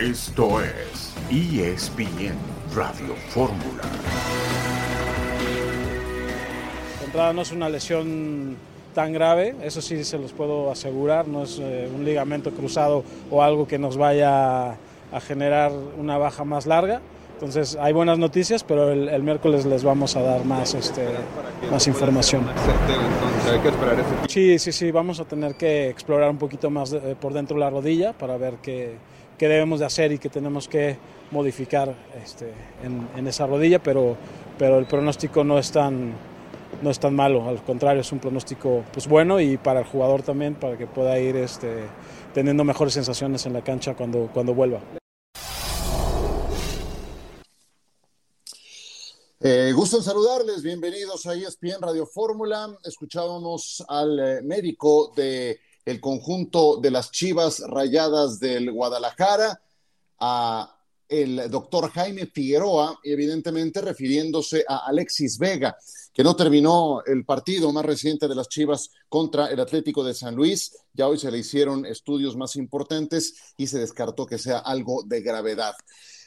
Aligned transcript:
Esto 0.00 0.60
es 0.60 1.14
ESPN 1.30 2.34
Radio 2.74 3.14
Fórmula. 3.30 3.82
Entrada 7.04 7.32
no 7.32 7.42
es 7.42 7.52
una 7.52 7.68
lesión 7.68 8.56
tan 8.94 9.12
grave, 9.12 9.56
eso 9.62 9.80
sí 9.80 10.04
se 10.04 10.18
los 10.18 10.32
puedo 10.32 10.70
asegurar, 10.70 11.26
no 11.26 11.42
es 11.44 11.58
eh, 11.60 11.88
un 11.94 12.04
ligamento 12.04 12.50
cruzado 12.52 13.02
o 13.30 13.42
algo 13.42 13.66
que 13.66 13.78
nos 13.78 13.96
vaya 13.96 14.70
a 14.72 15.20
generar 15.26 15.72
una 15.96 16.18
baja 16.18 16.44
más 16.44 16.66
larga. 16.66 17.00
Entonces 17.34 17.76
hay 17.80 17.92
buenas 17.92 18.18
noticias, 18.18 18.64
pero 18.64 18.90
el, 18.92 19.08
el 19.08 19.22
miércoles 19.22 19.64
les 19.64 19.84
vamos 19.84 20.16
a 20.16 20.22
dar 20.22 20.44
más, 20.44 20.74
este, 20.74 21.06
más 21.70 21.86
información. 21.86 22.42
Sí, 24.28 24.58
sí, 24.58 24.72
sí, 24.72 24.90
vamos 24.90 25.20
a 25.20 25.24
tener 25.24 25.54
que 25.54 25.88
explorar 25.88 26.30
un 26.30 26.38
poquito 26.38 26.68
más 26.68 26.90
de- 26.90 27.14
por 27.16 27.32
dentro 27.32 27.56
la 27.56 27.70
rodilla 27.70 28.12
para 28.12 28.36
ver 28.36 28.54
qué, 28.60 28.96
qué 29.38 29.48
debemos 29.48 29.80
de 29.80 29.86
hacer 29.86 30.12
y 30.12 30.18
qué 30.18 30.28
tenemos 30.28 30.68
que 30.68 30.98
modificar 31.30 31.94
este, 32.22 32.52
en, 32.82 33.08
en 33.16 33.26
esa 33.26 33.46
rodilla, 33.46 33.82
pero, 33.82 34.16
pero 34.58 34.78
el 34.78 34.86
pronóstico 34.86 35.44
no 35.44 35.58
es 35.58 35.70
tan, 35.70 36.12
no 36.82 36.90
es 36.90 36.98
tan 36.98 37.14
malo, 37.14 37.48
al 37.48 37.62
contrario, 37.62 38.02
es 38.02 38.12
un 38.12 38.18
pronóstico 38.18 38.84
pues, 38.92 39.06
bueno 39.06 39.40
y 39.40 39.56
para 39.56 39.80
el 39.80 39.86
jugador 39.86 40.22
también, 40.22 40.56
para 40.56 40.76
que 40.76 40.86
pueda 40.86 41.18
ir 41.18 41.36
este, 41.36 41.84
teniendo 42.34 42.64
mejores 42.64 42.94
sensaciones 42.94 43.46
en 43.46 43.52
la 43.52 43.62
cancha 43.62 43.94
cuando, 43.94 44.28
cuando 44.34 44.54
vuelva. 44.54 44.80
Eh, 49.40 49.70
gusto 49.72 49.98
en 49.98 50.02
saludarles, 50.02 50.62
bienvenidos 50.62 51.24
a 51.26 51.34
ESPN 51.34 51.80
Radio 51.80 52.06
Fórmula. 52.06 52.76
Escuchábamos 52.82 53.84
al 53.88 54.18
eh, 54.18 54.42
médico 54.42 55.12
de 55.14 55.60
el 55.88 56.00
conjunto 56.00 56.76
de 56.76 56.90
las 56.90 57.10
Chivas 57.10 57.60
Rayadas 57.60 58.38
del 58.38 58.70
Guadalajara, 58.70 59.58
a 60.20 60.74
el 61.08 61.50
doctor 61.50 61.90
Jaime 61.90 62.26
Figueroa, 62.26 63.00
evidentemente 63.02 63.80
refiriéndose 63.80 64.66
a 64.68 64.86
Alexis 64.86 65.38
Vega, 65.38 65.78
que 66.12 66.22
no 66.22 66.36
terminó 66.36 67.02
el 67.06 67.24
partido 67.24 67.72
más 67.72 67.86
reciente 67.86 68.28
de 68.28 68.34
las 68.34 68.50
Chivas 68.50 68.90
contra 69.08 69.46
el 69.46 69.60
Atlético 69.60 70.04
de 70.04 70.12
San 70.12 70.34
Luis. 70.34 70.76
Ya 70.92 71.08
hoy 71.08 71.18
se 71.18 71.30
le 71.30 71.38
hicieron 71.38 71.86
estudios 71.86 72.36
más 72.36 72.56
importantes 72.56 73.54
y 73.56 73.66
se 73.66 73.78
descartó 73.78 74.26
que 74.26 74.36
sea 74.36 74.58
algo 74.58 75.02
de 75.06 75.22
gravedad. 75.22 75.74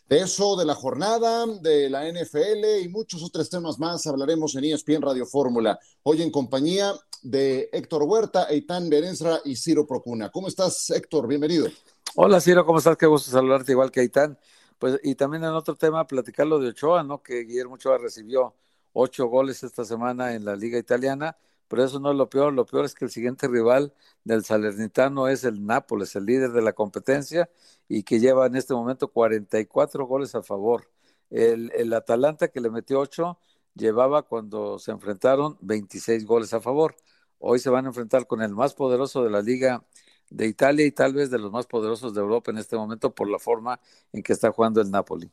De 0.09 0.21
eso, 0.21 0.55
de 0.55 0.65
la 0.65 0.73
jornada, 0.73 1.45
de 1.45 1.87
la 1.87 2.11
NFL 2.11 2.81
y 2.83 2.89
muchos 2.89 3.21
otros 3.21 3.47
temas 3.47 3.77
más 3.77 4.07
hablaremos 4.07 4.55
en 4.55 4.63
ESPN 4.63 5.03
Radio 5.03 5.27
Fórmula. 5.27 5.79
Hoy 6.01 6.23
en 6.23 6.31
compañía 6.31 6.95
de 7.21 7.69
Héctor 7.71 8.03
Huerta, 8.03 8.47
Eitan 8.49 8.89
Berenzra 8.89 9.39
y 9.45 9.55
Ciro 9.55 9.85
Procuna. 9.85 10.29
¿Cómo 10.29 10.47
estás, 10.47 10.89
Héctor? 10.89 11.27
Bienvenido. 11.27 11.67
Hola 12.15 12.41
Ciro, 12.41 12.65
¿cómo 12.65 12.79
estás? 12.79 12.97
Qué 12.97 13.05
gusto 13.05 13.31
saludarte 13.31 13.71
igual 13.71 13.91
que 13.91 14.01
Aitán. 14.01 14.37
Pues, 14.79 14.99
y 15.03 15.15
también 15.15 15.43
en 15.43 15.51
otro 15.51 15.75
tema, 15.75 16.07
platicar 16.07 16.47
lo 16.47 16.59
de 16.59 16.69
Ochoa, 16.69 17.03
¿no? 17.03 17.21
Que 17.21 17.43
Guillermo 17.43 17.75
Ochoa 17.75 17.97
recibió 17.99 18.55
ocho 18.93 19.27
goles 19.27 19.63
esta 19.63 19.85
semana 19.85 20.33
en 20.33 20.43
la 20.43 20.55
Liga 20.55 20.77
Italiana, 20.77 21.37
pero 21.67 21.83
eso 21.83 21.99
no 21.99 22.11
es 22.11 22.17
lo 22.17 22.29
peor, 22.29 22.51
lo 22.53 22.65
peor 22.65 22.85
es 22.85 22.95
que 22.95 23.05
el 23.05 23.11
siguiente 23.11 23.47
rival 23.47 23.93
del 24.23 24.43
Salernitano 24.43 25.27
es 25.27 25.43
el 25.43 25.65
Nápoles, 25.65 26.15
el 26.15 26.25
líder 26.25 26.51
de 26.51 26.61
la 26.61 26.73
competencia, 26.73 27.49
y 27.87 28.03
que 28.03 28.19
lleva 28.19 28.47
en 28.47 28.55
este 28.55 28.73
momento 28.73 29.07
44 29.09 30.05
goles 30.05 30.35
a 30.35 30.41
favor. 30.43 30.89
El, 31.29 31.71
el 31.75 31.93
Atalanta 31.93 32.49
que 32.49 32.59
le 32.59 32.69
metió 32.69 32.99
ocho 32.99 33.37
llevaba 33.75 34.23
cuando 34.23 34.79
se 34.79 34.91
enfrentaron 34.91 35.57
26 35.61 36.25
goles 36.25 36.53
a 36.53 36.59
favor. 36.59 36.95
Hoy 37.43 37.59
se 37.59 37.71
van 37.71 37.85
a 37.85 37.87
enfrentar 37.89 38.27
con 38.27 38.41
el 38.41 38.53
más 38.53 38.75
poderoso 38.75 39.23
de 39.23 39.31
la 39.31 39.41
Liga 39.41 39.83
de 40.29 40.47
Italia 40.47 40.85
y 40.85 40.91
tal 40.91 41.13
vez 41.13 41.31
de 41.31 41.39
los 41.39 41.51
más 41.51 41.65
poderosos 41.65 42.13
de 42.13 42.21
Europa 42.21 42.51
en 42.51 42.59
este 42.59 42.75
momento 42.75 43.13
por 43.13 43.27
la 43.29 43.39
forma 43.39 43.79
en 44.13 44.21
que 44.21 44.33
está 44.33 44.51
jugando 44.51 44.79
el 44.79 44.91
Napoli. 44.91 45.29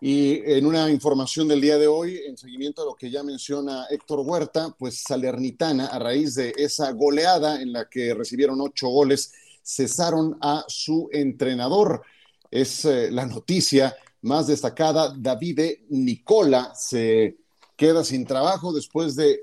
Y 0.00 0.42
en 0.44 0.64
una 0.64 0.90
información 0.90 1.48
del 1.48 1.60
día 1.60 1.76
de 1.76 1.88
hoy, 1.88 2.20
en 2.24 2.36
seguimiento 2.36 2.82
a 2.82 2.84
lo 2.84 2.94
que 2.94 3.10
ya 3.10 3.24
menciona 3.24 3.86
Héctor 3.90 4.20
Huerta, 4.20 4.74
pues 4.78 5.02
Salernitana, 5.02 5.86
a 5.86 5.98
raíz 5.98 6.36
de 6.36 6.54
esa 6.56 6.92
goleada 6.92 7.60
en 7.60 7.72
la 7.72 7.88
que 7.88 8.14
recibieron 8.14 8.60
ocho 8.60 8.88
goles, 8.88 9.32
cesaron 9.64 10.38
a 10.40 10.64
su 10.68 11.08
entrenador. 11.12 12.02
Es 12.48 12.84
eh, 12.84 13.10
la 13.10 13.26
noticia 13.26 13.96
más 14.22 14.46
destacada. 14.46 15.12
Davide 15.16 15.84
Nicola 15.88 16.72
se 16.76 17.38
queda 17.74 18.04
sin 18.04 18.24
trabajo 18.24 18.72
después 18.72 19.16
de 19.16 19.40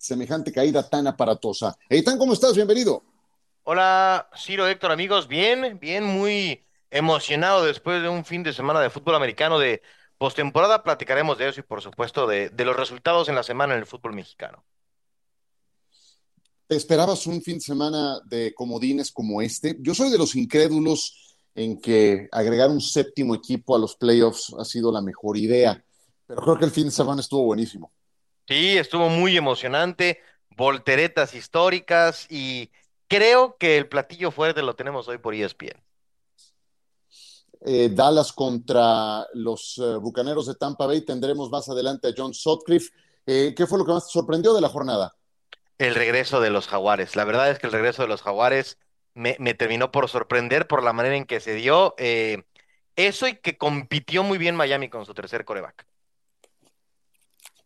semejante 0.00 0.50
caída 0.50 0.88
tan 0.88 1.06
aparatosa. 1.06 1.76
Eitan, 1.88 2.18
¿cómo 2.18 2.32
estás? 2.32 2.54
Bienvenido. 2.56 3.04
Hola, 3.64 4.30
Ciro, 4.34 4.66
Héctor, 4.66 4.90
amigos. 4.90 5.28
Bien, 5.28 5.78
bien, 5.78 6.04
muy 6.04 6.64
emocionado 6.90 7.64
después 7.64 8.02
de 8.02 8.08
un 8.08 8.24
fin 8.24 8.42
de 8.42 8.54
semana 8.54 8.80
de 8.80 8.88
fútbol 8.88 9.14
americano 9.14 9.58
de 9.58 9.82
postemporada. 10.16 10.82
Platicaremos 10.82 11.36
de 11.36 11.50
eso 11.50 11.60
y, 11.60 11.64
por 11.64 11.82
supuesto, 11.82 12.26
de, 12.26 12.48
de 12.48 12.64
los 12.64 12.76
resultados 12.76 13.28
en 13.28 13.34
la 13.34 13.42
semana 13.42 13.74
en 13.74 13.80
el 13.80 13.86
fútbol 13.86 14.14
mexicano. 14.14 14.64
¿Te 16.66 16.76
esperabas 16.76 17.26
un 17.26 17.42
fin 17.42 17.58
de 17.58 17.60
semana 17.60 18.20
de 18.24 18.54
comodines 18.54 19.12
como 19.12 19.42
este? 19.42 19.76
Yo 19.80 19.94
soy 19.94 20.10
de 20.10 20.18
los 20.18 20.34
incrédulos 20.34 21.36
en 21.54 21.78
que 21.78 22.26
agregar 22.32 22.70
un 22.70 22.80
séptimo 22.80 23.34
equipo 23.34 23.76
a 23.76 23.78
los 23.78 23.96
playoffs 23.96 24.54
ha 24.58 24.64
sido 24.64 24.90
la 24.90 25.02
mejor 25.02 25.36
idea, 25.36 25.84
pero 26.26 26.40
creo 26.40 26.58
que 26.58 26.64
el 26.64 26.70
fin 26.70 26.84
de 26.84 26.90
semana 26.90 27.20
estuvo 27.20 27.42
buenísimo. 27.42 27.92
Sí, 28.50 28.76
estuvo 28.76 29.08
muy 29.08 29.36
emocionante, 29.36 30.18
volteretas 30.56 31.36
históricas 31.36 32.26
y 32.28 32.72
creo 33.06 33.56
que 33.56 33.78
el 33.78 33.86
platillo 33.86 34.32
fuerte 34.32 34.60
lo 34.62 34.74
tenemos 34.74 35.06
hoy 35.06 35.18
por 35.18 35.36
ESPN. 35.36 35.80
Eh, 37.64 37.90
Dallas 37.92 38.32
contra 38.32 39.24
los 39.34 39.78
eh, 39.78 39.94
Bucaneros 39.98 40.48
de 40.48 40.56
Tampa 40.56 40.86
Bay, 40.86 41.02
tendremos 41.02 41.48
más 41.48 41.68
adelante 41.68 42.08
a 42.08 42.14
John 42.16 42.34
Sutcliffe. 42.34 42.90
Eh, 43.24 43.54
¿Qué 43.56 43.68
fue 43.68 43.78
lo 43.78 43.84
que 43.84 43.92
más 43.92 44.08
te 44.08 44.14
sorprendió 44.14 44.52
de 44.52 44.62
la 44.62 44.68
jornada? 44.68 45.14
El 45.78 45.94
regreso 45.94 46.40
de 46.40 46.50
los 46.50 46.66
Jaguares. 46.66 47.14
La 47.14 47.22
verdad 47.22 47.52
es 47.52 47.60
que 47.60 47.68
el 47.68 47.72
regreso 47.72 48.02
de 48.02 48.08
los 48.08 48.22
Jaguares 48.22 48.78
me, 49.14 49.36
me 49.38 49.54
terminó 49.54 49.92
por 49.92 50.08
sorprender 50.08 50.66
por 50.66 50.82
la 50.82 50.92
manera 50.92 51.14
en 51.14 51.24
que 51.24 51.38
se 51.38 51.54
dio. 51.54 51.94
eso 52.96 53.28
y 53.28 53.36
que 53.36 53.56
compitió 53.56 54.24
muy 54.24 54.38
bien 54.38 54.56
Miami 54.56 54.88
con 54.88 55.06
su 55.06 55.14
tercer 55.14 55.44
coreback. 55.44 55.86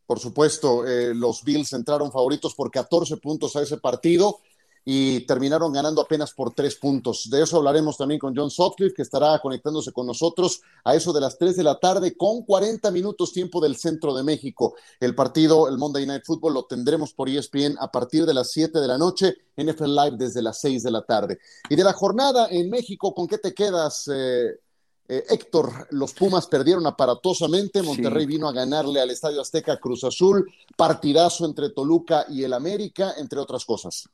Por 0.06 0.20
supuesto, 0.20 0.86
eh, 0.86 1.14
los 1.14 1.42
Bills 1.42 1.72
entraron 1.72 2.12
favoritos 2.12 2.54
por 2.54 2.70
14 2.70 3.16
puntos 3.16 3.56
a 3.56 3.62
ese 3.62 3.78
partido 3.78 4.40
y 4.84 5.20
terminaron 5.20 5.72
ganando 5.72 6.02
apenas 6.02 6.32
por 6.34 6.52
tres 6.52 6.76
puntos. 6.76 7.28
De 7.30 7.42
eso 7.42 7.56
hablaremos 7.56 7.96
también 7.96 8.20
con 8.20 8.36
John 8.36 8.50
Sutcliffe, 8.50 8.94
que 8.94 9.02
estará 9.02 9.38
conectándose 9.38 9.92
con 9.92 10.06
nosotros 10.06 10.60
a 10.84 10.94
eso 10.94 11.12
de 11.12 11.22
las 11.22 11.38
3 11.38 11.56
de 11.56 11.62
la 11.62 11.78
tarde 11.80 12.16
con 12.16 12.42
40 12.42 12.90
minutos 12.90 13.32
tiempo 13.32 13.60
del 13.60 13.76
centro 13.76 14.14
de 14.14 14.22
México. 14.22 14.74
El 15.00 15.14
partido, 15.14 15.68
el 15.68 15.78
Monday 15.78 16.06
Night 16.06 16.24
Football, 16.26 16.54
lo 16.54 16.64
tendremos 16.66 17.14
por 17.14 17.28
ESPN 17.28 17.76
a 17.80 17.90
partir 17.90 18.26
de 18.26 18.34
las 18.34 18.50
7 18.50 18.78
de 18.78 18.86
la 18.86 18.98
noche, 18.98 19.34
NFL 19.56 19.94
Live 19.94 20.16
desde 20.18 20.42
las 20.42 20.60
6 20.60 20.82
de 20.82 20.90
la 20.90 21.02
tarde. 21.02 21.38
Y 21.70 21.76
de 21.76 21.84
la 21.84 21.94
jornada 21.94 22.48
en 22.50 22.68
México, 22.68 23.14
¿con 23.14 23.26
qué 23.26 23.38
te 23.38 23.54
quedas? 23.54 24.10
Eh, 24.12 24.60
eh, 25.08 25.24
Héctor, 25.28 25.86
los 25.90 26.12
Pumas 26.14 26.46
perdieron 26.46 26.86
aparatosamente, 26.86 27.82
Monterrey 27.82 28.22
Sí. 28.24 28.26
vino 28.26 28.48
a 28.48 28.52
ganarle 28.52 29.00
al 29.00 29.10
Estadio 29.10 29.40
Azteca 29.40 29.78
Cruz 29.78 30.04
Azul, 30.04 30.50
partidazo 30.76 31.44
entre 31.44 31.70
Toluca 31.70 32.26
y 32.28 32.42
el 32.44 32.52
América, 32.52 33.14
entre 33.18 33.38
otras 33.38 33.64
cosas. 33.64 34.08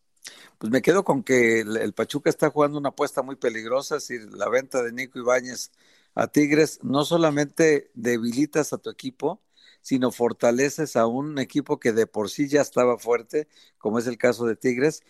Pues 0.59 0.71
me 0.71 0.83
quedo 0.83 1.05
con 1.05 1.23
que 1.23 1.61
el, 1.61 1.77
el 1.77 1.93
Pachuca 1.95 2.29
está 2.31 2.50
jugando 2.50 2.79
una 2.79 2.91
apuesta 2.91 3.23
muy 3.23 3.37
peligrosa, 3.37 3.97
es 3.97 4.06
decir, 4.09 4.33
la 4.34 4.49
venta 4.49 4.83
de 4.83 4.93
Nico 4.93 5.19
Ibáñez 5.19 5.71
a 6.15 6.27
Tigres 6.27 6.81
no 6.83 7.05
solamente 7.05 7.91
debilitas 7.95 8.73
a 8.73 8.79
tu 8.79 8.91
equipo, 8.91 9.41
sino 9.83 10.11
fortaleces 10.11 10.97
a 10.97 11.06
un 11.06 11.39
equipo 11.39 11.81
que 11.81 11.93
de 11.93 12.06
por 12.06 12.29
sí 12.29 12.49
ya 12.49 12.61
estaba 12.61 12.99
fuerte, 12.99 13.49
como 13.79 13.99
es 13.99 14.06
el 14.06 14.19
caso 14.19 14.45
de 14.45 14.56
Tigres, 14.56 15.03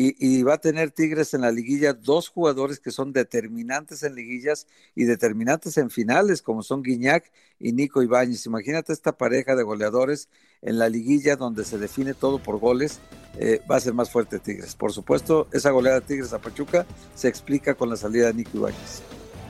y, 0.00 0.42
va 0.44 0.54
a 0.54 0.58
tener 0.58 0.92
Tigres 0.92 1.34
en 1.34 1.40
la 1.40 1.50
liguilla 1.50 1.92
dos 1.92 2.28
jugadores 2.28 2.78
que 2.78 2.92
son 2.92 3.12
determinantes 3.12 4.04
en 4.04 4.14
liguillas 4.14 4.68
y 4.94 5.06
determinantes 5.06 5.76
en 5.76 5.90
finales, 5.90 6.40
como 6.40 6.62
son 6.62 6.84
Guiñac 6.84 7.32
y 7.58 7.72
Nico 7.72 8.00
Ibáñez. 8.00 8.46
Imagínate 8.46 8.92
esta 8.92 9.18
pareja 9.18 9.56
de 9.56 9.64
goleadores 9.64 10.28
en 10.62 10.78
la 10.78 10.88
liguilla 10.88 11.34
donde 11.34 11.64
se 11.64 11.78
define 11.78 12.14
todo 12.14 12.40
por 12.40 12.60
goles, 12.60 13.00
eh, 13.40 13.60
va 13.68 13.74
a 13.74 13.80
ser 13.80 13.92
más 13.92 14.08
fuerte 14.08 14.38
Tigres. 14.38 14.76
Por 14.76 14.92
supuesto, 14.92 15.48
esa 15.52 15.72
goleada 15.72 15.98
de 15.98 16.06
Tigres 16.06 16.32
a 16.32 16.38
Pachuca 16.38 16.86
se 17.16 17.26
explica 17.26 17.74
con 17.74 17.90
la 17.90 17.96
salida 17.96 18.28
de 18.28 18.34
Nico 18.34 18.56
Ibáñez. 18.56 19.02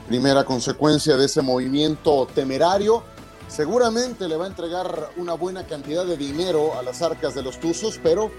Primera 0.07 0.45
consecuencia 0.45 1.15
de 1.15 1.25
ese 1.25 1.43
movimiento 1.43 2.27
temerario, 2.33 3.03
seguramente 3.47 4.27
le 4.27 4.35
va 4.35 4.45
a 4.45 4.49
entregar 4.49 5.11
una 5.15 5.35
buena 5.35 5.67
cantidad 5.67 6.07
de 6.07 6.17
dinero 6.17 6.75
a 6.75 6.81
las 6.81 7.03
arcas 7.03 7.35
de 7.35 7.43
los 7.43 7.59
Tuzos, 7.59 7.99
pero 8.01 8.31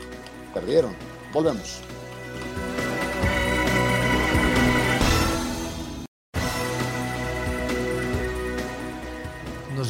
perdieron. 0.52 0.92
Volvemos. 1.32 1.80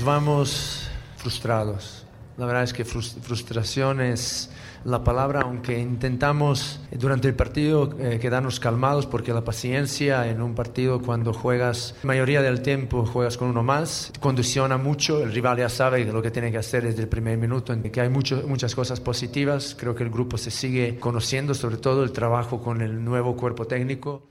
Nos 0.00 0.06
vamos 0.06 0.88
frustrados, 1.18 2.06
La 2.38 2.46
verdad 2.46 2.62
es 2.62 2.72
que 2.72 2.86
frustración 2.86 4.00
es 4.00 4.50
la 4.82 5.04
palabra, 5.04 5.42
aunque 5.42 5.78
intentamos 5.78 6.80
durante 6.92 7.28
el 7.28 7.34
partido 7.34 7.90
eh, 7.98 8.18
quedarnos 8.18 8.60
calmados 8.60 9.04
porque 9.04 9.34
la 9.34 9.44
paciencia 9.44 10.26
en 10.26 10.40
un 10.40 10.54
partido 10.54 11.02
cuando 11.02 11.34
juegas, 11.34 11.96
la 12.02 12.06
mayoría 12.06 12.40
del 12.40 12.62
tiempo 12.62 13.04
juegas 13.04 13.36
con 13.36 13.48
uno 13.48 13.62
más, 13.62 14.10
condiciona 14.20 14.78
mucho, 14.78 15.22
el 15.22 15.34
rival 15.34 15.58
ya 15.58 15.68
sabe 15.68 16.06
lo 16.06 16.22
que 16.22 16.30
tiene 16.30 16.50
que 16.50 16.56
hacer 16.56 16.84
desde 16.84 17.02
el 17.02 17.08
primer 17.08 17.36
minuto, 17.36 17.74
en 17.74 17.82
que 17.82 18.00
hay 18.00 18.08
mucho, 18.08 18.42
muchas 18.46 18.74
cosas 18.74 19.00
positivas, 19.00 19.76
creo 19.78 19.94
que 19.94 20.04
el 20.04 20.10
grupo 20.10 20.38
se 20.38 20.50
sigue 20.50 20.98
conociendo, 20.98 21.52
sobre 21.52 21.76
todo 21.76 22.04
el 22.04 22.12
trabajo 22.12 22.62
con 22.62 22.80
el 22.80 23.04
nuevo 23.04 23.36
cuerpo 23.36 23.66
técnico. 23.66 24.29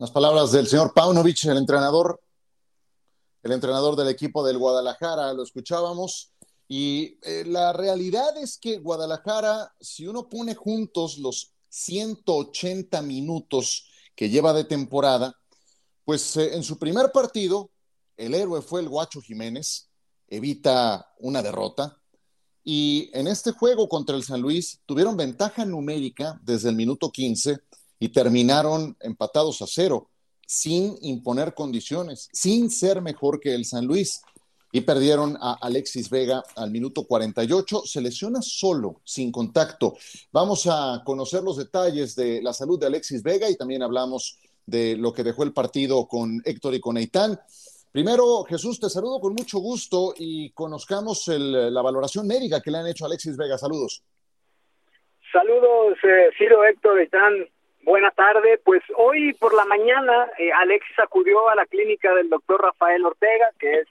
Las 0.00 0.12
palabras 0.12 0.50
del 0.50 0.66
señor 0.66 0.94
Paunovic, 0.94 1.44
el 1.44 1.58
entrenador 1.58 2.22
el 3.42 3.52
entrenador 3.52 3.96
del 3.96 4.08
equipo 4.08 4.42
del 4.42 4.56
Guadalajara, 4.56 5.34
lo 5.34 5.42
escuchábamos. 5.42 6.32
Y 6.66 7.18
eh, 7.20 7.44
la 7.46 7.74
realidad 7.74 8.34
es 8.38 8.56
que 8.56 8.78
Guadalajara, 8.78 9.74
si 9.78 10.06
uno 10.06 10.26
pone 10.26 10.54
juntos 10.54 11.18
los 11.18 11.52
180 11.68 13.02
minutos 13.02 13.90
que 14.16 14.30
lleva 14.30 14.54
de 14.54 14.64
temporada, 14.64 15.36
pues 16.06 16.34
eh, 16.38 16.54
en 16.54 16.62
su 16.62 16.78
primer 16.78 17.12
partido, 17.12 17.70
el 18.16 18.32
héroe 18.32 18.62
fue 18.62 18.80
el 18.80 18.88
Guacho 18.88 19.20
Jiménez, 19.20 19.90
evita 20.28 21.12
una 21.18 21.42
derrota. 21.42 21.98
Y 22.64 23.10
en 23.12 23.26
este 23.26 23.52
juego 23.52 23.86
contra 23.86 24.16
el 24.16 24.24
San 24.24 24.40
Luis 24.40 24.80
tuvieron 24.86 25.18
ventaja 25.18 25.66
numérica 25.66 26.40
desde 26.42 26.70
el 26.70 26.76
minuto 26.76 27.10
15 27.10 27.58
y 28.00 28.08
terminaron 28.08 28.96
empatados 29.00 29.62
a 29.62 29.66
cero 29.68 30.08
sin 30.44 30.96
imponer 31.02 31.54
condiciones, 31.54 32.28
sin 32.32 32.70
ser 32.70 33.00
mejor 33.00 33.38
que 33.38 33.54
el 33.54 33.64
San 33.64 33.86
Luis. 33.86 34.20
Y 34.72 34.80
perdieron 34.82 35.36
a 35.40 35.58
Alexis 35.60 36.08
Vega 36.10 36.42
al 36.56 36.70
minuto 36.70 37.04
48. 37.04 37.82
Se 37.84 38.00
lesiona 38.00 38.40
solo, 38.40 39.00
sin 39.04 39.30
contacto. 39.30 39.96
Vamos 40.32 40.66
a 40.68 41.02
conocer 41.04 41.42
los 41.42 41.56
detalles 41.56 42.14
de 42.16 42.40
la 42.40 42.52
salud 42.52 42.78
de 42.78 42.86
Alexis 42.86 43.22
Vega 43.22 43.50
y 43.50 43.56
también 43.56 43.82
hablamos 43.82 44.38
de 44.66 44.96
lo 44.96 45.12
que 45.12 45.24
dejó 45.24 45.42
el 45.42 45.52
partido 45.52 46.06
con 46.06 46.40
Héctor 46.44 46.74
y 46.74 46.80
con 46.80 46.96
Eitan. 46.96 47.38
Primero, 47.92 48.44
Jesús, 48.44 48.78
te 48.78 48.88
saludo 48.88 49.20
con 49.20 49.34
mucho 49.34 49.58
gusto 49.58 50.14
y 50.16 50.50
conozcamos 50.50 51.24
la 51.26 51.82
valoración 51.82 52.26
médica 52.28 52.60
que 52.60 52.70
le 52.70 52.78
han 52.78 52.86
hecho 52.86 53.04
a 53.04 53.08
Alexis 53.08 53.36
Vega. 53.36 53.58
Saludos. 53.58 54.04
Saludos, 55.32 55.98
eh, 56.04 56.30
Ciro, 56.38 56.64
Héctor, 56.64 57.00
Eitan. 57.00 57.48
Buena 57.90 58.12
tarde. 58.12 58.60
Pues 58.62 58.84
hoy 58.94 59.32
por 59.32 59.52
la 59.52 59.64
mañana 59.64 60.30
eh, 60.38 60.52
Alexis 60.52 60.96
acudió 61.00 61.48
a 61.48 61.56
la 61.56 61.66
clínica 61.66 62.14
del 62.14 62.30
doctor 62.30 62.62
Rafael 62.62 63.04
Ortega, 63.04 63.50
que 63.58 63.80
es 63.80 63.88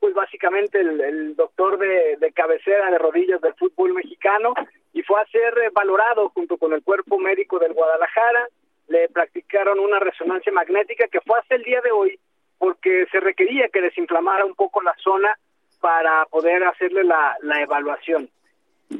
pues 0.00 0.14
básicamente 0.14 0.80
el, 0.80 1.36
doctor 1.36 1.76
de, 1.76 2.32
cabecera 2.34 2.90
de 2.90 2.96
rodillas 2.96 3.42
del 3.42 3.52
fútbol 3.52 3.92
mexicano, 3.92 4.54
y 4.94 5.02
fue 5.02 5.20
a 5.20 5.26
ser 5.26 5.52
valorado 5.74 6.30
junto 6.30 6.56
con 6.56 6.72
el 6.72 6.82
cuerpo 6.82 7.18
médico 7.18 7.58
del 7.58 7.74
Guadalajara. 7.74 8.48
Le 8.88 9.10
practicaron 9.10 9.80
una 9.80 9.98
resonancia 9.98 10.50
magnética 10.50 11.06
que 11.08 11.20
fue 11.20 11.38
hasta 11.38 11.56
el 11.56 11.62
día 11.62 11.82
de 11.82 11.90
hoy 11.90 12.18
porque 12.56 13.04
se 13.12 13.20
requería 13.20 13.68
que 13.68 13.82
desinflamara 13.82 14.46
un 14.46 14.54
poco 14.54 14.80
la 14.80 14.94
zona 14.96 15.36
para 15.78 16.24
poder 16.30 16.64
hacerle 16.64 17.04
la 17.04 17.60
evaluación. 17.60 18.30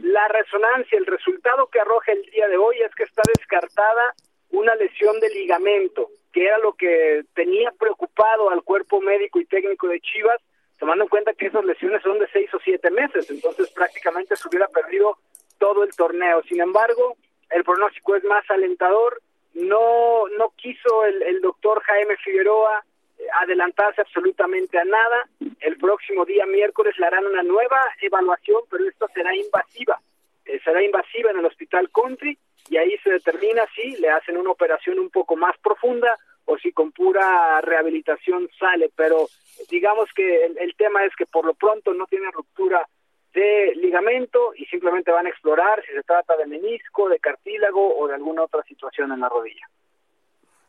La 0.03 0.29
resonancia, 0.29 0.99
el 0.99 1.07
resultado 1.07 1.69
que 1.69 1.81
arroja 1.81 2.13
el 2.13 2.23
día 2.25 2.49
de 2.49 2.59
hoy 2.59 2.83
es 2.83 2.95
que 2.95 3.05
está 3.05 3.23
descartada 3.35 4.13
una 4.53 4.75
lesión 4.77 5.19
de 5.21 5.31
ligamento, 5.31 6.11
que 6.33 6.47
era 6.47 6.59
lo 6.59 6.75
que 6.75 7.25
tenía 7.35 7.73
preocupado 7.73 8.51
al 8.51 8.63
cuerpo 8.63 9.01
médico 9.01 9.41
y 9.41 9.47
técnico 9.47 9.89
de 9.89 10.01
Chivas, 10.01 10.41
tomando 10.79 11.05
en 11.05 11.11
cuenta 11.11 11.35
que 11.35 11.47
esas 11.47 11.65
lesiones 11.65 12.03
son 12.03 12.19
de 12.19 12.29
seis 12.33 12.53
o 12.55 12.59
siete 12.61 12.91
meses, 12.91 13.31
entonces 13.31 13.71
prácticamente 13.71 14.37
se 14.37 14.49
hubiera 14.49 14.69
perdido 14.69 15.19
todo 15.59 15.85
el 15.85 15.95
torneo. 15.95 16.43
Sin 16.49 16.61
embargo, 16.61 17.17
el 17.51 17.65
pronóstico 17.65 18.17
es 18.17 18.25
más 18.25 18.45
alentador. 18.51 19.21
No, 19.55 20.27
no 20.39 20.53
quiso 20.57 21.05
el, 21.05 21.41
doctor 21.41 21.83
Jaime 21.83 22.17
Figueroa 22.17 22.83
eh, 23.19 23.27
adelantarse 23.43 24.01
absolutamente 24.01 24.79
a 24.79 24.85
nada. 24.85 25.29
El 25.61 25.77
próximo 25.77 26.25
día 26.25 26.47
miércoles 26.47 26.95
le 26.99 27.07
harán 27.07 27.27
una 27.27 27.43
nueva 27.43 27.79
evaluación, 28.01 28.63
pero 28.71 28.89
esta 28.89 29.07
será 29.09 29.37
invasiva. 29.37 30.01
Eh, 30.47 30.59
será 30.65 30.83
invasiva 30.83 31.31
en 31.31 31.39
el 31.39 31.47
Hospital 31.47 31.91
Country 31.91 32.37
y 32.73 32.79
ahí 32.79 32.97
se 33.05 33.11
determina 33.11 33.65
si 33.75 33.97
le 33.99 34.09
hacen 34.09 34.39
una 34.39 34.51
operación 34.51 34.99
un 34.99 35.11
poco 35.11 35.37
más 35.37 35.55
profunda 35.63 36.19
o 36.47 36.57
si 36.57 36.73
con 36.73 36.91
pura 36.91 37.61
rehabilitación 37.61 38.49
sale, 38.59 38.91
pero 38.97 39.29
digamos 39.69 40.09
que 40.17 40.47
el, 40.47 40.75
tema 40.75 41.05
es 41.05 41.15
que 41.15 41.27
por 41.27 41.45
lo 41.45 41.53
pronto 41.53 41.93
no 41.93 42.07
tiene 42.07 42.31
ruptura 42.31 42.89
de 43.35 43.75
ligamento 43.77 44.55
y 44.57 44.65
simplemente 44.65 45.13
van 45.13 45.27
a 45.27 45.29
explorar 45.29 45.85
si 45.87 45.93
se 45.93 46.03
trata 46.03 46.35
de 46.39 46.47
menisco, 46.47 47.11
de 47.11 47.19
cartílago 47.19 47.95
o 47.99 48.09
de 48.09 48.15
alguna 48.15 48.45
otra 48.45 48.63
situación 48.63 49.13
en 49.13 49.21
la 49.21 49.29
rodilla. 49.29 49.69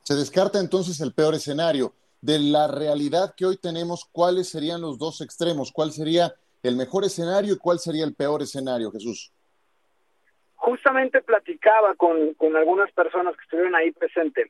Se 0.01 0.15
descarta 0.15 0.59
entonces 0.59 0.99
el 0.99 1.13
peor 1.13 1.35
escenario. 1.35 1.93
De 2.19 2.37
la 2.37 2.67
realidad 2.67 3.33
que 3.35 3.45
hoy 3.45 3.55
tenemos, 3.55 4.03
¿cuáles 4.11 4.49
serían 4.49 4.81
los 4.81 4.97
dos 4.97 5.21
extremos? 5.21 5.71
¿Cuál 5.71 5.93
sería 5.93 6.35
el 6.63 6.75
mejor 6.75 7.05
escenario 7.05 7.53
y 7.53 7.57
cuál 7.57 7.79
sería 7.79 8.03
el 8.03 8.13
peor 8.13 8.41
escenario, 8.41 8.91
Jesús? 8.91 9.31
Justamente 10.63 11.21
platicaba 11.21 11.93
con, 11.95 12.35
con 12.35 12.55
algunas 12.55 12.89
personas 12.93 13.35
que 13.35 13.43
estuvieron 13.43 13.75
ahí 13.75 13.91
presentes 13.91 14.49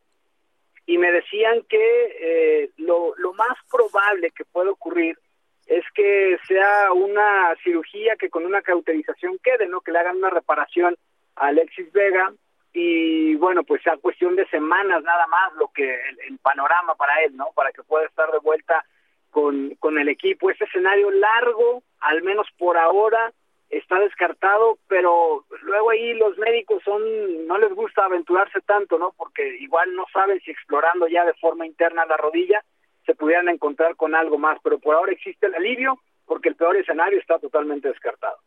y 0.86 1.00
me 1.00 1.12
decían 1.12 1.64
que 1.68 2.18
eh, 2.22 2.70
lo, 2.78 3.16
lo 3.18 3.34
más 3.34 3.58
probable 3.72 4.30
que 4.30 4.46
puede 4.46 4.70
ocurrir 4.70 5.18
es 5.66 5.84
que 5.96 6.38
sea 6.48 6.92
una 6.92 7.56
cirugía 7.64 8.16
que 8.16 8.30
con 8.30 8.46
una 8.46 8.62
cauterización 8.62 9.40
quede, 9.42 9.66
¿no? 9.66 9.82
Que 9.82 9.92
le 9.92 10.00
hagan 10.00 10.18
una 10.18 10.30
reparación 10.30 10.96
a 11.36 11.48
Alexis 11.48 11.92
Vega 11.92 12.32
y 12.74 13.34
bueno, 13.36 13.64
pues 13.64 13.82
sea 13.82 13.98
cuestión 13.98 14.36
de 14.36 14.48
semanas 14.50 15.02
nada 15.02 15.26
más 15.26 15.54
lo 15.56 15.70
que 15.70 16.00
el, 16.30 16.38
panorama 16.44 16.94
para 16.94 17.24
él, 17.24 17.36
¿no? 17.36 17.48
Para 17.56 17.72
que 17.72 17.82
pueda 17.82 18.06
estar 18.06 18.32
de 18.32 18.38
vuelta 18.38 18.86
con, 19.32 19.74
con 19.80 19.98
el 19.98 20.10
equipo. 20.10 20.52
Ese 20.52 20.66
escenario 20.66 21.10
largo, 21.10 21.82
al 22.02 22.22
menos 22.22 22.46
por 22.60 22.78
ahora, 22.78 23.34
está 23.78 24.00
descartado, 24.00 24.78
pero 24.88 25.46
luego 25.64 25.90
ahí 25.90 26.14
los 26.14 26.38
médicos 26.38 26.82
son 26.84 27.02
no 27.48 27.58
les 27.58 27.74
gusta 27.74 28.06
aventurarse 28.06 28.62
tanto, 28.62 28.98
¿no? 28.98 29.14
Porque 29.18 29.58
igual 29.60 29.96
no 29.96 30.06
saben 30.14 30.40
si 30.42 30.52
explorando 30.52 31.08
ya 31.08 31.26
de 31.26 31.34
forma 31.36 31.66
interna 31.66 32.06
la 32.06 32.18
rodilla 32.18 32.64
se 33.06 33.16
pudieran 33.16 33.50
encontrar 33.50 33.96
con 33.96 34.16
algo 34.16 34.38
más, 34.38 34.60
pero 34.64 34.80
por 34.80 34.96
ahora 34.96 35.12
existe 35.12 35.48
el 35.48 35.56
alivio 35.56 36.00
porque 36.26 36.50
el 36.50 36.56
peor 36.56 36.78
escenario 36.78 37.20
está 37.20 37.38
totalmente 37.40 37.90
descartado. 37.90 38.38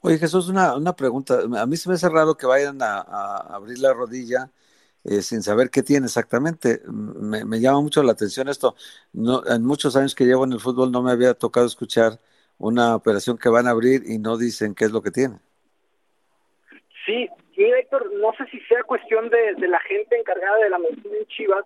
Oye 0.00 0.18
Jesús, 0.18 0.48
una, 0.48 0.76
una 0.76 0.94
pregunta. 0.94 1.40
A 1.56 1.66
mí 1.66 1.76
se 1.76 1.88
me 1.88 1.94
hace 1.94 2.08
raro 2.08 2.36
que 2.36 2.46
vayan 2.46 2.80
a, 2.82 3.00
abrir 3.54 3.78
la 3.78 3.92
rodilla 3.94 4.50
eh, 5.04 5.22
sin 5.22 5.42
saber 5.42 5.70
qué 5.70 5.82
tiene 5.82 6.06
exactamente. 6.06 6.82
Me, 6.86 7.44
me, 7.44 7.60
llama 7.60 7.80
mucho 7.80 8.02
la 8.02 8.12
atención 8.12 8.48
esto. 8.48 8.76
No, 9.12 9.44
en 9.46 9.64
muchos 9.64 9.96
años 9.96 10.14
que 10.14 10.24
llevo 10.24 10.44
en 10.44 10.52
el 10.52 10.60
fútbol 10.60 10.92
no 10.92 11.02
me 11.02 11.12
había 11.12 11.34
tocado 11.34 11.66
escuchar 11.66 12.20
una 12.58 12.96
operación 12.96 13.38
que 13.38 13.48
van 13.48 13.66
a 13.66 13.70
abrir 13.70 14.02
y 14.04 14.18
no 14.18 14.36
dicen 14.36 14.74
qué 14.74 14.84
es 14.84 14.92
lo 14.92 15.02
que 15.02 15.10
tiene. 15.10 15.36
Sí, 17.06 17.28
sí, 17.54 17.64
Héctor, 17.64 18.12
no 18.14 18.32
sé 18.34 18.46
si 18.50 18.60
sea 18.60 18.82
cuestión 18.82 19.30
de, 19.30 19.54
la 19.66 19.80
gente 19.80 20.18
encargada 20.18 20.58
de 20.58 20.70
la 20.70 20.78
medicina 20.78 21.16
en 21.16 21.26
Chivas, 21.26 21.64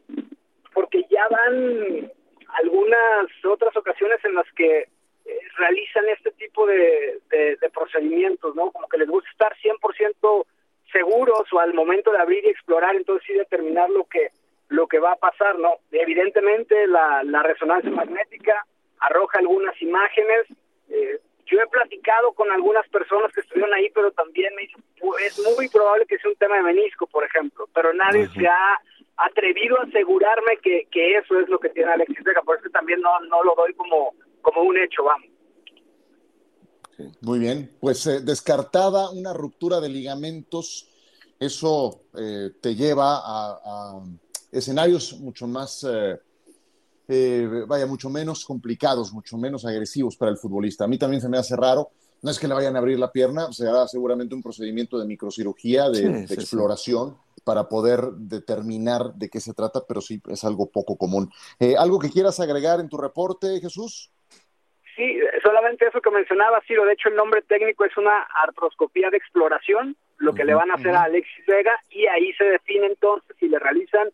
porque 0.72 1.04
ya 1.10 1.26
van 1.28 2.12
algunas 2.58 3.44
otras 3.44 3.76
ocasiones 3.76 4.24
en 4.24 4.34
las 4.34 4.46
que 4.52 4.80
eh, 4.80 5.38
realizan 5.56 6.08
este 6.10 6.30
tipo 6.32 6.66
de, 6.66 7.20
procedimientos, 7.72 8.54
¿no? 8.54 8.70
Como 8.70 8.86
que 8.86 8.98
les 8.98 9.08
gusta 9.08 9.28
estar 9.30 9.56
100% 9.56 10.46
seguros 10.92 11.52
o 11.52 11.58
al 11.58 11.72
momento 11.72 12.12
de 12.12 12.18
abrir 12.18 12.44
y 12.44 12.50
explorar, 12.50 12.94
entonces 12.94 13.26
sí 13.26 13.32
determinar 13.32 13.88
lo 13.90 14.04
que 14.04 14.30
lo 14.68 14.86
que 14.86 14.98
va 14.98 15.12
a 15.12 15.16
pasar, 15.16 15.58
¿no? 15.58 15.78
Evidentemente 15.90 16.86
la, 16.86 17.22
la 17.24 17.42
resonancia 17.42 17.90
magnética 17.90 18.64
arroja 19.00 19.38
algunas 19.38 19.80
imágenes 19.82 20.46
eh, 20.92 21.20
yo 21.46 21.58
he 21.60 21.66
platicado 21.66 22.32
con 22.32 22.50
algunas 22.50 22.88
personas 22.88 23.32
que 23.32 23.40
estuvieron 23.40 23.72
ahí, 23.74 23.90
pero 23.94 24.12
también 24.12 24.54
me 24.54 24.62
dicen, 24.62 24.82
es 25.26 25.56
muy 25.56 25.68
probable 25.68 26.06
que 26.06 26.18
sea 26.18 26.30
un 26.30 26.36
tema 26.36 26.56
de 26.56 26.62
menisco, 26.62 27.06
por 27.06 27.24
ejemplo, 27.24 27.68
pero 27.74 27.92
nadie 27.92 28.28
se 28.28 28.46
ha 28.46 28.80
atrevido 29.16 29.78
a 29.78 29.84
asegurarme 29.84 30.58
que, 30.62 30.86
que, 30.90 31.16
eso 31.16 31.38
es 31.40 31.48
lo 31.48 31.58
que 31.58 31.68
tiene 31.70 31.92
Alexis 31.92 32.24
Vega, 32.24 32.42
por 32.42 32.58
eso 32.58 32.70
también 32.70 33.00
no, 33.00 33.20
no 33.20 33.42
lo 33.42 33.54
doy 33.54 33.74
como, 33.74 34.14
como 34.40 34.62
un 34.62 34.78
hecho, 34.78 35.04
vamos. 35.04 35.28
Muy 37.20 37.38
bien, 37.38 37.70
pues 37.80 38.06
eh, 38.06 38.20
descartada 38.20 39.10
una 39.10 39.32
ruptura 39.32 39.80
de 39.80 39.88
ligamentos, 39.88 40.88
eso 41.40 42.04
eh, 42.16 42.50
te 42.60 42.74
lleva 42.74 43.16
a, 43.16 43.60
a, 43.64 44.02
escenarios 44.52 45.18
mucho 45.18 45.46
más 45.46 45.84
eh, 45.84 46.18
vaya, 47.66 47.86
mucho 47.86 48.10
menos 48.10 48.44
complicados, 48.44 49.12
mucho 49.12 49.36
menos 49.36 49.64
agresivos 49.64 50.16
para 50.16 50.30
el 50.30 50.38
futbolista. 50.38 50.84
A 50.84 50.88
mí 50.88 50.98
también 50.98 51.20
se 51.20 51.28
me 51.28 51.38
hace 51.38 51.56
raro, 51.56 51.90
no 52.22 52.30
es 52.30 52.38
que 52.38 52.48
le 52.48 52.54
vayan 52.54 52.76
a 52.76 52.78
abrir 52.78 52.98
la 52.98 53.10
pierna, 53.10 53.52
será 53.52 53.86
seguramente 53.88 54.34
un 54.34 54.42
procedimiento 54.42 54.98
de 54.98 55.06
microcirugía, 55.06 55.90
de, 55.90 56.24
exploración, 56.24 57.16
para 57.44 57.68
poder 57.68 58.00
determinar 58.12 59.14
de 59.14 59.28
qué 59.28 59.40
se 59.40 59.54
trata, 59.54 59.80
pero 59.86 60.00
sí 60.00 60.20
es 60.28 60.44
algo 60.44 60.70
poco 60.70 60.96
común. 60.96 61.30
Eh, 61.58 61.74
¿Algo 61.76 61.98
que 61.98 62.10
quieras 62.10 62.38
agregar 62.38 62.78
en 62.80 62.88
tu 62.88 62.96
reporte, 62.96 63.60
Jesús? 63.60 64.12
Sí, 64.94 65.18
solamente 65.42 65.86
eso 65.86 66.00
que 66.00 66.10
mencionaba, 66.10 66.60
Ciro. 66.66 66.84
De 66.84 66.92
hecho, 66.92 67.08
el 67.08 67.16
nombre 67.16 67.42
técnico 67.42 67.84
es 67.84 67.96
una 67.96 68.22
artroscopía 68.44 69.10
de 69.10 69.16
exploración, 69.16 69.96
lo 70.18 70.34
que 70.34 70.44
le 70.44 70.54
van 70.54 70.70
a 70.70 70.74
hacer 70.74 70.94
a 70.94 71.04
Alexis 71.04 71.44
Vega, 71.46 71.76
y 71.90 72.06
ahí 72.06 72.32
se 72.34 72.44
define 72.44 72.86
entonces 72.86 73.34
si 73.40 73.48
le 73.48 73.58
realizan 73.58 74.10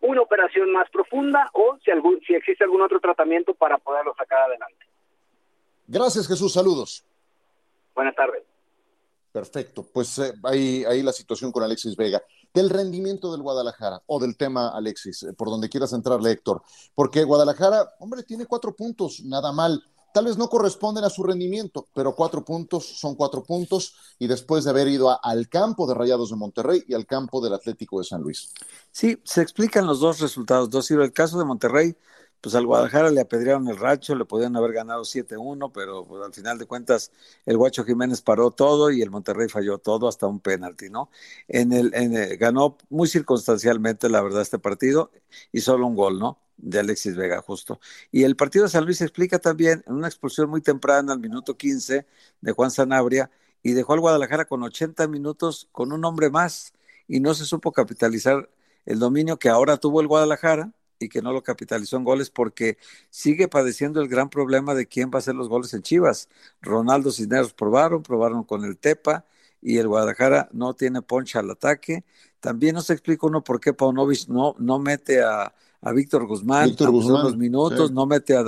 una 0.00 0.22
operación 0.22 0.72
más 0.72 0.88
profunda 0.90 1.50
o 1.52 1.76
si, 1.84 1.90
algún, 1.90 2.20
si 2.26 2.34
existe 2.34 2.64
algún 2.64 2.82
otro 2.82 3.00
tratamiento 3.00 3.54
para 3.54 3.78
poderlo 3.78 4.14
sacar 4.16 4.42
adelante. 4.42 4.86
Gracias, 5.86 6.26
Jesús. 6.26 6.52
Saludos. 6.52 7.04
Buenas 7.94 8.14
tardes. 8.14 8.42
Perfecto. 9.32 9.86
Pues 9.92 10.18
eh, 10.18 10.32
ahí, 10.44 10.84
ahí 10.84 11.02
la 11.02 11.12
situación 11.12 11.52
con 11.52 11.62
Alexis 11.62 11.96
Vega. 11.96 12.22
Del 12.52 12.68
rendimiento 12.68 13.30
del 13.30 13.42
Guadalajara 13.42 14.02
o 14.06 14.18
del 14.18 14.36
tema, 14.36 14.70
Alexis, 14.70 15.22
eh, 15.22 15.32
por 15.32 15.48
donde 15.48 15.68
quieras 15.68 15.92
entrarle, 15.92 16.32
Héctor. 16.32 16.62
Porque 16.94 17.22
Guadalajara, 17.22 17.94
hombre, 18.00 18.24
tiene 18.24 18.46
cuatro 18.46 18.74
puntos, 18.74 19.22
nada 19.24 19.52
mal. 19.52 19.82
Tal 20.12 20.24
vez 20.24 20.36
no 20.36 20.48
corresponden 20.48 21.04
a 21.04 21.10
su 21.10 21.22
rendimiento, 21.22 21.86
pero 21.94 22.14
cuatro 22.14 22.44
puntos 22.44 22.84
son 22.98 23.14
cuatro 23.14 23.44
puntos 23.44 23.94
y 24.18 24.26
después 24.26 24.64
de 24.64 24.70
haber 24.70 24.88
ido 24.88 25.18
al 25.24 25.48
campo 25.48 25.86
de 25.86 25.94
Rayados 25.94 26.30
de 26.30 26.36
Monterrey 26.36 26.84
y 26.88 26.94
al 26.94 27.06
campo 27.06 27.40
del 27.40 27.54
Atlético 27.54 27.98
de 27.98 28.04
San 28.04 28.22
Luis. 28.22 28.52
Sí, 28.90 29.18
se 29.24 29.42
explican 29.42 29.86
los 29.86 30.00
dos 30.00 30.20
resultados. 30.20 30.70
Dos, 30.70 30.90
el 30.90 31.12
caso 31.12 31.38
de 31.38 31.44
Monterrey, 31.44 31.96
pues 32.40 32.54
al 32.54 32.66
Guadalajara 32.66 33.10
le 33.10 33.20
apedrearon 33.20 33.68
el 33.68 33.76
racho, 33.76 34.14
le 34.14 34.24
podían 34.24 34.56
haber 34.56 34.72
ganado 34.72 35.04
7-1, 35.04 35.72
pero 35.72 36.04
pues, 36.06 36.24
al 36.24 36.32
final 36.32 36.58
de 36.58 36.66
cuentas 36.66 37.12
el 37.46 37.56
Guacho 37.56 37.84
Jiménez 37.84 38.22
paró 38.22 38.50
todo 38.50 38.90
y 38.90 39.02
el 39.02 39.10
Monterrey 39.10 39.48
falló 39.48 39.78
todo 39.78 40.08
hasta 40.08 40.26
un 40.26 40.40
penalti, 40.40 40.88
¿no? 40.90 41.10
En 41.48 41.72
el, 41.72 41.92
en 41.94 42.38
ganó 42.38 42.78
muy 42.88 43.08
circunstancialmente, 43.08 44.08
la 44.08 44.22
verdad, 44.22 44.42
este 44.42 44.58
partido 44.58 45.10
y 45.52 45.60
solo 45.60 45.86
un 45.86 45.94
gol, 45.96 46.18
¿no? 46.18 46.38
De 46.62 46.78
Alexis 46.78 47.16
Vega, 47.16 47.40
justo. 47.40 47.80
Y 48.12 48.24
el 48.24 48.36
partido 48.36 48.64
de 48.64 48.70
San 48.70 48.84
Luis 48.84 49.00
explica 49.00 49.38
también 49.38 49.82
en 49.86 49.94
una 49.94 50.08
expulsión 50.08 50.50
muy 50.50 50.60
temprana, 50.60 51.12
al 51.12 51.20
minuto 51.20 51.56
15, 51.56 52.06
de 52.40 52.52
Juan 52.52 52.70
Sanabria, 52.70 53.30
y 53.62 53.72
dejó 53.72 53.94
al 53.94 54.00
Guadalajara 54.00 54.44
con 54.44 54.62
80 54.62 55.08
minutos 55.08 55.68
con 55.72 55.92
un 55.92 56.04
hombre 56.04 56.30
más, 56.30 56.72
y 57.08 57.20
no 57.20 57.34
se 57.34 57.44
supo 57.46 57.72
capitalizar 57.72 58.50
el 58.86 58.98
dominio 58.98 59.38
que 59.38 59.48
ahora 59.48 59.78
tuvo 59.78 60.00
el 60.00 60.06
Guadalajara, 60.06 60.72
y 61.00 61.08
que 61.08 61.22
no 61.22 61.32
lo 61.32 61.42
capitalizó 61.42 61.96
en 61.96 62.04
goles 62.04 62.30
porque 62.30 62.76
sigue 63.08 63.48
padeciendo 63.48 64.00
el 64.02 64.08
gran 64.08 64.28
problema 64.28 64.74
de 64.74 64.86
quién 64.86 65.10
va 65.10 65.16
a 65.16 65.18
hacer 65.18 65.34
los 65.34 65.48
goles 65.48 65.72
en 65.74 65.82
Chivas. 65.82 66.28
Ronaldo 66.60 67.10
Cisneros 67.10 67.54
probaron, 67.54 68.02
probaron 68.02 68.44
con 68.44 68.64
el 68.64 68.76
Tepa 68.76 69.24
y 69.62 69.78
el 69.78 69.88
Guadalajara 69.88 70.48
no 70.52 70.74
tiene 70.74 71.02
poncha 71.02 71.40
al 71.40 71.50
ataque. 71.50 72.04
También 72.40 72.74
no 72.74 72.82
se 72.82 72.92
explica 72.92 73.26
uno 73.26 73.42
por 73.42 73.60
qué 73.60 73.72
Paunovic 73.72 74.28
no, 74.28 74.54
no 74.58 74.78
mete 74.78 75.22
a, 75.22 75.54
a 75.82 75.92
Víctor 75.92 76.26
Guzmán, 76.26 76.68
Víctor 76.68 76.90
Guzmán 76.90 77.38
minutos, 77.38 77.90
no 77.90 78.06
mete 78.06 78.36
a, 78.36 78.40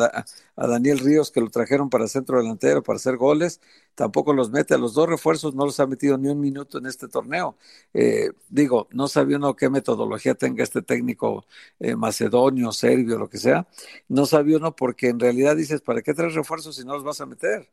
a, 0.56 0.66
Daniel 0.66 0.98
Ríos 0.98 1.30
que 1.30 1.40
lo 1.40 1.48
trajeron 1.48 1.88
para 1.88 2.06
centro 2.06 2.38
delantero 2.38 2.82
para 2.82 2.96
hacer 2.96 3.16
goles, 3.16 3.60
tampoco 3.94 4.34
los 4.34 4.50
mete 4.50 4.74
a 4.74 4.78
los 4.78 4.92
dos 4.92 5.08
refuerzos, 5.08 5.54
no 5.54 5.64
los 5.64 5.80
ha 5.80 5.86
metido 5.86 6.18
ni 6.18 6.28
un 6.28 6.40
minuto 6.40 6.78
en 6.78 6.86
este 6.86 7.08
torneo. 7.08 7.56
Eh, 7.94 8.32
digo, 8.48 8.88
no 8.92 9.08
sabía 9.08 9.38
uno 9.38 9.56
qué 9.56 9.70
metodología 9.70 10.34
tenga 10.34 10.62
este 10.62 10.82
técnico 10.82 11.46
eh, 11.80 11.96
macedonio, 11.96 12.70
serbio, 12.72 13.18
lo 13.18 13.28
que 13.28 13.38
sea, 13.38 13.66
no 14.08 14.26
sabía 14.26 14.58
uno 14.58 14.76
porque 14.76 15.08
en 15.08 15.18
realidad 15.18 15.56
dices, 15.56 15.80
¿para 15.80 16.02
qué 16.02 16.12
tres 16.14 16.34
refuerzos 16.34 16.76
si 16.76 16.84
no 16.84 16.94
los 16.94 17.04
vas 17.04 17.20
a 17.20 17.26
meter? 17.26 17.68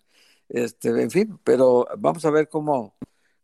Este, 0.48 0.90
en 0.90 1.12
fin, 1.12 1.40
pero 1.44 1.88
vamos 1.98 2.26
a 2.26 2.32
ver 2.32 2.50
cómo, 2.50 2.96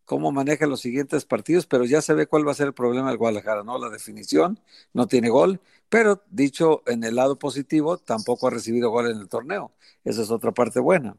cómo 0.05 0.31
maneja 0.31 0.67
los 0.67 0.81
siguientes 0.81 1.25
partidos, 1.25 1.65
pero 1.65 1.83
ya 1.83 2.01
se 2.01 2.13
ve 2.13 2.27
cuál 2.27 2.47
va 2.47 2.51
a 2.51 2.55
ser 2.55 2.67
el 2.67 2.73
problema 2.73 3.09
del 3.09 3.17
Guadalajara, 3.17 3.63
¿no? 3.63 3.77
La 3.77 3.89
definición, 3.89 4.59
no 4.93 5.07
tiene 5.07 5.29
gol, 5.29 5.59
pero 5.89 6.23
dicho 6.29 6.83
en 6.85 7.03
el 7.03 7.15
lado 7.15 7.37
positivo, 7.37 7.97
tampoco 7.97 8.47
ha 8.47 8.51
recibido 8.51 8.89
gol 8.89 9.09
en 9.09 9.17
el 9.17 9.27
torneo. 9.27 9.71
Esa 10.03 10.21
es 10.21 10.31
otra 10.31 10.51
parte 10.51 10.79
buena. 10.79 11.15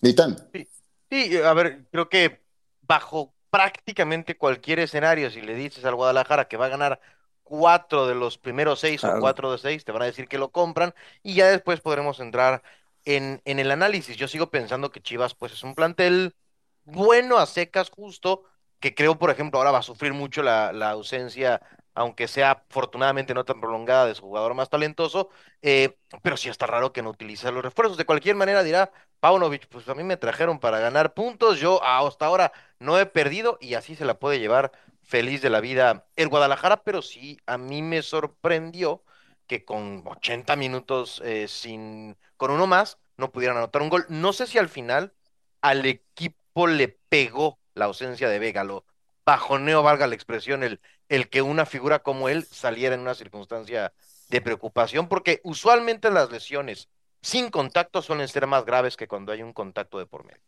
Nitán. 0.00 0.36
Sí, 0.52 0.68
sí, 1.10 1.36
a 1.36 1.52
ver, 1.52 1.86
creo 1.90 2.08
que 2.08 2.40
bajo 2.80 3.32
prácticamente 3.50 4.36
cualquier 4.36 4.80
escenario, 4.80 5.30
si 5.30 5.42
le 5.42 5.54
dices 5.54 5.84
al 5.84 5.94
Guadalajara 5.94 6.48
que 6.48 6.56
va 6.56 6.66
a 6.66 6.70
ganar 6.70 7.00
cuatro 7.42 8.06
de 8.06 8.14
los 8.14 8.38
primeros 8.38 8.80
seis 8.80 9.04
o 9.04 9.20
cuatro 9.20 9.52
de 9.52 9.58
seis, 9.58 9.84
te 9.84 9.92
van 9.92 10.02
a 10.02 10.06
decir 10.06 10.26
que 10.26 10.38
lo 10.38 10.50
compran 10.50 10.94
y 11.22 11.34
ya 11.34 11.48
después 11.48 11.80
podremos 11.80 12.18
entrar 12.18 12.62
en, 13.04 13.42
en 13.44 13.58
el 13.58 13.70
análisis. 13.70 14.16
Yo 14.16 14.26
sigo 14.26 14.50
pensando 14.50 14.90
que 14.90 15.02
Chivas 15.02 15.34
pues 15.34 15.52
es 15.52 15.62
un 15.62 15.74
plantel 15.74 16.34
bueno 16.84 17.38
a 17.38 17.46
secas 17.46 17.90
justo, 17.90 18.44
que 18.80 18.94
creo, 18.94 19.18
por 19.18 19.30
ejemplo, 19.30 19.58
ahora 19.58 19.70
va 19.70 19.78
a 19.78 19.82
sufrir 19.82 20.12
mucho 20.12 20.42
la, 20.42 20.68
ausencia, 20.90 21.62
aunque 21.94 22.28
sea 22.28 22.50
afortunadamente 22.68 23.34
no 23.34 23.44
tan 23.44 23.60
prolongada 23.60 24.06
de 24.06 24.14
su 24.14 24.22
jugador 24.22 24.54
más 24.54 24.70
talentoso, 24.70 25.30
eh, 25.62 25.96
pero 26.22 26.36
sí 26.36 26.48
está 26.48 26.66
raro 26.66 26.92
que 26.92 27.02
no 27.02 27.10
utilice 27.10 27.50
los 27.52 27.62
refuerzos. 27.62 27.96
De 27.96 28.06
cualquier 28.06 28.36
manera 28.36 28.62
dirá, 28.62 28.92
Paunovic, 29.20 29.68
pues 29.68 29.88
a 29.88 29.94
mí 29.94 30.02
me 30.02 30.16
trajeron 30.16 30.58
para 30.58 30.80
ganar 30.80 31.14
puntos, 31.14 31.60
yo 31.60 31.82
hasta 31.84 32.26
ahora 32.26 32.52
no 32.80 32.98
he 32.98 33.06
perdido 33.06 33.58
y 33.60 33.74
así 33.74 33.94
se 33.94 34.04
la 34.04 34.18
puede 34.18 34.40
llevar 34.40 34.72
feliz 35.02 35.42
de 35.42 35.50
la 35.50 35.60
vida 35.60 36.06
el 36.16 36.28
Guadalajara, 36.28 36.82
pero 36.82 37.02
sí, 37.02 37.38
a 37.46 37.58
mí 37.58 37.82
me 37.82 38.02
sorprendió 38.02 39.04
que 39.46 39.64
con 39.64 40.02
80 40.06 40.56
minutos 40.56 41.20
eh, 41.24 41.46
sin, 41.48 42.16
con 42.36 42.50
uno 42.50 42.66
más, 42.66 42.98
no 43.16 43.30
pudieran 43.30 43.58
anotar 43.58 43.82
un 43.82 43.90
gol. 43.90 44.06
No 44.08 44.32
sé 44.32 44.46
si 44.46 44.58
al 44.58 44.68
final 44.68 45.14
al 45.60 45.86
equipo 45.86 46.41
le 46.54 46.98
pegó 47.08 47.58
la 47.74 47.86
ausencia 47.86 48.28
de 48.28 48.38
Vega, 48.38 48.64
lo 48.64 48.84
bajoneo, 49.24 49.82
valga 49.82 50.06
la 50.06 50.14
expresión, 50.14 50.62
el, 50.62 50.80
el 51.08 51.28
que 51.28 51.42
una 51.42 51.66
figura 51.66 52.00
como 52.00 52.28
él 52.28 52.46
saliera 52.50 52.94
en 52.94 53.00
una 53.00 53.14
circunstancia 53.14 53.92
de 54.28 54.40
preocupación, 54.40 55.08
porque 55.08 55.40
usualmente 55.44 56.10
las 56.10 56.30
lesiones 56.30 56.88
sin 57.20 57.50
contacto 57.50 58.02
suelen 58.02 58.28
ser 58.28 58.46
más 58.46 58.64
graves 58.64 58.96
que 58.96 59.06
cuando 59.06 59.32
hay 59.32 59.42
un 59.42 59.52
contacto 59.52 59.98
de 59.98 60.06
por 60.06 60.24
medio. 60.24 60.42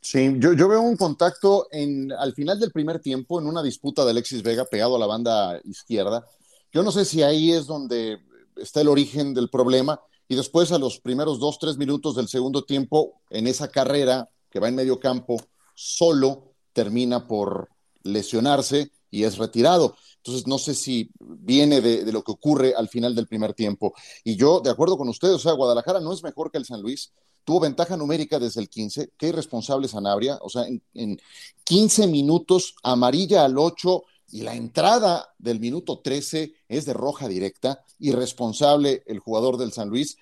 Sí, 0.00 0.34
yo, 0.38 0.54
yo 0.54 0.66
veo 0.66 0.80
un 0.80 0.96
contacto 0.96 1.68
en, 1.70 2.10
al 2.12 2.32
final 2.32 2.58
del 2.58 2.72
primer 2.72 3.00
tiempo 3.00 3.38
en 3.38 3.46
una 3.46 3.62
disputa 3.62 4.04
de 4.04 4.12
Alexis 4.12 4.42
Vega 4.42 4.64
pegado 4.64 4.96
a 4.96 4.98
la 4.98 5.06
banda 5.06 5.60
izquierda. 5.64 6.24
Yo 6.72 6.82
no 6.82 6.90
sé 6.90 7.04
si 7.04 7.22
ahí 7.22 7.52
es 7.52 7.66
donde 7.66 8.18
está 8.56 8.80
el 8.80 8.88
origen 8.88 9.34
del 9.34 9.50
problema 9.50 10.00
y 10.26 10.36
después 10.36 10.72
a 10.72 10.78
los 10.78 11.00
primeros 11.00 11.38
dos, 11.38 11.58
tres 11.58 11.76
minutos 11.76 12.14
del 12.16 12.28
segundo 12.28 12.64
tiempo 12.64 13.20
en 13.28 13.46
esa 13.46 13.68
carrera 13.68 14.30
que 14.50 14.60
va 14.60 14.68
en 14.68 14.74
medio 14.74 14.98
campo 15.00 15.40
solo, 15.74 16.54
termina 16.72 17.26
por 17.26 17.68
lesionarse 18.02 18.92
y 19.10 19.24
es 19.24 19.38
retirado. 19.38 19.96
Entonces, 20.18 20.46
no 20.46 20.58
sé 20.58 20.74
si 20.74 21.10
viene 21.18 21.80
de, 21.80 22.12
lo 22.12 22.22
que 22.22 22.32
ocurre 22.32 22.74
al 22.76 22.88
final 22.88 23.14
del 23.14 23.26
primer 23.26 23.54
tiempo. 23.54 23.94
Y 24.22 24.36
yo, 24.36 24.60
de 24.60 24.70
acuerdo 24.70 24.98
con 24.98 25.08
ustedes, 25.08 25.36
o 25.36 25.38
sea, 25.38 25.52
Guadalajara 25.52 26.00
no 26.00 26.12
es 26.12 26.22
mejor 26.22 26.50
que 26.50 26.58
el 26.58 26.66
San 26.66 26.82
Luis. 26.82 27.12
Tuvo 27.42 27.60
ventaja 27.60 27.96
numérica 27.96 28.38
desde 28.38 28.60
el 28.60 28.68
15. 28.68 29.12
Qué 29.16 29.28
irresponsable 29.28 29.88
Sanabria. 29.88 30.38
O 30.42 30.50
sea, 30.50 30.64
en, 30.64 30.82
en 30.92 31.18
15 31.64 32.06
minutos, 32.06 32.74
amarilla 32.82 33.44
al 33.44 33.56
8 33.56 34.02
y 34.32 34.42
la 34.42 34.54
entrada 34.54 35.34
del 35.38 35.58
minuto 35.58 36.00
13 36.00 36.52
es 36.68 36.84
de 36.84 36.92
roja 36.92 37.26
directa. 37.26 37.82
Irresponsable 37.98 39.02
el 39.06 39.18
jugador 39.20 39.56
del 39.56 39.72
San 39.72 39.88
Luis. 39.88 40.18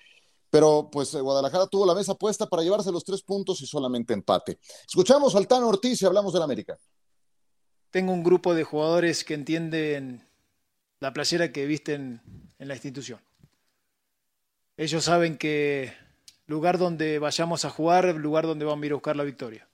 Pero 0.49 0.89
pues 0.91 1.13
eh, 1.13 1.21
Guadalajara 1.21 1.67
tuvo 1.67 1.85
la 1.85 1.95
mesa 1.95 2.15
puesta 2.15 2.47
para 2.47 2.63
llevarse 2.63 2.91
los 2.91 3.03
tres 3.03 3.21
puntos 3.21 3.61
y 3.61 3.67
solamente 3.67 4.13
empate. 4.13 4.59
Escuchamos 4.87 5.35
al 5.35 5.47
Tano 5.47 5.67
Ortiz 5.67 6.01
y 6.01 6.05
hablamos 6.05 6.33
del 6.33 6.41
América. 6.41 6.77
Tengo 7.91 8.11
un 8.11 8.23
grupo 8.23 8.53
de 8.53 8.63
jugadores 8.63 9.23
que 9.23 9.33
entienden 9.33 10.27
la 10.99 11.13
placera 11.13 11.51
que 11.51 11.65
visten 11.65 12.21
en 12.57 12.67
la 12.67 12.75
institución. 12.75 13.19
Ellos 14.77 15.03
saben 15.03 15.37
que 15.37 15.93
lugar 16.45 16.77
donde 16.77 17.19
vayamos 17.19 17.65
a 17.65 17.69
jugar, 17.69 18.15
lugar 18.15 18.45
donde 18.45 18.65
vamos 18.65 18.83
a 18.83 18.85
ir 18.85 18.91
a 18.91 18.95
buscar 18.95 19.15
la 19.15 19.23
victoria. 19.23 19.67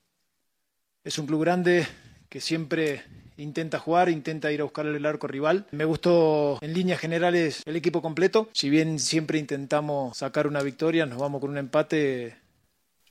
Es 1.04 1.20
un 1.20 1.28
club 1.28 1.42
grande 1.42 1.88
que 2.30 2.42
siempre 2.42 3.04
intenta 3.38 3.80
jugar, 3.80 4.10
intenta 4.10 4.52
ir 4.52 4.62
a 4.62 4.64
buscar 4.64 4.86
el 4.86 5.06
arco 5.06 5.28
rival. 5.28 5.66
Me 5.72 5.86
gustó 5.86 6.58
en 6.62 6.74
líneas 6.74 7.00
generales 7.00 7.62
el 7.66 7.76
equipo 7.76 8.02
completo. 8.02 8.50
Si 8.54 8.70
bien 8.70 9.00
siempre 9.00 9.40
intentamos 9.40 10.18
sacar 10.18 10.48
una 10.48 10.62
victoria, 10.62 11.06
nos 11.06 11.20
vamos 11.20 11.42
con 11.42 11.52
un 11.52 11.58
empate. 11.58 12.38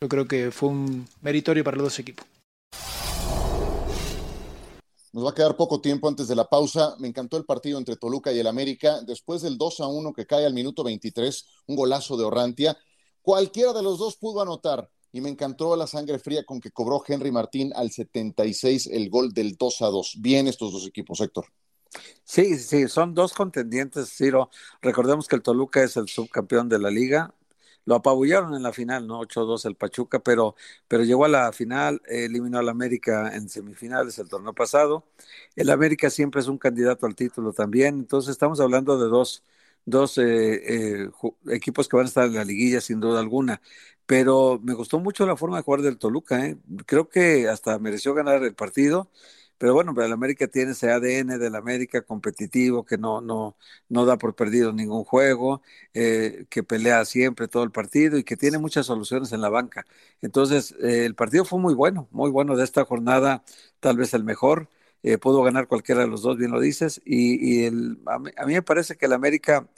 Yo 0.00 0.08
creo 0.08 0.26
que 0.26 0.50
fue 0.50 0.68
un 0.70 1.08
meritorio 1.22 1.64
para 1.64 1.76
los 1.76 1.86
dos 1.86 1.98
equipos. 1.98 2.26
Nos 5.12 5.24
va 5.24 5.30
a 5.30 5.34
quedar 5.34 5.56
poco 5.56 5.80
tiempo 5.80 6.08
antes 6.08 6.26
de 6.26 6.34
la 6.34 6.48
pausa. 6.48 6.96
Me 6.98 7.06
encantó 7.06 7.36
el 7.36 7.44
partido 7.44 7.78
entre 7.78 7.94
Toluca 7.94 8.32
y 8.32 8.40
el 8.40 8.48
América. 8.48 9.00
Después 9.02 9.42
del 9.42 9.56
2 9.56 9.80
a 9.80 9.86
1 9.86 10.12
que 10.12 10.26
cae 10.26 10.44
al 10.44 10.54
minuto 10.54 10.82
23, 10.82 11.46
un 11.68 11.76
golazo 11.76 12.16
de 12.16 12.24
Orrantia. 12.24 12.76
Cualquiera 13.22 13.72
de 13.72 13.82
los 13.82 13.98
dos 13.98 14.16
pudo 14.16 14.42
anotar 14.42 14.90
y 15.14 15.20
me 15.20 15.30
encantó 15.30 15.76
la 15.76 15.86
sangre 15.86 16.18
fría 16.18 16.44
con 16.44 16.60
que 16.60 16.72
cobró 16.72 17.00
Henry 17.06 17.30
Martín 17.30 17.72
al 17.76 17.92
76 17.92 18.88
el 18.88 19.08
gol 19.08 19.32
del 19.32 19.56
2 19.56 19.82
a 19.82 19.86
2. 19.86 20.16
Bien 20.18 20.48
estos 20.48 20.72
dos 20.72 20.88
equipos, 20.88 21.20
Héctor. 21.20 21.46
Sí, 22.24 22.58
sí, 22.58 22.88
son 22.88 23.14
dos 23.14 23.32
contendientes, 23.32 24.12
Ciro. 24.12 24.50
Recordemos 24.82 25.28
que 25.28 25.36
el 25.36 25.42
Toluca 25.42 25.84
es 25.84 25.96
el 25.96 26.08
subcampeón 26.08 26.68
de 26.68 26.80
la 26.80 26.90
liga, 26.90 27.32
lo 27.84 27.94
apabullaron 27.94 28.56
en 28.56 28.64
la 28.64 28.72
final, 28.72 29.06
¿no? 29.06 29.20
8-2 29.20 29.66
el 29.66 29.76
Pachuca, 29.76 30.18
pero, 30.18 30.56
pero 30.88 31.04
llegó 31.04 31.26
a 31.26 31.28
la 31.28 31.52
final, 31.52 32.02
eliminó 32.08 32.58
al 32.58 32.68
América 32.68 33.36
en 33.36 33.48
semifinales 33.48 34.18
el 34.18 34.28
torneo 34.28 34.52
pasado. 34.52 35.04
El 35.54 35.70
América 35.70 36.10
siempre 36.10 36.40
es 36.40 36.48
un 36.48 36.58
candidato 36.58 37.06
al 37.06 37.14
título 37.14 37.52
también, 37.52 38.00
entonces 38.00 38.32
estamos 38.32 38.58
hablando 38.58 38.98
de 38.98 39.06
dos, 39.06 39.44
dos 39.86 40.18
eh, 40.18 41.04
eh, 41.04 41.10
equipos 41.50 41.88
que 41.88 41.96
van 41.96 42.06
a 42.06 42.08
estar 42.08 42.26
en 42.26 42.34
la 42.34 42.44
liguilla 42.44 42.80
sin 42.80 43.00
duda 43.00 43.20
alguna. 43.20 43.60
Pero 44.06 44.60
me 44.62 44.74
gustó 44.74 44.98
mucho 45.00 45.26
la 45.26 45.36
forma 45.36 45.56
de 45.56 45.62
jugar 45.62 45.80
del 45.82 45.98
Toluca, 45.98 46.46
¿eh? 46.46 46.58
creo 46.86 47.08
que 47.08 47.48
hasta 47.48 47.78
mereció 47.78 48.12
ganar 48.14 48.42
el 48.44 48.54
partido 48.54 49.10
pero 49.58 49.72
bueno, 49.74 49.94
el 50.02 50.12
América 50.12 50.46
tiene 50.48 50.72
ese 50.72 50.90
ADN 50.90 51.38
del 51.38 51.54
América 51.54 52.02
competitivo 52.02 52.84
que 52.84 52.98
no, 52.98 53.20
no, 53.20 53.56
no 53.88 54.04
da 54.04 54.18
por 54.18 54.34
perdido 54.34 54.72
ningún 54.72 55.04
juego, 55.04 55.62
eh, 55.94 56.46
que 56.50 56.62
pelea 56.64 57.04
siempre 57.04 57.48
todo 57.48 57.62
el 57.62 57.70
partido 57.70 58.18
y 58.18 58.24
que 58.24 58.36
tiene 58.36 58.58
muchas 58.58 58.86
soluciones 58.86 59.32
en 59.32 59.40
la 59.40 59.48
banca. 59.48 59.86
Entonces, 60.20 60.74
eh, 60.82 61.04
el 61.06 61.14
partido 61.14 61.44
fue 61.44 61.58
muy 61.60 61.72
bueno, 61.74 62.08
muy 62.10 62.30
bueno 62.30 62.56
de 62.56 62.64
esta 62.64 62.84
jornada, 62.84 63.44
tal 63.80 63.96
vez 63.96 64.12
el 64.14 64.24
mejor. 64.24 64.68
Eh, 65.04 65.18
pudo 65.18 65.42
ganar 65.42 65.68
cualquiera 65.68 66.00
de 66.00 66.08
los 66.08 66.22
dos, 66.22 66.36
bien 66.38 66.50
lo 66.50 66.60
dices, 66.60 67.00
y, 67.04 67.64
el, 67.64 67.98
a, 68.06 68.18
mí, 68.18 68.32
me 68.46 68.62
parece 68.62 68.96
que 68.96 69.06
el 69.06 69.12
América 69.12 69.68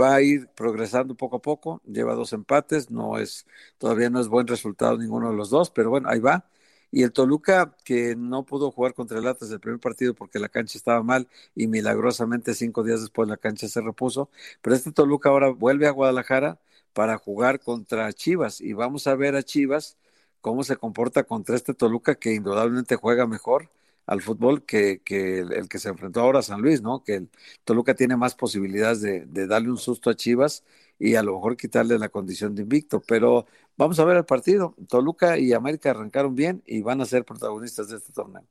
va 0.00 0.14
a 0.14 0.22
ir 0.22 0.48
progresando 0.54 1.14
poco 1.16 1.36
a 1.36 1.42
poco, 1.42 1.82
lleva 1.86 2.14
dos 2.14 2.32
empates, 2.32 2.90
no 2.90 3.18
es, 3.18 3.46
todavía 3.78 4.10
no 4.10 4.20
es 4.20 4.28
buen 4.28 4.46
resultado 4.46 4.96
ninguno 4.96 5.30
de 5.30 5.36
los 5.36 5.50
dos, 5.50 5.70
pero 5.70 5.90
bueno, 5.90 6.08
ahí 6.08 6.20
va 6.20 6.46
y 6.90 7.02
el 7.02 7.12
Toluca, 7.12 7.76
que 7.84 8.16
no 8.16 8.44
pudo 8.44 8.70
jugar 8.70 8.94
contra 8.94 9.18
el 9.18 9.26
Atlas 9.26 9.50
el 9.50 9.60
primer 9.60 9.80
partido 9.80 10.14
porque 10.14 10.38
la 10.38 10.48
cancha 10.48 10.76
estaba 10.78 11.02
mal 11.02 11.28
y 11.54 11.66
milagrosamente 11.66 12.54
cinco 12.54 12.82
días 12.82 13.00
después 13.00 13.28
la 13.28 13.36
cancha 13.36 13.68
se 13.68 13.80
repuso. 13.80 14.30
Pero 14.60 14.74
este 14.76 14.92
Toluca 14.92 15.28
ahora 15.28 15.50
vuelve 15.50 15.86
a 15.86 15.90
Guadalajara 15.90 16.58
para 16.92 17.18
jugar 17.18 17.60
contra 17.60 18.12
Chivas 18.12 18.60
y 18.60 18.72
vamos 18.72 19.06
a 19.06 19.14
ver 19.14 19.36
a 19.36 19.42
Chivas 19.42 19.96
cómo 20.40 20.64
se 20.64 20.76
comporta 20.76 21.24
contra 21.24 21.56
este 21.56 21.74
Toluca 21.74 22.14
que 22.16 22.34
indudablemente 22.34 22.96
juega 22.96 23.26
mejor 23.26 23.70
al 24.06 24.22
fútbol 24.22 24.64
que, 24.64 25.02
el, 25.06 25.68
que 25.68 25.78
se 25.78 25.88
enfrentó 25.88 26.20
ahora 26.20 26.40
a 26.40 26.42
San 26.42 26.60
Luis, 26.60 26.82
¿no? 26.82 27.02
Que 27.04 27.14
el 27.16 27.30
Toluca 27.64 27.94
tiene 27.94 28.16
más 28.16 28.34
posibilidades 28.34 29.00
de, 29.00 29.26
de 29.26 29.46
darle 29.46 29.70
un 29.70 29.78
susto 29.78 30.10
a 30.10 30.16
Chivas 30.16 30.64
y 30.98 31.14
a 31.14 31.22
lo 31.22 31.34
mejor 31.34 31.56
quitarle 31.56 31.98
la 31.98 32.10
condición 32.10 32.54
de 32.54 32.62
invicto. 32.62 33.00
Pero 33.00 33.46
vamos 33.76 33.98
a 33.98 34.04
ver 34.04 34.18
el 34.18 34.24
partido. 34.24 34.74
Toluca 34.88 35.38
y 35.38 35.52
América 35.52 35.90
arrancaron 35.90 36.34
bien 36.34 36.62
y 36.66 36.82
van 36.82 37.00
a 37.00 37.06
ser 37.06 37.24
protagonistas 37.24 37.88
de 37.88 37.96
este 37.96 38.12
torneo. 38.12 38.44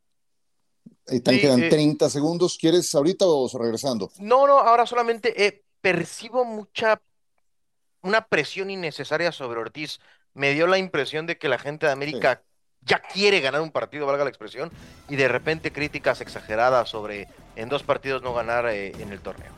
Y 1.07 1.21
te 1.21 1.39
quedan 1.39 1.69
30 1.69 2.05
eh, 2.05 2.09
segundos. 2.09 2.57
¿Quieres 2.57 2.93
ahorita 2.93 3.25
o 3.27 3.47
regresando? 3.57 4.11
No, 4.19 4.47
no, 4.47 4.59
ahora 4.59 4.85
solamente 4.85 5.45
eh, 5.45 5.63
percibo 5.81 6.45
mucha, 6.45 7.01
una 8.01 8.25
presión 8.25 8.69
innecesaria 8.69 9.31
sobre 9.31 9.59
Ortiz. 9.59 9.99
Me 10.33 10.53
dio 10.53 10.67
la 10.67 10.77
impresión 10.77 11.25
de 11.25 11.37
que 11.37 11.49
la 11.49 11.57
gente 11.57 11.85
de 11.85 11.91
América 11.91 12.43
ya 12.85 12.99
quiere 12.99 13.41
ganar 13.41 13.61
un 13.61 13.71
partido, 13.71 14.05
valga 14.05 14.23
la 14.23 14.29
expresión, 14.29 14.71
y 15.07 15.15
de 15.15 15.27
repente 15.27 15.71
críticas 15.71 16.21
exageradas 16.21 16.89
sobre 16.89 17.27
en 17.55 17.69
dos 17.69 17.83
partidos 17.83 18.21
no 18.21 18.33
ganar 18.33 18.67
eh, 18.67 18.91
en 18.99 19.11
el 19.11 19.19
torneo 19.19 19.51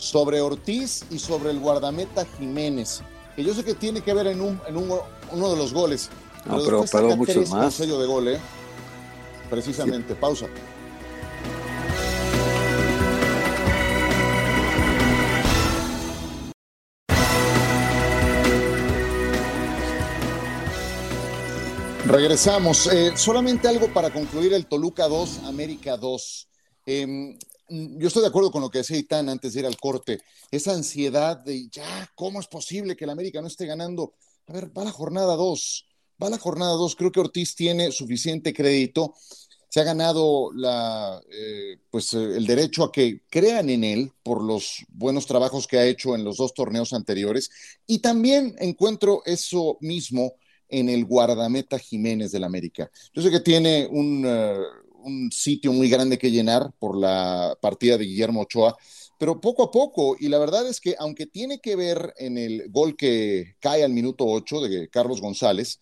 sobre 0.00 0.40
Ortiz 0.40 1.04
y 1.10 1.18
sobre 1.18 1.50
el 1.50 1.60
guardameta 1.60 2.26
Jiménez, 2.38 3.02
que 3.36 3.44
yo 3.44 3.54
sé 3.54 3.62
que 3.62 3.74
tiene 3.74 4.00
que 4.00 4.14
ver 4.14 4.26
en, 4.28 4.40
un, 4.40 4.60
en 4.66 4.76
uno 4.76 5.50
de 5.50 5.56
los 5.56 5.72
goles. 5.72 6.08
No, 6.46 6.58
pero, 6.64 6.84
pero 6.90 7.16
mucho 7.16 7.42
más. 7.42 7.74
sello 7.74 8.00
de 8.00 8.06
gol, 8.06 8.28
¿eh? 8.28 8.38
Precisamente, 9.50 10.14
pausa. 10.14 10.46
Regresamos. 22.10 22.88
Eh, 22.88 23.12
solamente 23.14 23.68
algo 23.68 23.92
para 23.94 24.10
concluir 24.10 24.52
el 24.52 24.66
Toluca 24.66 25.06
2, 25.06 25.44
América 25.44 25.96
2. 25.96 26.48
Mm, 26.84 27.30
yo 27.98 28.08
estoy 28.08 28.22
de 28.22 28.28
acuerdo 28.28 28.50
con 28.50 28.62
lo 28.62 28.68
que 28.68 28.78
decía 28.78 28.98
Itán 28.98 29.28
antes 29.28 29.52
de 29.52 29.60
ir 29.60 29.66
al 29.66 29.76
corte, 29.76 30.20
esa 30.50 30.72
ansiedad 30.72 31.36
de 31.36 31.68
ya, 31.68 32.10
¿cómo 32.16 32.40
es 32.40 32.48
posible 32.48 32.96
que 32.96 33.04
el 33.04 33.10
América 33.10 33.40
no 33.40 33.46
esté 33.46 33.64
ganando? 33.64 34.14
A 34.48 34.52
ver, 34.52 34.76
va 34.76 34.82
la 34.82 34.90
jornada 34.90 35.36
2, 35.36 35.86
va 36.20 36.30
la 36.30 36.38
jornada 36.38 36.72
2, 36.72 36.96
creo 36.96 37.12
que 37.12 37.20
Ortiz 37.20 37.54
tiene 37.54 37.92
suficiente 37.92 38.52
crédito, 38.52 39.14
se 39.68 39.78
ha 39.78 39.84
ganado 39.84 40.50
la, 40.52 41.22
eh, 41.30 41.78
pues, 41.92 42.12
eh, 42.14 42.36
el 42.36 42.44
derecho 42.44 42.82
a 42.82 42.90
que 42.90 43.22
crean 43.30 43.70
en 43.70 43.84
él 43.84 44.12
por 44.24 44.42
los 44.42 44.84
buenos 44.88 45.26
trabajos 45.26 45.68
que 45.68 45.78
ha 45.78 45.86
hecho 45.86 46.16
en 46.16 46.24
los 46.24 46.38
dos 46.38 46.54
torneos 46.54 46.92
anteriores 46.92 47.50
y 47.86 48.00
también 48.00 48.56
encuentro 48.58 49.22
eso 49.26 49.78
mismo 49.80 50.34
en 50.70 50.88
el 50.88 51.04
guardameta 51.04 51.78
Jiménez 51.78 52.32
del 52.32 52.44
América. 52.44 52.90
Yo 53.12 53.22
sé 53.22 53.30
que 53.30 53.40
tiene 53.40 53.86
un... 53.90 54.24
Eh, 54.26 54.56
un 55.02 55.30
sitio 55.32 55.72
muy 55.72 55.88
grande 55.88 56.18
que 56.18 56.30
llenar 56.30 56.72
por 56.78 56.96
la 56.96 57.56
partida 57.60 57.96
de 57.96 58.04
Guillermo 58.04 58.42
Ochoa, 58.42 58.76
pero 59.18 59.40
poco 59.40 59.64
a 59.64 59.70
poco, 59.70 60.16
y 60.18 60.28
la 60.28 60.38
verdad 60.38 60.66
es 60.66 60.80
que 60.80 60.96
aunque 60.98 61.26
tiene 61.26 61.60
que 61.60 61.76
ver 61.76 62.14
en 62.16 62.38
el 62.38 62.70
gol 62.70 62.96
que 62.96 63.56
cae 63.60 63.84
al 63.84 63.92
minuto 63.92 64.24
8 64.26 64.62
de 64.62 64.88
Carlos 64.88 65.20
González, 65.20 65.80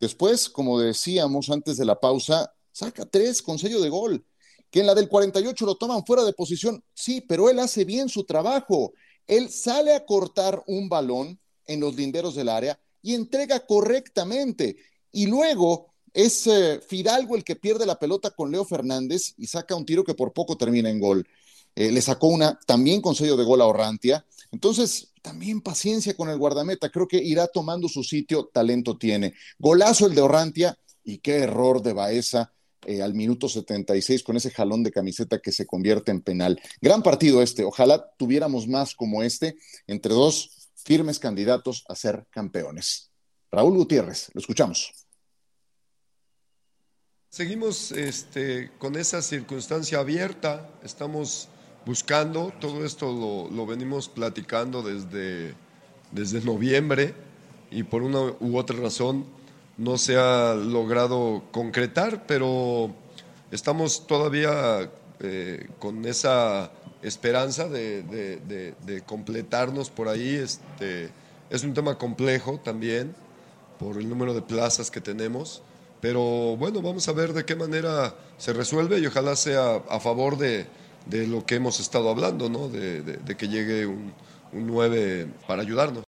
después, 0.00 0.48
como 0.48 0.80
decíamos 0.80 1.50
antes 1.50 1.76
de 1.76 1.84
la 1.84 2.00
pausa, 2.00 2.52
saca 2.72 3.04
tres 3.06 3.42
con 3.42 3.58
sello 3.58 3.80
de 3.80 3.88
gol, 3.88 4.24
que 4.70 4.80
en 4.80 4.86
la 4.86 4.94
del 4.94 5.08
48 5.08 5.66
lo 5.66 5.76
toman 5.76 6.04
fuera 6.04 6.24
de 6.24 6.32
posición, 6.32 6.82
sí, 6.94 7.20
pero 7.20 7.50
él 7.50 7.58
hace 7.58 7.84
bien 7.84 8.08
su 8.08 8.24
trabajo, 8.24 8.92
él 9.26 9.50
sale 9.50 9.94
a 9.94 10.04
cortar 10.04 10.62
un 10.66 10.88
balón 10.88 11.38
en 11.66 11.80
los 11.80 11.94
linderos 11.94 12.34
del 12.34 12.48
área 12.48 12.80
y 13.02 13.14
entrega 13.14 13.66
correctamente, 13.66 14.76
y 15.10 15.26
luego 15.26 15.92
es 16.14 16.46
eh, 16.46 16.80
Fidalgo 16.86 17.36
el 17.36 17.44
que 17.44 17.56
pierde 17.56 17.86
la 17.86 17.98
pelota 17.98 18.30
con 18.30 18.50
Leo 18.50 18.64
Fernández 18.64 19.34
y 19.36 19.46
saca 19.46 19.74
un 19.74 19.86
tiro 19.86 20.04
que 20.04 20.14
por 20.14 20.32
poco 20.32 20.56
termina 20.56 20.90
en 20.90 21.00
gol. 21.00 21.26
Eh, 21.74 21.90
le 21.90 22.02
sacó 22.02 22.26
una 22.26 22.58
también 22.66 23.00
con 23.00 23.14
sello 23.14 23.36
de 23.36 23.44
gol 23.44 23.62
a 23.62 23.66
Orrantia. 23.66 24.26
Entonces, 24.50 25.12
también 25.22 25.62
paciencia 25.62 26.14
con 26.14 26.28
el 26.28 26.36
guardameta. 26.36 26.90
Creo 26.90 27.08
que 27.08 27.22
irá 27.22 27.46
tomando 27.46 27.88
su 27.88 28.04
sitio, 28.04 28.50
talento 28.52 28.98
tiene. 28.98 29.32
Golazo 29.58 30.06
el 30.06 30.14
de 30.14 30.20
Orrantia 30.20 30.78
y 31.04 31.18
qué 31.18 31.38
error 31.38 31.82
de 31.82 31.94
Baeza 31.94 32.52
eh, 32.84 33.00
al 33.00 33.14
minuto 33.14 33.48
76 33.48 34.22
con 34.22 34.36
ese 34.36 34.50
jalón 34.50 34.82
de 34.82 34.90
camiseta 34.90 35.38
que 35.38 35.52
se 35.52 35.66
convierte 35.66 36.10
en 36.10 36.20
penal. 36.20 36.60
Gran 36.80 37.02
partido 37.02 37.40
este. 37.40 37.64
Ojalá 37.64 38.10
tuviéramos 38.18 38.68
más 38.68 38.94
como 38.94 39.22
este 39.22 39.56
entre 39.86 40.12
dos 40.12 40.61
firmes 40.84 41.18
candidatos 41.18 41.84
a 41.88 41.94
ser 41.94 42.26
campeones. 42.30 43.10
Raúl 43.50 43.76
Gutiérrez, 43.76 44.30
lo 44.34 44.40
escuchamos. 44.40 44.92
Seguimos 47.28 47.92
este, 47.92 48.70
con 48.78 48.96
esa 48.96 49.22
circunstancia 49.22 49.98
abierta, 49.98 50.68
estamos 50.82 51.48
buscando, 51.86 52.52
todo 52.60 52.84
esto 52.84 53.48
lo, 53.50 53.66
venimos 53.66 54.08
platicando 54.08 54.82
desde, 54.82 55.54
desde 56.10 56.42
noviembre 56.42 57.14
y 57.70 57.84
por 57.84 58.02
una 58.02 58.20
u 58.38 58.58
otra 58.58 58.76
razón 58.78 59.24
no 59.78 59.96
se 59.96 60.16
ha 60.16 60.54
logrado 60.54 61.44
concretar, 61.52 62.26
pero 62.26 62.94
estamos 63.50 64.06
todavía 64.06 64.90
eh, 65.20 65.68
con 65.78 66.04
esa 66.04 66.70
esperanza 67.02 67.68
de, 67.68 69.02
completarnos 69.06 69.90
por 69.90 70.08
ahí. 70.08 70.36
Este, 70.36 71.10
es 71.50 71.64
un 71.64 71.74
tema 71.74 71.98
complejo 71.98 72.60
también 72.62 73.14
por 73.78 73.98
el 73.98 74.08
número 74.08 74.34
de 74.34 74.42
plazas 74.42 74.90
que 74.90 75.00
tenemos 75.00 75.62
pero 76.02 76.56
bueno, 76.56 76.82
vamos 76.82 77.08
a 77.08 77.12
ver 77.12 77.32
de 77.32 77.44
qué 77.44 77.54
manera 77.54 78.16
se 78.36 78.52
resuelve 78.52 78.98
y 78.98 79.06
ojalá 79.06 79.36
sea 79.36 79.76
a 79.76 80.00
favor 80.00 80.36
de, 80.36 80.66
lo 81.08 81.46
que 81.46 81.54
hemos 81.54 81.78
estado 81.78 82.10
hablando, 82.10 82.48
¿no? 82.48 82.68
de, 82.68 83.36
que 83.38 83.46
llegue 83.46 83.86
un, 83.86 84.12
un 84.52 84.66
9 84.66 85.28
para 85.46 85.62
ayudarnos. 85.62 86.02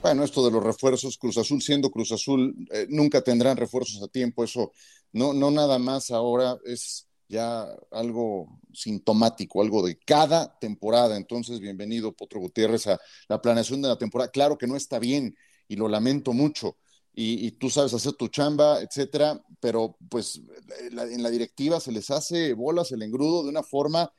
Bueno, 0.00 0.24
esto 0.24 0.42
de 0.46 0.50
los 0.50 0.64
refuerzos, 0.64 1.18
Cruz 1.18 1.36
Azul 1.36 1.60
siendo 1.60 1.90
Cruz 1.90 2.10
Azul, 2.10 2.54
eh, 2.72 2.86
nunca 2.88 3.20
tendrán 3.20 3.58
refuerzos 3.58 4.02
a 4.02 4.08
tiempo, 4.08 4.44
eso 4.44 4.72
no, 5.12 5.34
no 5.34 5.50
nada 5.50 5.78
más 5.78 6.10
ahora 6.10 6.56
es 6.64 7.07
ya 7.28 7.66
algo 7.90 8.60
sintomático, 8.72 9.62
algo 9.62 9.86
de 9.86 9.98
cada 9.98 10.58
temporada. 10.58 11.16
Entonces, 11.16 11.60
bienvenido, 11.60 12.12
Potro 12.12 12.40
Gutiérrez, 12.40 12.86
a 12.86 12.98
la 13.28 13.40
planeación 13.40 13.82
de 13.82 13.88
la 13.88 13.98
temporada. 13.98 14.30
Claro 14.30 14.58
que 14.58 14.66
no 14.66 14.76
está 14.76 14.98
bien 14.98 15.36
y 15.68 15.76
lo 15.76 15.88
lamento 15.88 16.32
mucho, 16.32 16.76
y, 17.20 17.50
tú 17.52 17.68
sabes 17.68 17.92
hacer 17.94 18.12
tu 18.12 18.28
chamba, 18.28 18.80
etcétera, 18.80 19.42
pero 19.58 19.96
pues 20.08 20.40
en 20.80 21.22
la 21.22 21.30
directiva 21.30 21.80
se 21.80 21.90
les 21.90 22.10
hace 22.12 22.54
bolas 22.54 22.92
el 22.92 23.02
engrudo 23.02 23.42
de 23.42 23.48
una 23.48 23.64
forma 23.64 24.12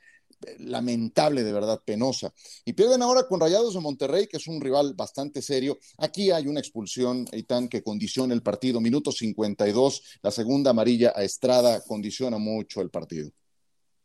lamentable, 0.60 1.44
de 1.44 1.54
verdad, 1.54 1.82
penosa. 1.84 2.34
Y 2.66 2.74
pierden 2.74 3.02
ahora 3.02 3.28
con 3.28 3.40
Rayados 3.40 3.74
de 3.74 3.80
Monterrey, 3.80 4.28
que 4.28 4.38
es 4.38 4.48
un 4.48 4.62
rival 4.62 4.94
bastante 4.96 5.42
serio. 5.42 5.78
Aquí 5.98 6.32
hay 6.32 6.48
una 6.48 6.60
expulsión, 6.60 7.26
Eitan, 7.32 7.68
que 7.68 7.84
condiciona 7.84 8.34
el 8.34 8.42
partido. 8.42 8.82
Minuto 8.82 9.12
52, 9.12 10.20
la 10.22 10.32
segunda 10.32 10.72
amarilla 10.72 11.14
a 11.16 11.24
Estrada 11.24 11.82
condiciona 11.86 12.38
mucho 12.38 12.82
el 12.82 12.90
partido. 12.90 13.30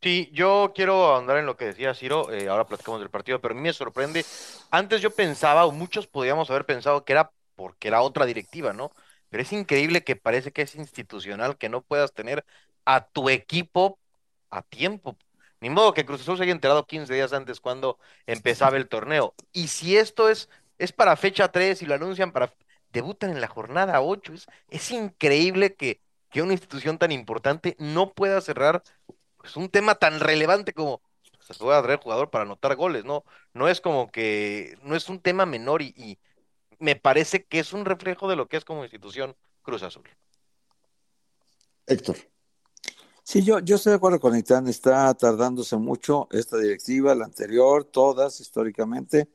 Sí, 0.03 0.29
yo 0.35 0.73
quiero 0.75 1.07
ahondar 1.07 1.39
en 1.39 1.47
lo 1.47 1.57
que 1.57 1.65
decía 1.65 1.95
Ciro, 1.95 2.31
eh, 2.31 2.49
ahora 2.49 2.67
platicamos 2.67 3.01
del 3.01 3.09
partido, 3.09 3.41
pero 3.41 3.55
a 3.55 3.57
mí 3.57 3.63
me 3.63 3.73
sorprende. 3.73 4.23
Antes 4.71 5.01
yo 5.01 5.11
pensaba, 5.11 5.65
o 5.65 5.73
muchos 5.73 6.07
podíamos 6.07 6.51
haber 6.51 6.67
pensado 6.67 7.07
que 7.07 7.15
era 7.15 7.33
porque 7.55 7.89
era 7.89 8.03
otra 8.03 8.27
directiva, 8.27 8.75
¿no? 8.75 8.91
Pero 9.31 9.43
es 9.43 9.53
increíble 9.53 10.05
que 10.05 10.17
parece 10.17 10.53
que 10.53 10.63
es 10.63 10.75
institucional 10.75 11.57
que 11.57 11.71
no 11.71 11.83
puedas 11.83 12.13
tener 12.13 12.45
a 12.85 13.07
tu 13.07 13.31
equipo 13.31 13.99
a 14.51 14.63
tiempo. 14.63 15.17
Ni 15.65 15.71
modo 15.71 15.95
que 15.95 16.05
Cruz 16.05 16.21
Azul 16.21 16.37
se 16.37 16.43
haya 16.43 16.53
enterado 16.53 16.87
15 16.87 17.15
días 17.15 17.33
antes 17.33 17.59
cuando 17.59 17.99
empezaba 18.27 18.77
el 18.77 18.87
torneo. 18.87 19.35
Y 19.51 19.69
si 19.69 19.97
esto 19.97 20.29
es, 20.29 20.51
es 20.77 20.93
para 20.93 21.17
fecha 21.17 21.51
3 21.51 21.81
y 21.81 21.87
lo 21.87 21.95
anuncian 21.95 22.33
para... 22.33 22.53
Debutan 22.93 23.31
en 23.31 23.41
la 23.41 23.49
jornada 23.49 24.03
8. 24.03 24.35
Es, 24.35 24.47
es 24.69 24.91
increíble 24.91 25.75
que, 25.75 26.03
que 26.29 26.43
una 26.43 26.53
institución 26.53 26.99
tan 26.99 27.13
importante 27.13 27.77
no 27.79 28.13
pueda 28.13 28.43
cerrar 28.43 28.83
pues, 29.39 29.57
un 29.57 29.71
tema 29.71 29.95
tan 29.95 30.21
relevante 30.21 30.75
como 30.75 31.01
pues, 31.33 31.57
se 31.57 31.65
puede 31.65 31.83
traer 31.83 31.99
jugador 31.99 32.29
para 32.29 32.45
anotar 32.45 32.77
goles, 32.77 33.07
¿no? 33.07 33.25
No 33.55 33.67
es 33.67 33.81
como 33.81 34.11
que, 34.13 34.77
no 34.83 34.95
es 34.95 35.09
un 35.09 35.19
tema 35.19 35.47
menor 35.47 35.81
y, 35.81 35.95
y 35.97 36.19
me 36.79 36.95
parece 36.95 37.47
que 37.47 37.59
es 37.59 37.73
un 37.73 37.87
reflejo 37.87 38.29
de 38.29 38.37
lo 38.37 38.49
que 38.49 38.59
es 38.59 38.67
como 38.67 38.83
institución 38.83 39.35
Cruz 39.63 39.83
Azul. 39.83 40.07
Héctor. 41.87 42.34
Sí, 43.27 43.43
yo, 43.43 43.59
yo 43.61 43.77
estoy 43.77 43.91
de 43.93 43.97
acuerdo 43.97 44.21
con 44.21 44.37
Itán, 44.37 44.69
está 44.69 45.13
tardándose 45.15 45.77
mucho 45.77 46.29
esta 46.31 46.59
directiva, 46.59 47.15
la 47.15 47.25
anterior, 47.25 47.85
todas 47.85 48.39
históricamente, 48.41 49.29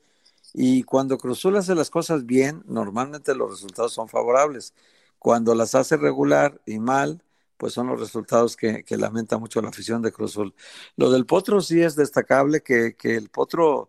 y 0.54 0.82
cuando 0.84 1.18
Cruzul 1.18 1.56
hace 1.56 1.74
las 1.74 1.90
cosas 1.90 2.26
bien, 2.26 2.62
normalmente 2.66 3.34
los 3.34 3.50
resultados 3.50 3.92
son 3.94 4.08
favorables. 4.08 4.74
Cuando 5.18 5.54
las 5.56 5.74
hace 5.76 5.96
regular 5.96 6.60
y 6.66 6.78
mal, 6.80 7.24
pues 7.56 7.72
son 7.74 7.88
los 7.88 8.00
resultados 8.00 8.56
que, 8.56 8.84
que 8.84 8.96
lamenta 8.98 9.38
mucho 9.38 9.62
la 9.62 9.70
afición 9.70 10.02
de 10.02 10.12
Cruzul. 10.12 10.54
Lo 10.96 11.10
del 11.10 11.26
Potro 11.26 11.60
sí 11.62 11.82
es 11.82 11.96
destacable, 11.96 12.62
que, 12.62 12.96
que 12.96 13.16
el 13.16 13.30
Potro, 13.30 13.88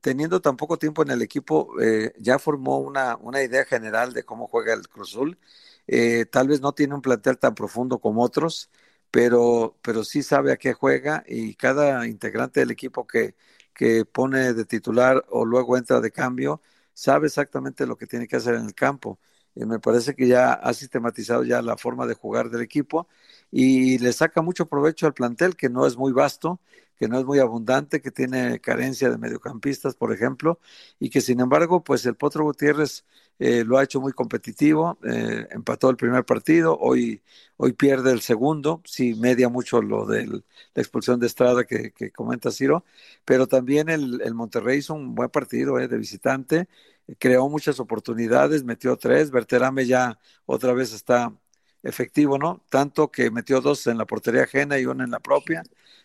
teniendo 0.00 0.40
tan 0.40 0.56
poco 0.56 0.78
tiempo 0.78 1.02
en 1.02 1.10
el 1.10 1.22
equipo, 1.22 1.80
eh, 1.80 2.12
ya 2.18 2.38
formó 2.38 2.78
una, 2.78 3.16
una 3.16 3.42
idea 3.42 3.64
general 3.64 4.12
de 4.12 4.24
cómo 4.24 4.46
juega 4.48 4.74
el 4.74 4.88
Cruzul. 4.88 5.38
Eh, 5.86 6.26
tal 6.26 6.48
vez 6.48 6.60
no 6.60 6.72
tiene 6.72 6.94
un 6.94 7.02
plantel 7.02 7.38
tan 7.38 7.54
profundo 7.54 7.98
como 8.00 8.22
otros, 8.22 8.70
pero, 9.10 9.78
pero 9.82 10.04
sí 10.04 10.22
sabe 10.22 10.52
a 10.52 10.56
qué 10.56 10.72
juega 10.72 11.24
y 11.26 11.54
cada 11.54 12.06
integrante 12.06 12.60
del 12.60 12.70
equipo 12.70 13.06
que, 13.06 13.34
que 13.74 14.04
pone 14.04 14.52
de 14.54 14.64
titular 14.64 15.24
o 15.30 15.44
luego 15.44 15.76
entra 15.76 16.00
de 16.00 16.10
cambio, 16.12 16.60
sabe 16.94 17.26
exactamente 17.28 17.86
lo 17.86 17.96
que 17.96 18.06
tiene 18.06 18.28
que 18.28 18.36
hacer 18.36 18.54
en 18.54 18.66
el 18.66 18.74
campo. 18.74 19.18
Y 19.54 19.64
me 19.64 19.80
parece 19.80 20.14
que 20.14 20.28
ya 20.28 20.52
ha 20.52 20.72
sistematizado 20.74 21.42
ya 21.44 21.60
la 21.62 21.76
forma 21.76 22.06
de 22.06 22.14
jugar 22.14 22.50
del 22.50 22.62
equipo 22.62 23.08
y 23.50 23.98
le 23.98 24.12
saca 24.12 24.42
mucho 24.42 24.66
provecho 24.66 25.06
al 25.06 25.14
plantel, 25.14 25.56
que 25.56 25.68
no 25.68 25.86
es 25.86 25.96
muy 25.96 26.12
vasto, 26.12 26.60
que 27.00 27.08
no 27.08 27.18
es 27.18 27.24
muy 27.24 27.38
abundante, 27.38 28.02
que 28.02 28.10
tiene 28.10 28.60
carencia 28.60 29.08
de 29.08 29.16
mediocampistas, 29.16 29.96
por 29.96 30.12
ejemplo, 30.12 30.60
y 30.98 31.08
que 31.08 31.22
sin 31.22 31.40
embargo, 31.40 31.82
pues 31.82 32.04
el 32.04 32.14
Potro 32.14 32.44
Gutiérrez 32.44 33.06
eh, 33.38 33.64
lo 33.64 33.78
ha 33.78 33.84
hecho 33.84 34.02
muy 34.02 34.12
competitivo, 34.12 34.98
eh, 35.04 35.46
empató 35.50 35.88
el 35.88 35.96
primer 35.96 36.26
partido, 36.26 36.76
hoy, 36.78 37.22
hoy 37.56 37.72
pierde 37.72 38.12
el 38.12 38.20
segundo, 38.20 38.82
sí 38.84 39.14
media 39.14 39.48
mucho 39.48 39.80
lo 39.80 40.04
de 40.04 40.26
la 40.26 40.42
expulsión 40.74 41.18
de 41.18 41.26
Estrada 41.26 41.64
que, 41.64 41.92
comenta 42.12 42.50
Ciro, 42.50 42.84
pero 43.24 43.46
también 43.46 43.88
el, 43.88 44.20
el, 44.22 44.34
Monterrey 44.34 44.78
hizo 44.80 44.92
un 44.92 45.14
buen 45.14 45.30
partido 45.30 45.78
eh, 45.78 45.88
de 45.88 45.96
visitante, 45.96 46.68
creó 47.18 47.48
muchas 47.48 47.80
oportunidades, 47.80 48.62
metió 48.62 48.96
tres, 48.98 49.30
Berterame 49.30 49.86
ya 49.86 50.18
otra 50.44 50.74
vez 50.74 50.92
está 50.92 51.34
efectivo, 51.82 52.38
¿no? 52.38 52.62
Tanto 52.70 53.10
que 53.10 53.30
metió 53.30 53.60
dos 53.60 53.86
en 53.86 53.98
la 53.98 54.06
portería 54.06 54.42
ajena 54.44 54.78
y 54.78 54.86
una 54.86 55.04
en 55.04 55.10
la 55.10 55.20
propia. 55.20 55.62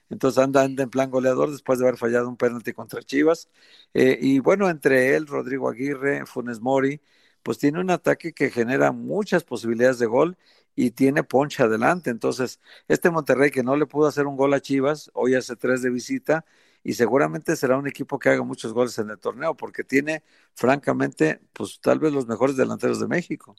Entonces 0.10 0.44
anda, 0.44 0.64
anda 0.64 0.84
en 0.84 0.90
plan 0.90 1.10
goleador 1.10 1.52
después 1.52 1.80
de 1.80 1.86
haber 1.86 1.98
fallado 1.98 2.30
un 2.30 2.38
penalti 2.38 2.74
contra 2.74 3.02
Chivas. 3.04 3.50
Eh, 3.94 4.18
y 4.22 4.40
bueno, 4.40 4.70
entre 4.70 5.16
él, 5.16 5.28
Rodrigo 5.28 5.70
Aguirre, 5.70 6.26
Funes 6.26 6.60
Mori, 6.62 7.02
pues 7.44 7.58
tiene 7.58 7.80
un 7.80 7.90
ataque 7.92 8.34
que 8.34 8.50
genera 8.52 8.92
muchas 8.92 9.44
posibilidades 9.44 10.00
de 10.00 10.06
gol 10.08 10.38
y 10.76 10.92
tiene 10.92 11.24
poncha 11.24 11.64
adelante. 11.66 12.10
Entonces, 12.10 12.60
este 12.88 13.10
Monterrey 13.10 13.52
que 13.52 13.64
no 13.64 13.76
le 13.76 13.86
pudo 13.86 14.08
hacer 14.08 14.28
un 14.28 14.36
gol 14.38 14.54
a 14.54 14.62
Chivas, 14.62 15.10
hoy 15.14 15.36
hace 15.36 15.56
tres 15.56 15.82
de 15.82 15.90
visita 15.90 16.46
y 16.84 16.94
seguramente 16.94 17.56
será 17.56 17.78
un 17.78 17.88
equipo 17.88 18.20
que 18.20 18.30
haga 18.30 18.44
muchos 18.44 18.74
goles 18.74 18.98
en 19.00 19.10
el 19.10 19.20
torneo 19.20 19.56
porque 19.56 19.84
tiene, 19.84 20.24
francamente, 20.56 21.42
pues 21.54 21.80
tal 21.82 22.00
vez 22.00 22.14
los 22.14 22.28
mejores 22.28 22.56
delanteros 22.58 23.00
de 23.00 23.08
México. 23.08 23.56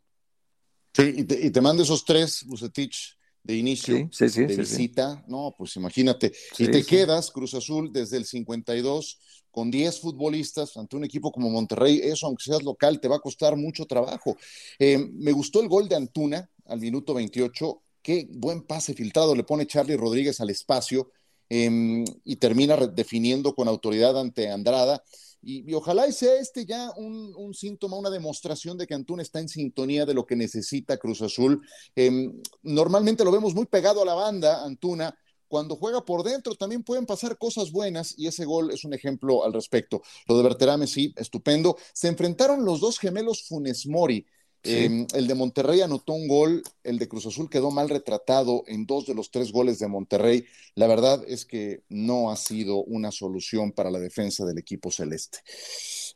Sí, 0.96 1.14
y 1.14 1.24
te, 1.24 1.46
y 1.46 1.50
te 1.50 1.60
mando 1.60 1.82
esos 1.82 2.04
tres, 2.06 2.42
Bucetich, 2.46 3.18
de 3.42 3.54
inicio, 3.54 4.08
sí, 4.10 4.28
sí, 4.30 4.44
de 4.44 4.56
visita. 4.56 5.22
No, 5.28 5.54
pues 5.56 5.76
imagínate. 5.76 6.32
y 6.58 6.68
te 6.68 6.84
quedas, 6.84 7.30
Cruz 7.30 7.52
Azul, 7.54 7.92
desde 7.92 8.16
el 8.16 8.24
52 8.24 9.18
con 9.50 9.70
10 9.70 10.00
futbolistas 10.00 10.76
ante 10.76 10.96
un 10.96 11.04
equipo 11.04 11.30
como 11.30 11.48
Monterrey, 11.48 12.00
eso 12.02 12.26
aunque 12.26 12.44
seas 12.44 12.62
local 12.62 12.98
te 13.00 13.08
va 13.08 13.16
a 13.16 13.20
costar 13.20 13.56
mucho 13.56 13.84
trabajo. 13.86 14.36
Eh, 14.78 14.98
me 14.98 15.32
gustó 15.32 15.60
el 15.60 15.68
gol 15.68 15.88
de 15.88 15.96
Antuna 15.96 16.50
al 16.64 16.80
minuto 16.80 17.14
28, 17.14 17.82
qué 18.02 18.26
buen 18.30 18.62
pase 18.62 18.94
filtrado 18.94 19.34
le 19.34 19.44
pone 19.44 19.66
Charlie 19.66 19.96
Rodríguez 19.96 20.40
al 20.40 20.50
espacio 20.50 21.10
eh, 21.48 22.04
y 22.24 22.36
termina 22.36 22.76
definiendo 22.76 23.54
con 23.54 23.68
autoridad 23.68 24.18
ante 24.18 24.50
Andrada. 24.50 25.02
Y, 25.42 25.72
ojalá 25.74 26.08
y 26.08 26.12
sea 26.12 26.40
este 26.40 26.66
ya 26.66 26.90
un, 26.96 27.54
síntoma, 27.54 27.96
una 27.96 28.10
demostración 28.10 28.76
de 28.76 28.86
que 28.86 28.94
Antuna 28.94 29.22
está 29.22 29.40
en 29.40 29.48
sintonía 29.48 30.04
de 30.04 30.14
lo 30.14 30.26
que 30.26 30.36
necesita 30.36 30.96
Cruz 30.96 31.22
Azul. 31.22 31.62
Eh, 31.94 32.32
normalmente 32.62 33.24
lo 33.24 33.30
vemos 33.30 33.54
muy 33.54 33.66
pegado 33.66 34.02
a 34.02 34.06
la 34.06 34.14
banda, 34.14 34.64
Antuna, 34.64 35.16
cuando 35.48 35.76
juega 35.76 36.04
por 36.04 36.22
dentro 36.22 36.54
también 36.54 36.82
pueden 36.82 37.06
pasar 37.06 37.38
cosas 37.38 37.70
buenas 37.70 38.14
y 38.18 38.26
ese 38.26 38.44
gol 38.44 38.70
es 38.72 38.84
un 38.84 38.94
ejemplo 38.94 39.44
al 39.44 39.52
respecto. 39.52 40.02
Lo 40.26 40.36
de 40.36 40.42
Berterame, 40.42 40.86
sí, 40.86 41.12
estupendo. 41.16 41.76
Se 41.92 42.08
enfrentaron 42.08 42.64
los 42.64 42.80
dos 42.80 42.98
gemelos 42.98 43.44
Funes 43.44 43.86
Mori. 43.86 44.26
Sí. 44.62 44.72
Eh, 44.72 45.06
el 45.14 45.26
de 45.26 45.34
Monterrey 45.34 45.80
anotó 45.80 46.12
un 46.12 46.26
gol, 46.26 46.62
el 46.82 46.98
de 46.98 47.08
Cruz 47.08 47.26
Azul 47.26 47.48
quedó 47.48 47.70
mal 47.70 47.88
retratado 47.88 48.64
en 48.66 48.84
dos 48.86 49.06
de 49.06 49.14
los 49.14 49.30
tres 49.30 49.52
goles 49.52 49.78
de 49.78 49.88
Monterrey. 49.88 50.44
La 50.74 50.86
verdad 50.86 51.22
es 51.26 51.44
que 51.44 51.82
no 51.88 52.30
ha 52.30 52.36
sido 52.36 52.82
una 52.84 53.12
solución 53.12 53.72
para 53.72 53.90
la 53.90 53.98
defensa 53.98 54.44
del 54.44 54.58
equipo 54.58 54.90
celeste. 54.90 55.38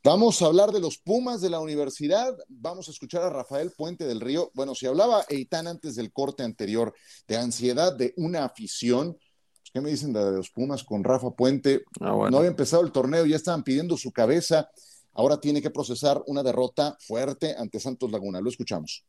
Vamos 0.03 0.41
a 0.41 0.47
hablar 0.47 0.73
de 0.73 0.81
los 0.81 0.99
Pumas 0.99 1.41
de 1.43 1.51
la 1.51 1.61
universidad. 1.61 2.35
Vamos 2.49 2.89
a 2.89 2.91
escuchar 2.91 3.23
a 3.23 3.31
Rafael 3.31 3.71
Puente 3.77 4.07
del 4.07 4.21
Río. 4.21 4.51
Bueno, 4.55 4.75
si 4.75 4.87
hablaba 4.87 5.25
Eitan 5.29 5.67
antes 5.67 5.95
del 5.95 6.11
corte 6.11 6.43
anterior 6.43 6.95
de 7.29 7.37
ansiedad 7.37 7.95
de 7.95 8.15
una 8.17 8.45
afición, 8.45 9.13
pues, 9.13 9.71
¿qué 9.75 9.81
me 9.81 9.91
dicen 9.91 10.13
de 10.13 10.33
los 10.33 10.51
Pumas 10.51 10.85
con 10.85 11.05
Rafa 11.05 11.31
Puente? 11.33 11.85
Ah, 12.01 12.13
bueno. 12.13 12.31
No 12.31 12.39
había 12.39 12.51
empezado 12.51 12.83
el 12.83 12.93
torneo, 12.93 13.27
ya 13.27 13.37
estaban 13.37 13.63
pidiendo 13.63 13.97
su 13.97 14.11
cabeza. 14.11 14.71
Ahora 15.13 15.41
tiene 15.41 15.61
que 15.61 15.71
procesar 15.71 16.23
una 16.27 16.43
derrota 16.43 16.97
fuerte 17.01 17.55
ante 17.59 17.81
Santos 17.81 18.11
Laguna. 18.11 18.41
Lo 18.41 18.49
escuchamos. 18.49 19.05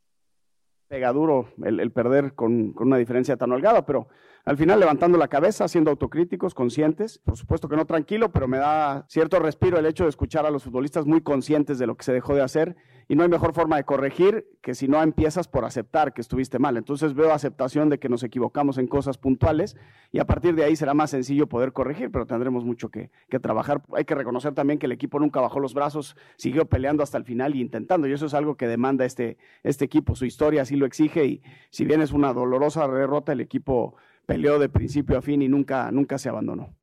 Pega 0.87 1.13
duro 1.13 1.53
el, 1.63 1.91
perder 1.91 2.33
con, 2.35 2.73
con 2.73 2.87
una 2.87 2.97
diferencia 2.97 3.37
tan 3.37 3.51
holgada, 3.51 3.85
pero 3.85 4.09
al 4.43 4.57
final 4.57 4.79
levantando 4.79 5.17
la 5.17 5.29
cabeza, 5.29 5.67
siendo 5.67 5.89
autocríticos, 5.89 6.53
conscientes, 6.53 7.19
por 7.19 7.37
supuesto 7.37 7.69
que 7.69 7.77
no 7.77 7.85
tranquilo, 7.85 8.31
pero 8.31 8.47
me 8.47 8.57
da 8.57 9.05
cierto 9.07 9.39
respiro 9.39 9.79
el 9.79 9.85
hecho 9.85 10.03
de 10.03 10.09
escuchar 10.09 10.45
a 10.45 10.51
los 10.51 10.63
futbolistas 10.63 11.05
muy 11.05 11.21
conscientes 11.21 11.79
de 11.79 11.87
lo 11.87 11.95
que 11.95 12.03
se 12.03 12.11
dejó 12.11 12.35
de 12.35 12.41
hacer 12.41 12.75
y 13.11 13.15
no 13.15 13.23
hay 13.23 13.29
mejor 13.29 13.53
forma 13.53 13.75
de 13.75 13.83
corregir 13.83 14.47
que 14.61 14.73
si 14.73 14.87
no 14.87 15.03
empiezas 15.03 15.49
por 15.49 15.65
aceptar 15.65 16.13
que 16.13 16.21
estuviste 16.21 16.59
mal. 16.59 16.77
Entonces 16.77 17.13
veo 17.13 17.33
aceptación 17.33 17.89
de 17.89 17.99
que 17.99 18.07
nos 18.07 18.23
equivocamos 18.23 18.77
en 18.77 18.87
cosas 18.87 19.17
puntuales 19.17 19.75
y 20.13 20.19
a 20.19 20.25
partir 20.25 20.55
de 20.55 20.63
ahí 20.63 20.77
será 20.77 20.93
más 20.93 21.09
sencillo 21.09 21.47
poder 21.47 21.73
corregir, 21.73 22.09
pero 22.09 22.25
tendremos 22.25 22.63
mucho 22.63 22.87
que, 22.87 23.11
que 23.29 23.37
trabajar. 23.37 23.81
Hay 23.97 24.05
que 24.05 24.15
reconocer 24.15 24.53
también 24.53 24.79
que 24.79 24.85
el 24.85 24.93
equipo 24.93 25.19
nunca 25.19 25.41
bajó 25.41 25.59
los 25.59 25.73
brazos, 25.73 26.15
siguió 26.37 26.69
peleando 26.69 27.03
hasta 27.03 27.17
el 27.17 27.25
final 27.25 27.53
y 27.53 27.59
intentando, 27.59 28.07
y 28.07 28.13
eso 28.13 28.27
es 28.27 28.33
algo 28.33 28.55
que 28.55 28.69
demanda 28.69 29.03
este, 29.03 29.37
este 29.61 29.83
equipo. 29.83 30.15
Su 30.15 30.23
historia 30.23 30.61
así 30.61 30.77
lo 30.77 30.85
exige 30.85 31.25
y 31.25 31.41
si 31.69 31.83
bien 31.83 31.99
es 32.01 32.13
una 32.13 32.31
dolorosa 32.31 32.87
derrota, 32.87 33.33
el 33.33 33.41
equipo 33.41 33.97
peleó 34.25 34.57
de 34.57 34.69
principio 34.69 35.17
a 35.17 35.21
fin 35.21 35.41
y 35.41 35.49
nunca, 35.49 35.91
nunca 35.91 36.17
se 36.17 36.29
abandonó. 36.29 36.77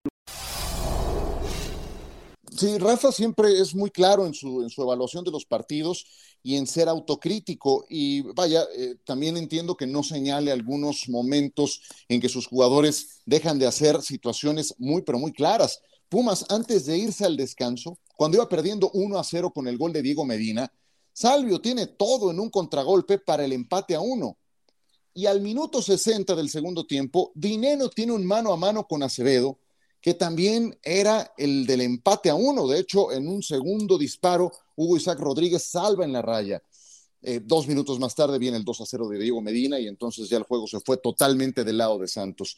Sí, 2.57 2.79
Rafa 2.79 3.13
siempre 3.13 3.61
es 3.61 3.75
muy 3.75 3.91
claro 3.91 4.27
en 4.27 4.35
su, 4.35 4.63
en 4.63 4.71
su 4.71 4.83
evaluación 4.83 5.25
de 5.25 5.31
los 5.31 5.45
partidos 5.45 6.07
y 6.43 6.57
en 6.57 6.67
ser 6.67 6.89
autocrítico. 6.89 7.85
Y 7.89 8.23
vaya, 8.23 8.65
eh, 8.77 8.97
también 9.05 9.37
entiendo 9.37 9.77
que 9.77 9.87
no 9.87 10.03
señale 10.03 10.51
algunos 10.51 11.09
momentos 11.09 11.83
en 12.09 12.21
que 12.21 12.29
sus 12.29 12.47
jugadores 12.47 13.21
dejan 13.27 13.59
de 13.59 13.67
hacer 13.67 14.03
situaciones 14.03 14.75
muy, 14.79 15.03
pero 15.03 15.19
muy 15.19 15.33
claras. 15.33 15.81
Pumas, 16.09 16.47
antes 16.49 16.87
de 16.87 16.97
irse 16.97 17.25
al 17.25 17.37
descanso, 17.37 17.99
cuando 18.17 18.39
iba 18.39 18.49
perdiendo 18.49 18.91
1 18.95 19.19
a 19.19 19.25
0 19.25 19.53
con 19.53 19.69
el 19.69 19.77
gol 19.77 19.93
de 19.93 20.03
Diego 20.03 20.25
Medina, 20.25 20.73
Salvio 21.13 21.61
tiene 21.61 21.87
todo 21.87 22.31
en 22.31 22.41
un 22.41 22.49
contragolpe 22.49 23.19
para 23.19 23.45
el 23.45 23.53
empate 23.53 23.95
a 23.95 24.01
uno. 24.01 24.39
Y 25.13 25.27
al 25.27 25.41
minuto 25.41 25.83
60 25.83 26.35
del 26.35 26.49
segundo 26.49 26.87
tiempo, 26.87 27.33
Dineno 27.35 27.91
tiene 27.91 28.13
un 28.13 28.25
mano 28.25 28.53
a 28.53 28.57
mano 28.57 28.87
con 28.87 29.03
Acevedo 29.03 29.59
que 30.09 30.15
también 30.15 30.75
era 30.83 31.35
el 31.37 31.67
del 31.67 31.83
empate 31.83 32.31
a 32.31 32.35
uno. 32.35 32.67
De 32.67 32.79
hecho, 32.79 33.13
en 33.13 33.29
un 33.29 33.43
segundo 33.43 33.99
disparo, 33.99 34.51
Hugo 34.75 34.97
Isaac 34.97 35.19
Rodríguez 35.19 35.65
salva 35.65 36.07
en 36.07 36.15
la 36.15 36.23
raya. 36.23 36.63
Eh, 37.21 37.43
dos 37.45 37.69
minutos 37.69 37.99
más 38.01 38.15
tarde 38.15 38.39
viene 38.39 38.57
el 38.57 38.65
2 38.65 38.81
a 38.81 38.87
0 38.87 39.07
de 39.11 39.19
Diego 39.19 39.43
Medina 39.43 39.79
y 39.79 39.87
entonces 39.87 40.31
ya 40.31 40.39
el 40.39 40.45
juego 40.45 40.67
se 40.67 40.81
fue 40.81 40.97
totalmente 40.97 41.63
del 41.63 41.77
lado 41.77 41.99
de 41.99 42.09
Santos. 42.09 42.57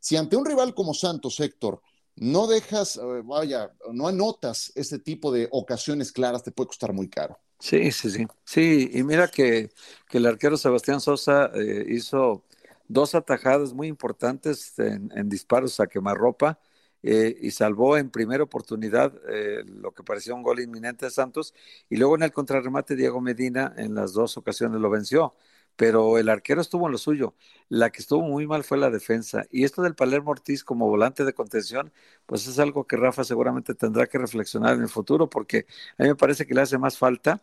Si 0.00 0.16
ante 0.16 0.34
un 0.34 0.44
rival 0.44 0.74
como 0.74 0.92
Santos, 0.92 1.38
Héctor, 1.38 1.80
no 2.16 2.48
dejas, 2.48 2.96
eh, 2.96 3.22
vaya, 3.24 3.72
no 3.92 4.08
anotas 4.08 4.72
este 4.74 4.98
tipo 4.98 5.30
de 5.30 5.46
ocasiones 5.52 6.10
claras, 6.10 6.42
te 6.42 6.50
puede 6.50 6.66
costar 6.66 6.92
muy 6.92 7.08
caro. 7.08 7.38
Sí, 7.60 7.92
sí, 7.92 8.10
sí. 8.10 8.26
Sí, 8.44 8.90
y 8.92 9.04
mira 9.04 9.28
que, 9.28 9.70
que 10.08 10.18
el 10.18 10.26
arquero 10.26 10.56
Sebastián 10.56 11.00
Sosa 11.00 11.48
eh, 11.54 11.86
hizo 11.90 12.42
dos 12.88 13.14
atajadas 13.14 13.72
muy 13.72 13.86
importantes 13.86 14.76
en, 14.80 15.12
en 15.14 15.28
disparos 15.28 15.78
a 15.78 15.86
quemarropa 15.86 16.58
eh, 17.02 17.36
y 17.40 17.50
salvó 17.52 17.96
en 17.96 18.10
primera 18.10 18.42
oportunidad 18.42 19.12
eh, 19.28 19.64
lo 19.66 19.92
que 19.92 20.02
parecía 20.02 20.34
un 20.34 20.42
gol 20.42 20.60
inminente 20.60 21.06
de 21.06 21.10
Santos 21.10 21.54
y 21.88 21.96
luego 21.96 22.16
en 22.16 22.22
el 22.24 22.32
contrarremate 22.32 22.96
Diego 22.96 23.20
Medina 23.20 23.72
en 23.76 23.94
las 23.94 24.12
dos 24.12 24.36
ocasiones 24.36 24.80
lo 24.80 24.90
venció. 24.90 25.34
Pero 25.76 26.18
el 26.18 26.28
arquero 26.28 26.60
estuvo 26.60 26.86
en 26.86 26.92
lo 26.92 26.98
suyo. 26.98 27.34
La 27.68 27.90
que 27.90 28.00
estuvo 28.00 28.22
muy 28.22 28.48
mal 28.48 28.64
fue 28.64 28.78
la 28.78 28.90
defensa. 28.90 29.46
Y 29.50 29.62
esto 29.62 29.80
del 29.82 29.94
Palermo 29.94 30.32
Ortiz 30.32 30.64
como 30.64 30.88
volante 30.88 31.24
de 31.24 31.32
contención, 31.34 31.92
pues 32.26 32.48
es 32.48 32.58
algo 32.58 32.84
que 32.86 32.96
Rafa 32.96 33.22
seguramente 33.22 33.74
tendrá 33.76 34.08
que 34.08 34.18
reflexionar 34.18 34.74
en 34.74 34.82
el 34.82 34.88
futuro, 34.88 35.30
porque 35.30 35.66
a 35.96 36.02
mí 36.02 36.08
me 36.08 36.16
parece 36.16 36.46
que 36.46 36.54
le 36.54 36.62
hace 36.62 36.78
más 36.78 36.98
falta, 36.98 37.40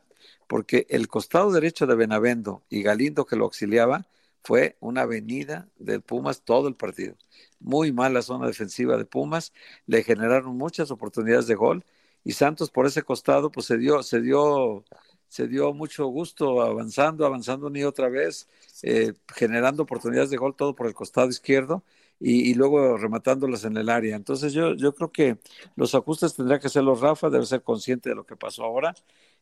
porque 0.48 0.86
el 0.90 1.08
costado 1.08 1.52
derecho 1.52 1.88
de 1.88 1.96
Benavendo 1.96 2.62
y 2.70 2.84
Galindo 2.84 3.26
que 3.26 3.38
lo 3.38 3.46
auxiliaba, 3.46 4.06
fue 4.46 4.78
una 4.80 5.02
avenida 5.02 5.68
del 5.80 6.02
Pumas 6.02 6.44
todo 6.44 6.68
el 6.68 6.76
partido. 6.76 7.16
Muy 7.60 7.92
mala 7.92 8.22
zona 8.22 8.46
defensiva 8.46 8.96
de 8.96 9.06
Pumas, 9.06 9.54
le 9.88 10.04
generaron 10.04 10.56
muchas 10.56 10.92
oportunidades 10.92 11.48
de 11.48 11.56
gol 11.56 11.84
y 12.24 12.34
Santos 12.34 12.70
por 12.70 12.86
ese 12.86 13.02
costado 13.02 13.52
pues 13.52 13.66
se 13.66 13.78
dio, 13.80 14.04
se 14.04 14.22
dio, 14.22 14.86
se 15.30 15.48
dio 15.48 15.74
mucho 15.74 16.06
gusto 16.06 16.62
avanzando, 16.62 17.26
avanzando 17.26 17.72
ni 17.72 17.84
otra 17.84 18.08
vez, 18.08 18.48
eh, 18.84 19.14
generando 19.34 19.82
oportunidades 19.84 20.30
de 20.30 20.38
gol 20.38 20.56
todo 20.56 20.76
por 20.76 20.86
el 20.86 20.94
costado 20.94 21.30
izquierdo 21.30 21.84
y, 22.20 22.54
luego 22.54 22.98
rematándolas 22.98 23.66
en 23.66 23.78
el 23.78 23.90
área. 23.90 24.16
Entonces 24.16 24.54
yo, 24.54 24.76
yo 24.76 24.94
creo 24.94 25.12
que 25.12 25.38
los 25.76 25.96
ajustes 25.96 26.36
tendrá 26.36 26.60
que 26.60 26.68
hacerlos 26.68 27.02
Rafa, 27.02 27.30
debe 27.32 27.46
ser 27.48 27.64
consciente 27.64 28.10
de 28.10 28.16
lo 28.16 28.26
que 28.26 28.36
pasó 28.36 28.64
ahora. 28.64 28.94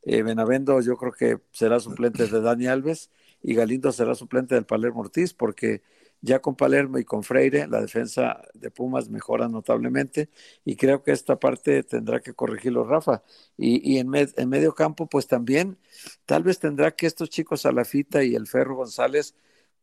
Eh, 0.03 0.23
Benavendo 0.23 0.81
yo 0.81 0.95
creo 0.97 1.11
que 1.11 1.39
será 1.51 1.79
suplente 1.79 2.27
de 2.27 2.41
Dani 2.41 2.67
Alves 2.67 3.09
y 3.43 3.53
Galindo 3.56 3.91
será 3.91 4.15
suplente 4.15 4.56
del 4.56 4.65
Palermo 4.65 5.01
Ortiz, 5.01 5.34
porque 5.34 5.84
ya 6.21 6.39
con 6.39 6.56
Palermo 6.56 6.97
y 6.97 7.03
con 7.03 7.21
Freire 7.23 7.67
la 7.67 7.82
defensa 7.82 8.41
de 8.53 8.71
Pumas 8.71 9.10
mejora 9.10 9.49
notablemente 9.49 10.29
y 10.63 10.77
creo 10.77 11.03
que 11.03 11.12
esta 11.12 11.38
parte 11.38 11.84
tendrá 11.84 12.21
que 12.21 12.34
corregirlo 12.34 12.86
Rafa. 12.86 13.23
Y, 13.58 13.97
en, 13.97 14.10
en, 14.15 14.49
medio 14.49 14.73
campo, 14.73 15.08
pues 15.08 15.27
también 15.27 15.77
tal 16.25 16.43
vez 16.43 16.60
tendrá 16.60 16.95
que 16.95 17.08
estos 17.08 17.29
chicos 17.29 17.65
Alafita 17.65 18.23
y 18.23 18.36
el 18.36 18.47
Ferro 18.47 18.77
González, 18.77 19.36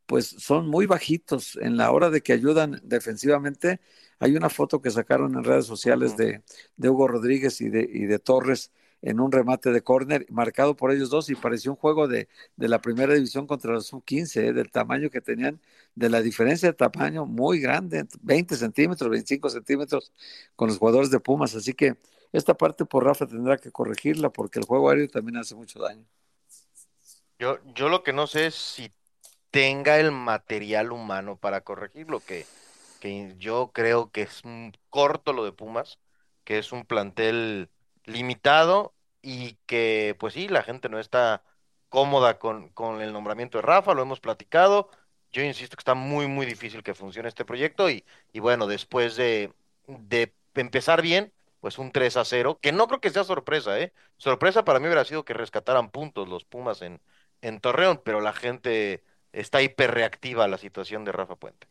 pues 0.07 0.27
son 0.27 0.67
muy 0.69 0.87
bajitos 0.87 1.57
en 1.61 1.77
la 1.77 1.93
hora 1.93 2.11
de 2.11 2.23
que 2.23 2.33
ayudan 2.33 2.81
defensivamente. 2.85 3.81
Hay 4.19 4.35
una 4.35 4.49
foto 4.49 4.81
que 4.81 4.91
sacaron 4.91 5.37
en 5.37 5.45
redes 5.45 5.67
sociales 5.67 6.17
de, 6.17 6.43
de 6.77 6.89
Hugo 6.89 7.07
Rodríguez 7.07 7.61
y 7.61 7.69
de, 7.69 7.83
y 7.93 8.07
de 8.07 8.19
Torres 8.19 8.73
en 9.03 9.21
un 9.21 9.33
remate 9.33 9.71
de 9.71 9.83
córner 9.83 10.27
marcado 10.31 10.77
por 10.77 10.93
ellos 10.93 11.11
dos 11.11 11.31
y 11.31 11.35
pareció 11.35 11.73
un 11.73 11.77
juego 11.77 12.09
de, 12.09 12.29
de 12.57 12.69
la 12.69 12.81
primera 12.81 13.15
división 13.15 13.47
contra 13.47 13.73
los 13.73 13.87
sub-15, 13.87 14.37
eh, 14.37 14.53
del 14.53 14.71
tamaño 14.71 15.11
que 15.11 15.21
tenían, 15.21 15.61
de 15.95 16.11
la 16.11 16.21
diferencia 16.23 16.69
de 16.69 16.75
tamaño 16.75 17.27
muy 17.27 17.61
grande, 17.61 18.07
20 18.23 18.57
centímetros, 18.57 19.11
25 19.11 19.49
centímetros 19.51 20.13
con 20.57 20.69
los 20.69 20.79
jugadores 20.79 21.11
de 21.11 21.21
Pumas. 21.21 21.55
Así 21.55 21.73
que 21.75 21.97
esta 22.33 22.55
parte 22.55 22.85
por 22.85 23.05
Rafa 23.05 23.27
tendrá 23.27 23.57
que 23.57 23.73
corregirla 23.73 24.31
porque 24.31 24.59
el 24.59 24.67
juego 24.67 24.91
aéreo 24.91 25.09
también 25.09 25.39
hace 25.39 25.55
mucho 25.55 25.81
daño. 25.81 26.05
Yo, 27.39 27.59
yo 27.75 27.89
lo 27.89 28.03
que 28.03 28.13
no 28.13 28.27
sé 28.27 28.47
es 28.47 28.55
si 28.55 28.93
tenga 29.51 29.99
el 29.99 30.13
material 30.13 30.93
humano 30.93 31.37
para 31.37 31.63
corregirlo, 31.63 32.21
que, 32.21 32.47
que 33.01 33.35
yo 33.39 33.71
creo 33.73 34.11
que 34.11 34.23
es 34.23 34.45
un 34.45 34.73
corto 34.91 35.33
lo 35.33 35.45
de 35.45 35.53
Pumas, 35.53 35.99
que 36.45 36.59
es 36.59 36.73
un 36.73 36.85
plantel 36.85 37.71
limitado 38.05 38.95
y 39.23 39.55
que, 39.67 40.17
pues 40.19 40.35
sí, 40.35 40.49
la 40.49 40.63
gente 40.63 40.89
no 40.89 40.99
está 40.99 41.43
cómoda 41.89 42.39
con, 42.39 42.71
con 42.71 43.01
el 43.03 43.13
nombramiento 43.13 43.59
de 43.59 43.63
Rafa, 43.63 43.95
lo 43.95 44.03
hemos 44.03 44.21
platicado. 44.21 44.91
Yo 45.33 45.43
insisto 45.43 45.77
que 45.77 45.81
está 45.81 45.95
muy, 45.95 46.27
muy 46.27 46.47
difícil 46.47 46.83
que 46.83 46.95
funcione 46.95 47.29
este 47.29 47.45
proyecto 47.45 47.91
y, 47.91 48.05
y 48.33 48.41
bueno, 48.41 48.67
después 48.67 49.17
de, 49.17 49.53
de 49.87 50.33
empezar 50.55 51.03
bien, 51.03 51.33
pues 51.61 51.79
un 51.79 51.93
3 51.93 52.17
a 52.17 52.25
0, 52.25 52.59
que 52.61 52.73
no 52.73 52.89
creo 52.89 53.01
que 53.01 53.11
sea 53.11 53.25
sorpresa, 53.25 53.79
¿eh? 53.79 53.93
Sorpresa 54.17 54.65
para 54.65 54.81
mí 54.81 54.87
hubiera 54.87 55.05
sido 55.05 55.25
que 55.25 55.35
rescataran 55.35 55.91
puntos 55.91 56.29
los 56.29 56.45
Pumas 56.45 56.83
en, 56.83 57.01
en 57.43 57.61
Torreón, 57.61 58.01
pero 58.05 58.21
la 58.21 58.33
gente 58.33 59.05
está 59.33 59.63
hiperreactiva 59.63 60.45
a 60.45 60.49
la 60.49 60.59
situación 60.59 61.05
de 61.05 61.13
Rafa 61.13 61.37
Puente. 61.37 61.69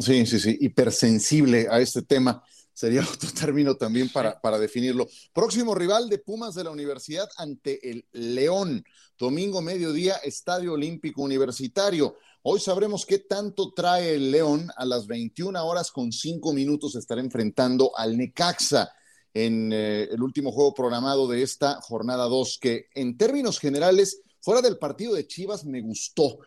Sí, 0.00 0.26
sí, 0.26 0.38
sí, 0.38 0.56
hipersensible 0.60 1.66
a 1.70 1.80
este 1.80 2.02
tema 2.02 2.42
sería 2.76 3.00
otro 3.12 3.30
término 3.32 3.76
también 3.76 4.10
para, 4.10 4.38
para 4.40 4.58
definirlo. 4.58 5.08
Próximo 5.32 5.74
rival 5.74 6.10
de 6.10 6.18
Pumas 6.18 6.54
de 6.54 6.64
la 6.64 6.70
Universidad 6.70 7.28
ante 7.38 7.90
el 7.90 8.04
León. 8.12 8.84
Domingo 9.18 9.62
mediodía, 9.62 10.16
Estadio 10.16 10.74
Olímpico 10.74 11.22
Universitario. 11.22 12.16
Hoy 12.42 12.60
sabremos 12.60 13.06
qué 13.06 13.18
tanto 13.18 13.72
trae 13.72 14.14
el 14.16 14.30
León. 14.30 14.68
A 14.76 14.84
las 14.84 15.06
21 15.06 15.64
horas 15.66 15.90
con 15.90 16.12
5 16.12 16.52
minutos 16.52 16.94
estará 16.96 17.22
enfrentando 17.22 17.96
al 17.96 18.18
Necaxa 18.18 18.92
en 19.32 19.72
eh, 19.72 20.08
el 20.10 20.22
último 20.22 20.52
juego 20.52 20.74
programado 20.74 21.26
de 21.28 21.42
esta 21.42 21.80
jornada 21.80 22.24
2, 22.26 22.58
que 22.60 22.88
en 22.94 23.16
términos 23.16 23.58
generales, 23.58 24.20
fuera 24.40 24.60
del 24.60 24.76
partido 24.76 25.14
de 25.14 25.26
Chivas, 25.26 25.64
me 25.64 25.80
gustó. 25.80 26.38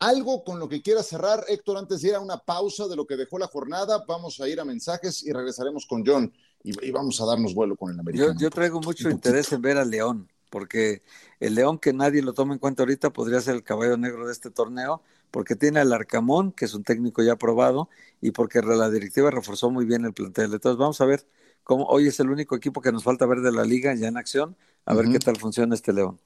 Algo 0.00 0.44
con 0.44 0.60
lo 0.60 0.68
que 0.68 0.80
quiera 0.80 1.02
cerrar, 1.02 1.44
Héctor, 1.48 1.76
antes 1.76 2.02
de 2.02 2.08
ir 2.08 2.14
a 2.14 2.20
una 2.20 2.38
pausa 2.38 2.86
de 2.86 2.94
lo 2.94 3.04
que 3.06 3.16
dejó 3.16 3.36
la 3.38 3.48
jornada, 3.48 4.04
vamos 4.06 4.40
a 4.40 4.48
ir 4.48 4.60
a 4.60 4.64
mensajes 4.64 5.24
y 5.24 5.32
regresaremos 5.32 5.86
con 5.86 6.06
John 6.06 6.32
y, 6.62 6.90
vamos 6.92 7.20
a 7.20 7.26
darnos 7.26 7.52
vuelo 7.54 7.76
con 7.76 7.92
el 7.92 7.98
americano. 7.98 8.38
Yo, 8.38 8.50
traigo 8.50 8.80
mucho 8.80 9.10
interés 9.10 9.52
en 9.52 9.60
ver 9.60 9.76
al 9.76 9.90
León, 9.90 10.28
porque 10.50 11.02
el 11.40 11.56
León 11.56 11.78
que 11.78 11.92
nadie 11.92 12.22
lo 12.22 12.32
toma 12.32 12.52
en 12.54 12.60
cuenta 12.60 12.84
ahorita 12.84 13.12
podría 13.12 13.40
ser 13.40 13.56
el 13.56 13.64
caballo 13.64 13.96
negro 13.96 14.26
de 14.26 14.32
este 14.32 14.50
torneo, 14.50 15.02
porque 15.32 15.56
tiene 15.56 15.80
al 15.80 15.92
Arcamón, 15.92 16.52
que 16.52 16.66
es 16.66 16.74
un 16.74 16.84
técnico 16.84 17.22
ya 17.22 17.34
probado, 17.34 17.88
y 18.20 18.30
porque 18.30 18.60
la 18.62 18.90
directiva 18.90 19.32
reforzó 19.32 19.70
muy 19.70 19.84
bien 19.84 20.04
el 20.04 20.12
plantel. 20.12 20.52
Entonces 20.52 20.78
vamos 20.78 21.00
a 21.00 21.06
ver 21.06 21.26
cómo 21.64 21.84
hoy 21.86 22.06
es 22.06 22.20
el 22.20 22.30
único 22.30 22.54
equipo 22.54 22.80
que 22.80 22.92
nos 22.92 23.02
falta 23.02 23.26
ver 23.26 23.40
de 23.40 23.50
la 23.50 23.64
liga 23.64 23.94
ya 23.94 24.06
en 24.06 24.16
acción, 24.16 24.56
a 24.86 24.94
ver 24.94 25.06
qué 25.10 25.18
tal 25.18 25.36
funciona 25.36 25.74
este 25.74 25.92
León. 25.92 26.20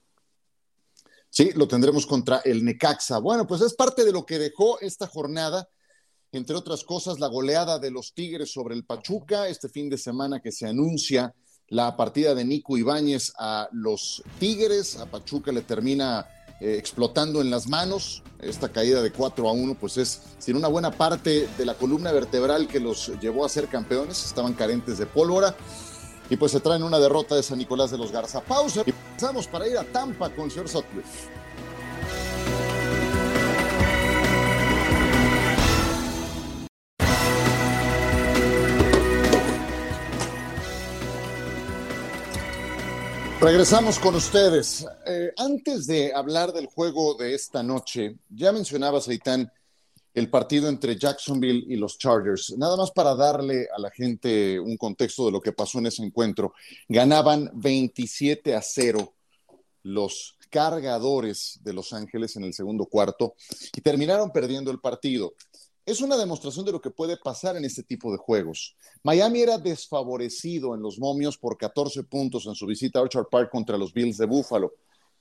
Sí, 1.35 1.49
lo 1.55 1.67
tendremos 1.67 2.05
contra 2.05 2.43
el 2.45 2.63
Necaxa. 2.63 3.17
Bueno, 3.17 3.47
pues 3.47 3.61
es 3.61 3.73
parte 3.73 4.05
de 4.05 4.11
lo 4.11 4.23
que 4.23 4.37
dejó 4.37 4.79
esta 4.81 5.07
jornada, 5.07 5.67
entre 6.31 6.55
otras 6.55 6.83
cosas, 6.83 7.19
la 7.19 7.25
goleada 7.25 7.79
de 7.79 7.89
los 7.89 8.13
Tigres 8.13 8.51
sobre 8.51 8.75
el 8.75 8.85
Pachuca, 8.85 9.47
este 9.47 9.67
fin 9.67 9.89
de 9.89 9.97
semana 9.97 10.41
que 10.41 10.51
se 10.51 10.67
anuncia 10.67 11.33
la 11.69 11.97
partida 11.97 12.35
de 12.35 12.45
Nico 12.45 12.77
Ibáñez 12.77 13.33
a 13.39 13.67
los 13.71 14.21
Tigres, 14.39 14.97
a 14.97 15.07
Pachuca 15.07 15.51
le 15.51 15.63
termina 15.63 16.27
eh, 16.61 16.75
explotando 16.77 17.41
en 17.41 17.49
las 17.49 17.67
manos, 17.67 18.21
esta 18.39 18.71
caída 18.71 19.01
de 19.01 19.11
4 19.11 19.49
a 19.49 19.53
1, 19.53 19.75
pues 19.79 19.97
es 19.97 20.21
sin 20.37 20.55
una 20.55 20.67
buena 20.67 20.91
parte 20.91 21.49
de 21.57 21.65
la 21.65 21.73
columna 21.73 22.11
vertebral 22.11 22.67
que 22.67 22.79
los 22.79 23.11
llevó 23.19 23.43
a 23.43 23.49
ser 23.49 23.69
campeones, 23.69 24.23
estaban 24.23 24.53
carentes 24.53 24.99
de 24.99 25.07
pólvora 25.07 25.55
y 26.29 26.37
pues 26.37 26.51
se 26.51 26.59
traen 26.59 26.83
una 26.83 26.99
derrota 26.99 27.35
de 27.35 27.43
San 27.43 27.57
Nicolás 27.57 27.91
de 27.91 27.97
los 27.97 28.11
Garza. 28.11 28.41
Pausa 28.41 28.83
y 28.85 28.91
pasamos 28.91 29.47
para 29.47 29.67
ir 29.67 29.77
a 29.77 29.83
Tampa 29.83 30.29
con 30.29 30.45
el 30.45 30.51
señor 30.51 30.69
Sutcliffe. 30.69 31.29
Regresamos 43.43 43.99
con 43.99 44.15
ustedes. 44.15 44.87
Eh, 45.05 45.33
antes 45.35 45.85
de 45.85 46.13
hablar 46.13 46.53
del 46.53 46.67
juego 46.67 47.15
de 47.15 47.35
esta 47.35 47.61
noche, 47.61 48.15
ya 48.29 48.53
mencionaba 48.53 49.01
Seitán 49.01 49.51
el 50.13 50.29
partido 50.29 50.69
entre 50.69 50.97
Jacksonville 50.97 51.65
y 51.67 51.75
los 51.75 51.97
Chargers. 51.97 52.55
Nada 52.57 52.77
más 52.77 52.91
para 52.91 53.15
darle 53.15 53.67
a 53.75 53.79
la 53.79 53.89
gente 53.89 54.59
un 54.59 54.77
contexto 54.77 55.25
de 55.25 55.31
lo 55.31 55.41
que 55.41 55.53
pasó 55.53 55.79
en 55.79 55.87
ese 55.87 56.03
encuentro. 56.03 56.53
Ganaban 56.87 57.49
27 57.53 58.55
a 58.55 58.61
0 58.61 59.13
los 59.83 60.37
cargadores 60.49 61.59
de 61.63 61.73
Los 61.73 61.93
Ángeles 61.93 62.35
en 62.35 62.43
el 62.43 62.53
segundo 62.53 62.85
cuarto 62.85 63.35
y 63.75 63.81
terminaron 63.81 64.31
perdiendo 64.31 64.71
el 64.71 64.79
partido. 64.79 65.33
Es 65.85 65.99
una 65.99 66.15
demostración 66.15 66.63
de 66.63 66.71
lo 66.71 66.79
que 66.79 66.91
puede 66.91 67.17
pasar 67.17 67.57
en 67.57 67.65
este 67.65 67.83
tipo 67.83 68.11
de 68.11 68.17
juegos. 68.17 68.77
Miami 69.03 69.41
era 69.41 69.57
desfavorecido 69.57 70.75
en 70.75 70.81
los 70.81 70.97
momios 70.97 71.37
por 71.37 71.57
14 71.57 72.03
puntos 72.03 72.45
en 72.45 72.55
su 72.55 72.65
visita 72.65 72.99
a 72.99 73.01
Orchard 73.01 73.27
Park 73.29 73.49
contra 73.51 73.77
los 73.77 73.91
Bills 73.91 74.17
de 74.17 74.25
Buffalo. 74.25 74.75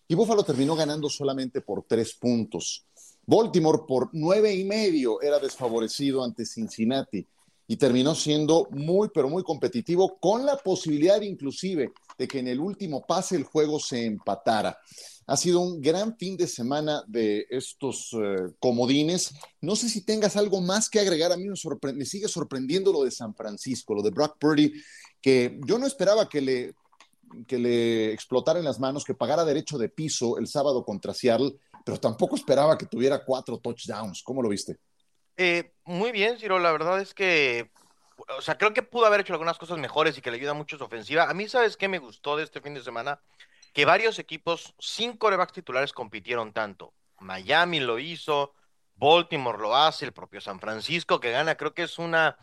Y 0.06 0.14
Buffalo 0.14 0.44
terminó 0.44 0.76
ganando 0.76 1.08
solamente 1.08 1.62
por 1.62 1.84
3 1.88 2.14
puntos. 2.14 2.86
Baltimore 3.26 3.80
por 3.86 4.10
nueve 4.12 4.54
y 4.54 4.64
medio 4.64 5.20
era 5.20 5.38
desfavorecido 5.38 6.24
ante 6.24 6.44
Cincinnati 6.44 7.26
y 7.66 7.76
terminó 7.76 8.14
siendo 8.14 8.68
muy, 8.70 9.08
pero 9.14 9.28
muy 9.28 9.42
competitivo 9.42 10.18
con 10.20 10.44
la 10.44 10.56
posibilidad 10.56 11.20
inclusive 11.20 11.92
de 12.18 12.28
que 12.28 12.40
en 12.40 12.48
el 12.48 12.60
último 12.60 13.06
pase 13.06 13.36
el 13.36 13.44
juego 13.44 13.78
se 13.78 14.04
empatara. 14.04 14.78
Ha 15.26 15.36
sido 15.36 15.60
un 15.60 15.80
gran 15.80 16.16
fin 16.18 16.36
de 16.36 16.48
semana 16.48 17.04
de 17.06 17.46
estos 17.48 18.10
eh, 18.12 18.52
comodines. 18.58 19.32
No 19.60 19.76
sé 19.76 19.88
si 19.88 20.04
tengas 20.04 20.36
algo 20.36 20.60
más 20.60 20.90
que 20.90 20.98
agregar. 20.98 21.32
A 21.32 21.36
mí 21.36 21.46
me, 21.46 21.92
me 21.92 22.04
sigue 22.04 22.28
sorprendiendo 22.28 22.92
lo 22.92 23.04
de 23.04 23.12
San 23.12 23.34
Francisco, 23.34 23.94
lo 23.94 24.02
de 24.02 24.10
Brock 24.10 24.36
Purdy, 24.38 24.72
que 25.20 25.58
yo 25.64 25.78
no 25.78 25.86
esperaba 25.86 26.28
que 26.28 26.40
le, 26.40 26.74
que 27.46 27.58
le 27.58 28.12
explotara 28.12 28.58
en 28.58 28.64
las 28.64 28.80
manos, 28.80 29.04
que 29.04 29.14
pagara 29.14 29.44
derecho 29.44 29.78
de 29.78 29.88
piso 29.88 30.38
el 30.38 30.48
sábado 30.48 30.84
contra 30.84 31.14
Seattle, 31.14 31.54
pero 31.84 31.98
tampoco 31.98 32.36
esperaba 32.36 32.78
que 32.78 32.86
tuviera 32.86 33.24
cuatro 33.24 33.58
touchdowns. 33.58 34.22
¿Cómo 34.22 34.42
lo 34.42 34.48
viste? 34.48 34.78
Eh, 35.36 35.74
muy 35.84 36.12
bien, 36.12 36.38
Ciro. 36.38 36.58
La 36.58 36.72
verdad 36.72 37.00
es 37.00 37.14
que 37.14 37.70
o 38.28 38.40
sea, 38.40 38.58
creo 38.58 38.72
que 38.72 38.82
pudo 38.82 39.06
haber 39.06 39.20
hecho 39.20 39.32
algunas 39.32 39.58
cosas 39.58 39.78
mejores 39.78 40.16
y 40.16 40.22
que 40.22 40.30
le 40.30 40.36
ayuda 40.36 40.54
mucho 40.54 40.78
su 40.78 40.84
ofensiva. 40.84 41.28
A 41.28 41.34
mí, 41.34 41.48
¿sabes 41.48 41.76
qué 41.76 41.88
me 41.88 41.98
gustó 41.98 42.36
de 42.36 42.44
este 42.44 42.60
fin 42.60 42.74
de 42.74 42.82
semana? 42.82 43.20
Que 43.72 43.84
varios 43.84 44.18
equipos 44.18 44.74
sin 44.78 45.16
corebacks 45.16 45.52
titulares 45.52 45.92
compitieron 45.92 46.52
tanto. 46.52 46.94
Miami 47.20 47.80
lo 47.80 47.98
hizo, 47.98 48.54
Baltimore 48.94 49.58
lo 49.58 49.76
hace, 49.76 50.04
el 50.04 50.12
propio 50.12 50.40
San 50.40 50.60
Francisco 50.60 51.20
que 51.20 51.30
gana. 51.30 51.56
Creo 51.56 51.74
que 51.74 51.84
es 51.84 51.98
una, 51.98 52.36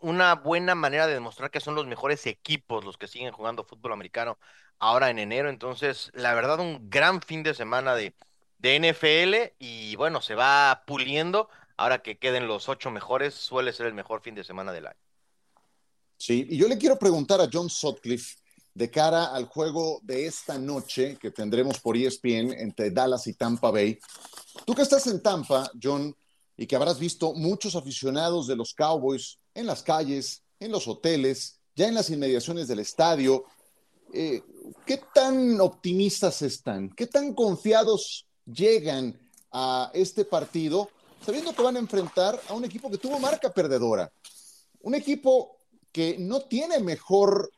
una 0.00 0.34
buena 0.34 0.74
manera 0.74 1.06
de 1.06 1.14
demostrar 1.14 1.50
que 1.50 1.60
son 1.60 1.74
los 1.74 1.86
mejores 1.86 2.26
equipos 2.26 2.84
los 2.84 2.96
que 2.96 3.08
siguen 3.08 3.32
jugando 3.32 3.64
fútbol 3.64 3.92
americano 3.92 4.38
ahora 4.78 5.10
en 5.10 5.18
enero. 5.18 5.48
Entonces, 5.48 6.10
la 6.14 6.34
verdad, 6.34 6.60
un 6.60 6.88
gran 6.90 7.20
fin 7.22 7.42
de 7.42 7.54
semana 7.54 7.94
de, 7.94 8.14
de 8.58 8.78
NFL 8.78 9.54
y 9.58 9.96
bueno, 9.96 10.20
se 10.20 10.34
va 10.34 10.84
puliendo 10.86 11.48
ahora 11.76 12.02
que 12.02 12.18
queden 12.18 12.46
los 12.46 12.68
ocho 12.68 12.90
mejores, 12.90 13.34
suele 13.34 13.72
ser 13.72 13.86
el 13.86 13.94
mejor 13.94 14.22
fin 14.22 14.34
de 14.34 14.44
semana 14.44 14.72
del 14.72 14.86
año. 14.86 15.00
Sí, 16.16 16.46
y 16.48 16.56
yo 16.56 16.66
le 16.68 16.78
quiero 16.78 16.98
preguntar 16.98 17.40
a 17.40 17.48
John 17.52 17.68
Sutcliffe 17.68 18.36
de 18.74 18.90
cara 18.90 19.34
al 19.34 19.46
juego 19.46 20.00
de 20.02 20.26
esta 20.26 20.58
noche 20.58 21.16
que 21.20 21.30
tendremos 21.30 21.80
por 21.80 21.96
ESPN 21.96 22.52
entre 22.52 22.90
Dallas 22.90 23.26
y 23.26 23.34
Tampa 23.34 23.70
Bay. 23.70 23.98
Tú 24.66 24.74
que 24.74 24.82
estás 24.82 25.06
en 25.06 25.22
Tampa, 25.22 25.70
John, 25.82 26.14
y 26.56 26.66
que 26.66 26.76
habrás 26.76 26.98
visto 26.98 27.34
muchos 27.34 27.74
aficionados 27.74 28.46
de 28.46 28.56
los 28.56 28.74
Cowboys 28.74 29.38
en 29.54 29.66
las 29.66 29.82
calles, 29.82 30.42
en 30.58 30.72
los 30.72 30.88
hoteles, 30.88 31.60
ya 31.74 31.88
en 31.88 31.94
las 31.94 32.08
inmediaciones 32.10 32.68
del 32.68 32.78
estadio, 32.78 33.44
eh, 34.12 34.42
¿qué 34.86 35.02
tan 35.14 35.60
optimistas 35.60 36.40
están? 36.42 36.90
¿Qué 36.90 37.06
tan 37.06 37.34
confiados 37.34 38.26
llegan 38.46 39.14
a 39.52 39.90
este 39.94 40.24
partido 40.24 40.90
sabiendo 41.20 41.52
que 41.52 41.62
van 41.62 41.76
a 41.76 41.80
enfrentar 41.80 42.38
a 42.48 42.54
un 42.54 42.64
equipo 42.64 42.90
que 42.90 42.98
tuvo 42.98 43.18
marca 43.18 43.50
perdedora, 43.50 44.10
un 44.82 44.94
equipo 44.94 45.56
que 45.92 46.16
no 46.18 46.42
tiene 46.42 46.78
mejor 46.78 47.50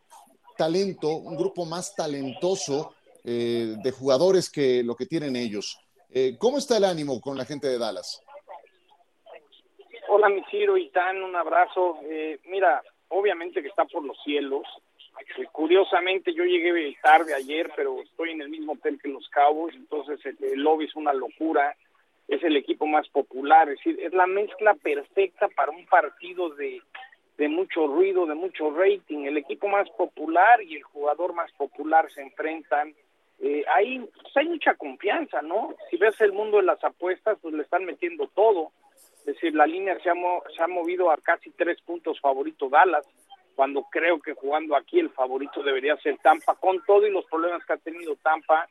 talento, 0.56 1.16
un 1.16 1.36
grupo 1.36 1.66
más 1.66 1.94
talentoso 1.94 2.94
eh, 3.24 3.76
de 3.82 3.90
jugadores 3.90 4.50
que 4.50 4.82
lo 4.82 4.94
que 4.94 5.06
tienen 5.06 5.36
ellos. 5.36 5.78
Eh, 6.10 6.36
¿Cómo 6.38 6.58
está 6.58 6.78
el 6.78 6.84
ánimo 6.84 7.20
con 7.20 7.36
la 7.36 7.44
gente 7.44 7.68
de 7.68 7.78
Dallas? 7.78 8.22
Hola, 10.08 10.30
mi 10.30 10.42
Ciro 10.50 10.78
y 10.78 10.88
Tan, 10.88 11.22
un 11.22 11.36
abrazo. 11.36 11.98
Eh, 12.04 12.40
mira, 12.46 12.82
obviamente 13.08 13.60
que 13.60 13.68
está 13.68 13.84
por 13.84 14.02
los 14.02 14.16
cielos. 14.24 14.62
Curiosamente, 15.52 16.32
yo 16.32 16.44
llegué 16.44 16.96
tarde 17.02 17.34
ayer, 17.34 17.70
pero 17.76 18.02
estoy 18.02 18.30
en 18.30 18.42
el 18.42 18.48
mismo 18.48 18.72
hotel 18.72 18.98
que 19.00 19.08
los 19.08 19.28
Cabos, 19.28 19.74
entonces 19.74 20.20
el 20.24 20.62
lobby 20.62 20.86
es 20.86 20.96
una 20.96 21.12
locura 21.12 21.74
es 22.28 22.44
el 22.44 22.56
equipo 22.56 22.86
más 22.86 23.08
popular, 23.08 23.70
es 23.70 23.78
decir, 23.78 23.98
es 24.00 24.12
la 24.12 24.26
mezcla 24.26 24.74
perfecta 24.74 25.48
para 25.48 25.72
un 25.72 25.86
partido 25.86 26.50
de, 26.50 26.82
de 27.38 27.48
mucho 27.48 27.86
ruido, 27.86 28.26
de 28.26 28.34
mucho 28.34 28.70
rating. 28.70 29.24
El 29.24 29.38
equipo 29.38 29.66
más 29.66 29.88
popular 29.90 30.62
y 30.62 30.76
el 30.76 30.82
jugador 30.82 31.32
más 31.32 31.50
popular 31.52 32.10
se 32.10 32.20
enfrentan. 32.20 32.94
Eh, 33.40 33.64
ahí 33.74 34.00
pues 34.22 34.36
hay 34.36 34.48
mucha 34.48 34.74
confianza, 34.74 35.40
¿no? 35.40 35.74
Si 35.90 35.96
ves 35.96 36.20
el 36.20 36.32
mundo 36.32 36.58
de 36.58 36.64
las 36.64 36.84
apuestas, 36.84 37.38
pues 37.40 37.54
le 37.54 37.62
están 37.62 37.86
metiendo 37.86 38.28
todo. 38.34 38.72
Es 39.20 39.34
decir, 39.34 39.54
la 39.54 39.66
línea 39.66 39.98
se 40.00 40.10
ha, 40.10 40.14
se 40.54 40.62
ha 40.62 40.68
movido 40.68 41.10
a 41.10 41.16
casi 41.16 41.50
tres 41.50 41.80
puntos 41.80 42.20
favorito 42.20 42.68
Dallas, 42.68 43.06
cuando 43.58 43.82
creo 43.90 44.20
que 44.20 44.34
jugando 44.34 44.76
aquí 44.76 45.00
el 45.00 45.10
favorito 45.10 45.64
debería 45.64 45.96
ser 45.96 46.16
Tampa, 46.18 46.54
con 46.54 46.80
todo 46.84 47.04
y 47.04 47.10
los 47.10 47.24
problemas 47.24 47.64
que 47.66 47.72
ha 47.72 47.78
tenido 47.78 48.14
Tampa 48.22 48.68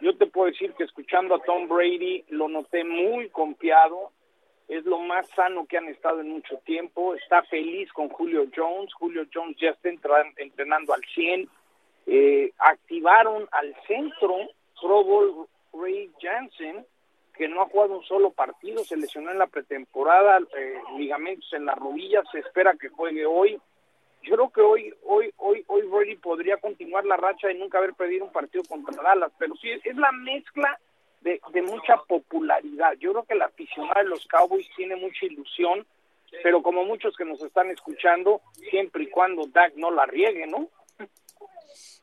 yo 0.00 0.16
te 0.16 0.26
puedo 0.26 0.50
decir 0.50 0.72
que 0.72 0.84
escuchando 0.84 1.34
a 1.34 1.38
Tom 1.40 1.68
Brady 1.68 2.24
lo 2.30 2.48
noté 2.48 2.82
muy 2.82 3.28
confiado, 3.28 4.10
es 4.68 4.86
lo 4.86 5.00
más 5.00 5.28
sano 5.36 5.66
que 5.66 5.76
han 5.76 5.86
estado 5.88 6.22
en 6.22 6.30
mucho 6.30 6.56
tiempo, 6.64 7.14
está 7.14 7.42
feliz 7.42 7.92
con 7.92 8.08
Julio 8.08 8.46
Jones, 8.56 8.94
Julio 8.94 9.26
Jones 9.32 9.58
ya 9.60 9.68
está 9.68 9.90
entrenando 9.90 10.94
al 10.94 11.02
100, 11.14 11.46
eh, 12.06 12.52
activaron 12.56 13.46
al 13.52 13.76
centro 13.86 14.34
Pro 14.80 15.04
Bowl 15.04 15.46
Ray 15.74 16.10
Jansen, 16.18 16.86
que 17.34 17.48
no 17.48 17.60
ha 17.60 17.66
jugado 17.66 17.98
un 17.98 18.04
solo 18.04 18.30
partido, 18.30 18.82
se 18.84 18.96
lesionó 18.96 19.30
en 19.30 19.38
la 19.38 19.46
pretemporada, 19.46 20.38
eh, 20.56 20.80
ligamentos 20.96 21.52
en 21.52 21.66
la 21.66 21.74
rodilla, 21.74 22.22
se 22.32 22.38
espera 22.38 22.74
que 22.80 22.88
juegue 22.88 23.26
hoy, 23.26 23.60
yo 24.22 24.34
creo 24.34 24.50
que 24.50 24.60
hoy, 24.60 24.94
hoy, 25.04 25.32
hoy, 25.36 25.64
hoy 25.66 25.82
Brady 25.82 26.16
podría 26.16 26.56
continuar 26.58 27.04
la 27.04 27.16
racha 27.16 27.48
de 27.48 27.54
nunca 27.54 27.78
haber 27.78 27.94
perdido 27.94 28.24
un 28.24 28.32
partido 28.32 28.64
contra 28.64 29.02
Dallas, 29.02 29.32
pero 29.38 29.54
sí 29.56 29.70
es 29.70 29.96
la 29.96 30.12
mezcla 30.12 30.78
de, 31.20 31.40
de 31.52 31.62
mucha 31.62 31.96
popularidad. 32.08 32.92
Yo 32.98 33.12
creo 33.12 33.24
que 33.24 33.34
la 33.34 33.46
aficionada 33.46 34.02
de 34.02 34.08
los 34.08 34.26
Cowboys 34.26 34.68
tiene 34.76 34.96
mucha 34.96 35.26
ilusión, 35.26 35.86
pero 36.42 36.62
como 36.62 36.84
muchos 36.84 37.16
que 37.16 37.24
nos 37.24 37.42
están 37.42 37.70
escuchando, 37.70 38.40
siempre 38.70 39.04
y 39.04 39.10
cuando 39.10 39.46
Dak 39.46 39.74
no 39.76 39.90
la 39.90 40.06
riegue, 40.06 40.46
¿no? 40.46 40.68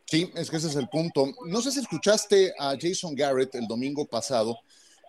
Sí, 0.06 0.32
es 0.36 0.50
que 0.50 0.58
ese 0.58 0.68
es 0.68 0.76
el 0.76 0.90
punto. 0.90 1.26
No 1.46 1.62
sé 1.62 1.72
si 1.72 1.80
escuchaste 1.80 2.54
a 2.58 2.76
Jason 2.80 3.16
Garrett 3.16 3.54
el 3.56 3.68
domingo 3.68 4.06
pasado 4.08 4.58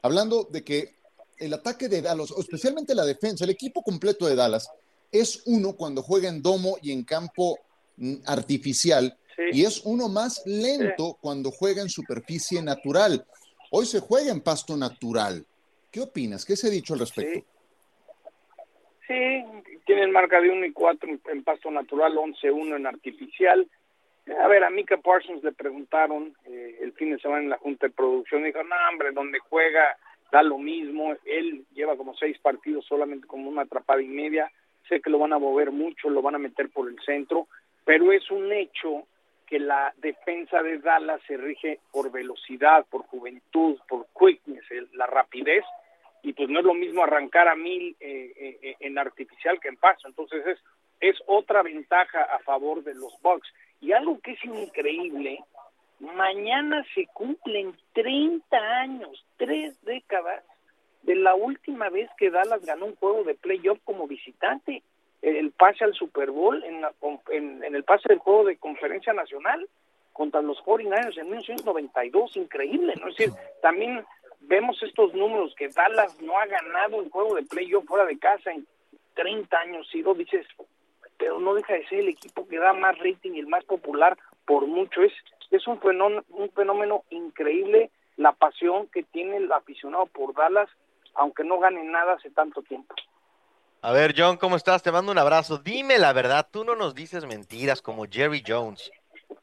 hablando 0.02 0.44
de 0.44 0.62
que 0.62 0.94
el 1.38 1.54
ataque 1.54 1.88
de 1.88 2.02
Dallas, 2.02 2.32
especialmente 2.38 2.94
la 2.94 3.04
defensa, 3.04 3.44
el 3.44 3.50
equipo 3.50 3.82
completo 3.82 4.26
de 4.26 4.36
Dallas, 4.36 4.68
es 5.12 5.42
uno 5.46 5.74
cuando 5.74 6.02
juega 6.02 6.28
en 6.28 6.42
domo 6.42 6.76
y 6.82 6.92
en 6.92 7.04
campo 7.04 7.58
mm, 7.96 8.16
artificial 8.26 9.16
y 9.52 9.64
es 9.64 9.82
uno 9.84 10.08
más 10.08 10.42
lento 10.46 11.16
cuando 11.20 11.50
juega 11.50 11.82
en 11.82 11.88
superficie 11.88 12.62
natural. 12.62 13.24
Hoy 13.70 13.86
se 13.86 14.00
juega 14.00 14.30
en 14.30 14.40
pasto 14.42 14.76
natural. 14.76 15.44
¿Qué 15.90 16.00
opinas? 16.00 16.44
¿Qué 16.44 16.56
se 16.56 16.68
ha 16.68 16.70
dicho 16.70 16.94
al 16.94 17.00
respecto? 17.00 17.46
Sí, 19.06 19.44
tienen 19.86 20.12
marca 20.12 20.40
de 20.40 20.50
1 20.50 20.66
y 20.66 20.72
4 20.72 21.18
en 21.32 21.42
pasto 21.42 21.70
natural, 21.70 22.14
11-1 22.16 22.76
en 22.76 22.86
artificial. 22.86 23.66
A 24.40 24.46
ver, 24.46 24.62
a 24.62 24.70
Mika 24.70 24.98
Parsons 24.98 25.42
le 25.42 25.52
preguntaron 25.52 26.36
eh, 26.44 26.78
el 26.80 26.92
fin 26.92 27.10
de 27.10 27.18
semana 27.18 27.42
en 27.42 27.50
la 27.50 27.58
Junta 27.58 27.86
de 27.86 27.92
Producción, 27.92 28.44
dijo, 28.44 28.62
no, 28.62 28.76
hombre, 28.90 29.10
donde 29.12 29.40
juega 29.40 29.96
da 30.30 30.42
lo 30.44 30.58
mismo, 30.58 31.16
él 31.24 31.64
lleva 31.74 31.96
como 31.96 32.14
seis 32.14 32.38
partidos 32.38 32.86
solamente 32.86 33.26
como 33.26 33.48
una 33.48 33.62
atrapada 33.62 34.00
y 34.00 34.06
media, 34.06 34.50
sé 34.90 35.00
que 35.00 35.08
lo 35.08 35.18
van 35.18 35.32
a 35.32 35.38
mover 35.38 35.70
mucho, 35.70 36.10
lo 36.10 36.20
van 36.20 36.34
a 36.34 36.38
meter 36.38 36.68
por 36.68 36.88
el 36.88 37.00
centro, 37.00 37.46
pero 37.84 38.12
es 38.12 38.30
un 38.30 38.52
hecho 38.52 39.06
que 39.46 39.58
la 39.58 39.94
defensa 39.96 40.62
de 40.62 40.78
Dallas 40.78 41.20
se 41.26 41.36
rige 41.36 41.80
por 41.90 42.12
velocidad, 42.12 42.84
por 42.90 43.02
juventud, 43.06 43.78
por 43.88 44.06
quickness, 44.18 44.64
la 44.92 45.06
rapidez, 45.06 45.64
y 46.22 46.34
pues 46.34 46.48
no 46.50 46.58
es 46.58 46.64
lo 46.64 46.74
mismo 46.74 47.02
arrancar 47.02 47.48
a 47.48 47.56
mil 47.56 47.96
eh, 47.98 48.58
eh, 48.62 48.76
en 48.80 48.98
artificial 48.98 49.58
que 49.58 49.68
en 49.68 49.76
paso, 49.76 50.06
entonces 50.06 50.46
es, 50.46 50.58
es 51.00 51.16
otra 51.26 51.62
ventaja 51.62 52.22
a 52.22 52.40
favor 52.40 52.84
de 52.84 52.94
los 52.94 53.12
Bucks. 53.22 53.48
Y 53.80 53.92
algo 53.92 54.20
que 54.20 54.32
es 54.32 54.44
increíble, 54.44 55.42
mañana 56.00 56.84
se 56.94 57.06
cumplen 57.06 57.74
30 57.94 58.56
años, 58.56 59.24
tres 59.38 59.80
décadas 59.82 60.44
de 61.10 61.16
la 61.16 61.34
última 61.34 61.88
vez 61.88 62.08
que 62.16 62.30
Dallas 62.30 62.64
ganó 62.64 62.86
un 62.86 62.94
juego 62.94 63.24
de 63.24 63.34
playoff 63.34 63.80
como 63.82 64.06
visitante, 64.06 64.84
el 65.22 65.50
pase 65.50 65.82
al 65.82 65.92
Super 65.92 66.30
Bowl 66.30 66.62
en, 66.62 66.86
en, 67.64 67.74
el 67.74 67.82
pase 67.82 68.08
del 68.08 68.18
juego 68.18 68.44
de 68.44 68.58
conferencia 68.58 69.12
nacional 69.12 69.68
contra 70.12 70.40
los 70.40 70.58
49ers 70.58 71.18
en 71.18 71.30
1992, 71.30 72.36
increíble, 72.36 72.94
¿no? 73.00 73.08
Es 73.08 73.16
decir, 73.16 73.34
también 73.60 74.04
vemos 74.42 74.80
estos 74.84 75.12
números 75.12 75.52
que 75.56 75.66
Dallas 75.68 76.16
no 76.22 76.38
ha 76.38 76.46
ganado 76.46 76.98
un 76.98 77.10
juego 77.10 77.34
de 77.34 77.42
playoff 77.42 77.86
fuera 77.86 78.06
de 78.06 78.16
casa 78.16 78.52
en 78.52 78.64
30 79.14 79.58
años, 79.58 79.90
y 79.92 80.02
lo 80.02 80.14
dices, 80.14 80.46
pero 81.18 81.40
no 81.40 81.54
deja 81.54 81.74
de 81.74 81.88
ser 81.88 81.98
el 81.98 82.10
equipo 82.10 82.46
que 82.46 82.58
da 82.58 82.72
más 82.72 82.96
rating 82.98 83.32
y 83.32 83.40
el 83.40 83.48
más 83.48 83.64
popular 83.64 84.16
por 84.46 84.64
mucho, 84.68 85.02
es, 85.02 85.12
es 85.50 85.66
un 85.66 85.80
un 86.28 86.50
fenómeno 86.50 87.02
increíble 87.10 87.90
la 88.16 88.30
pasión 88.32 88.86
que 88.92 89.02
tiene 89.02 89.38
el 89.38 89.50
aficionado 89.50 90.06
por 90.06 90.34
Dallas 90.34 90.70
aunque 91.14 91.44
no 91.44 91.58
gane 91.58 91.82
nada 91.84 92.14
hace 92.14 92.30
tanto 92.30 92.62
tiempo. 92.62 92.94
A 93.82 93.92
ver, 93.92 94.14
John, 94.16 94.36
¿cómo 94.36 94.56
estás? 94.56 94.82
Te 94.82 94.92
mando 94.92 95.10
un 95.10 95.18
abrazo. 95.18 95.58
Dime 95.58 95.98
la 95.98 96.12
verdad, 96.12 96.46
tú 96.50 96.64
no 96.64 96.76
nos 96.76 96.94
dices 96.94 97.24
mentiras 97.24 97.80
como 97.80 98.04
Jerry 98.04 98.42
Jones. 98.46 98.90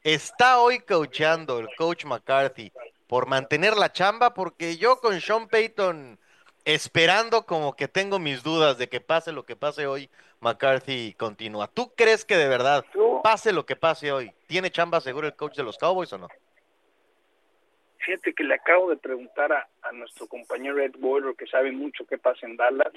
¿Está 0.04 0.60
hoy 0.60 0.78
coachando 0.80 1.58
el 1.58 1.68
coach 1.76 2.04
McCarthy 2.04 2.72
por 3.08 3.26
mantener 3.26 3.76
la 3.76 3.90
chamba? 3.90 4.34
Porque 4.34 4.76
yo 4.76 5.00
con 5.00 5.20
Sean 5.20 5.48
Payton 5.48 6.18
esperando 6.64 7.46
como 7.46 7.74
que 7.74 7.88
tengo 7.88 8.18
mis 8.18 8.42
dudas 8.42 8.78
de 8.78 8.88
que 8.88 9.00
pase 9.00 9.32
lo 9.32 9.44
que 9.44 9.56
pase 9.56 9.86
hoy, 9.86 10.10
McCarthy 10.40 11.14
continúa. 11.14 11.66
¿Tú 11.66 11.92
crees 11.96 12.24
que 12.24 12.36
de 12.36 12.46
verdad, 12.46 12.84
pase 13.24 13.52
lo 13.52 13.66
que 13.66 13.74
pase 13.74 14.12
hoy, 14.12 14.32
tiene 14.46 14.70
chamba 14.70 15.00
seguro 15.00 15.26
el 15.26 15.34
coach 15.34 15.56
de 15.56 15.62
los 15.62 15.78
Cowboys 15.78 16.12
o 16.12 16.18
no? 16.18 16.28
Fíjate 18.08 18.32
que 18.32 18.44
le 18.44 18.54
acabo 18.54 18.88
de 18.88 18.96
preguntar 18.96 19.52
a, 19.52 19.68
a 19.82 19.92
nuestro 19.92 20.26
compañero 20.26 20.80
Ed 20.80 20.94
Boyer, 20.98 21.34
que 21.36 21.46
sabe 21.46 21.72
mucho 21.72 22.06
qué 22.06 22.16
pasa 22.16 22.46
en 22.46 22.56
Dallas, 22.56 22.92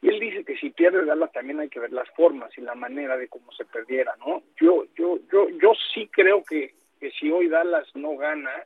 y 0.00 0.08
él 0.08 0.20
dice 0.20 0.44
que 0.44 0.56
si 0.58 0.70
pierde 0.70 1.04
Dallas 1.04 1.32
también 1.32 1.58
hay 1.58 1.68
que 1.68 1.80
ver 1.80 1.92
las 1.92 2.08
formas 2.10 2.56
y 2.56 2.60
la 2.60 2.76
manera 2.76 3.16
de 3.16 3.26
cómo 3.26 3.50
se 3.50 3.64
perdiera, 3.64 4.14
¿no? 4.20 4.44
Yo, 4.60 4.84
yo, 4.96 5.18
yo, 5.32 5.48
yo 5.60 5.72
sí 5.92 6.08
creo 6.12 6.44
que, 6.44 6.72
que 7.00 7.10
si 7.10 7.32
hoy 7.32 7.48
Dallas 7.48 7.88
no 7.96 8.16
gana, 8.16 8.64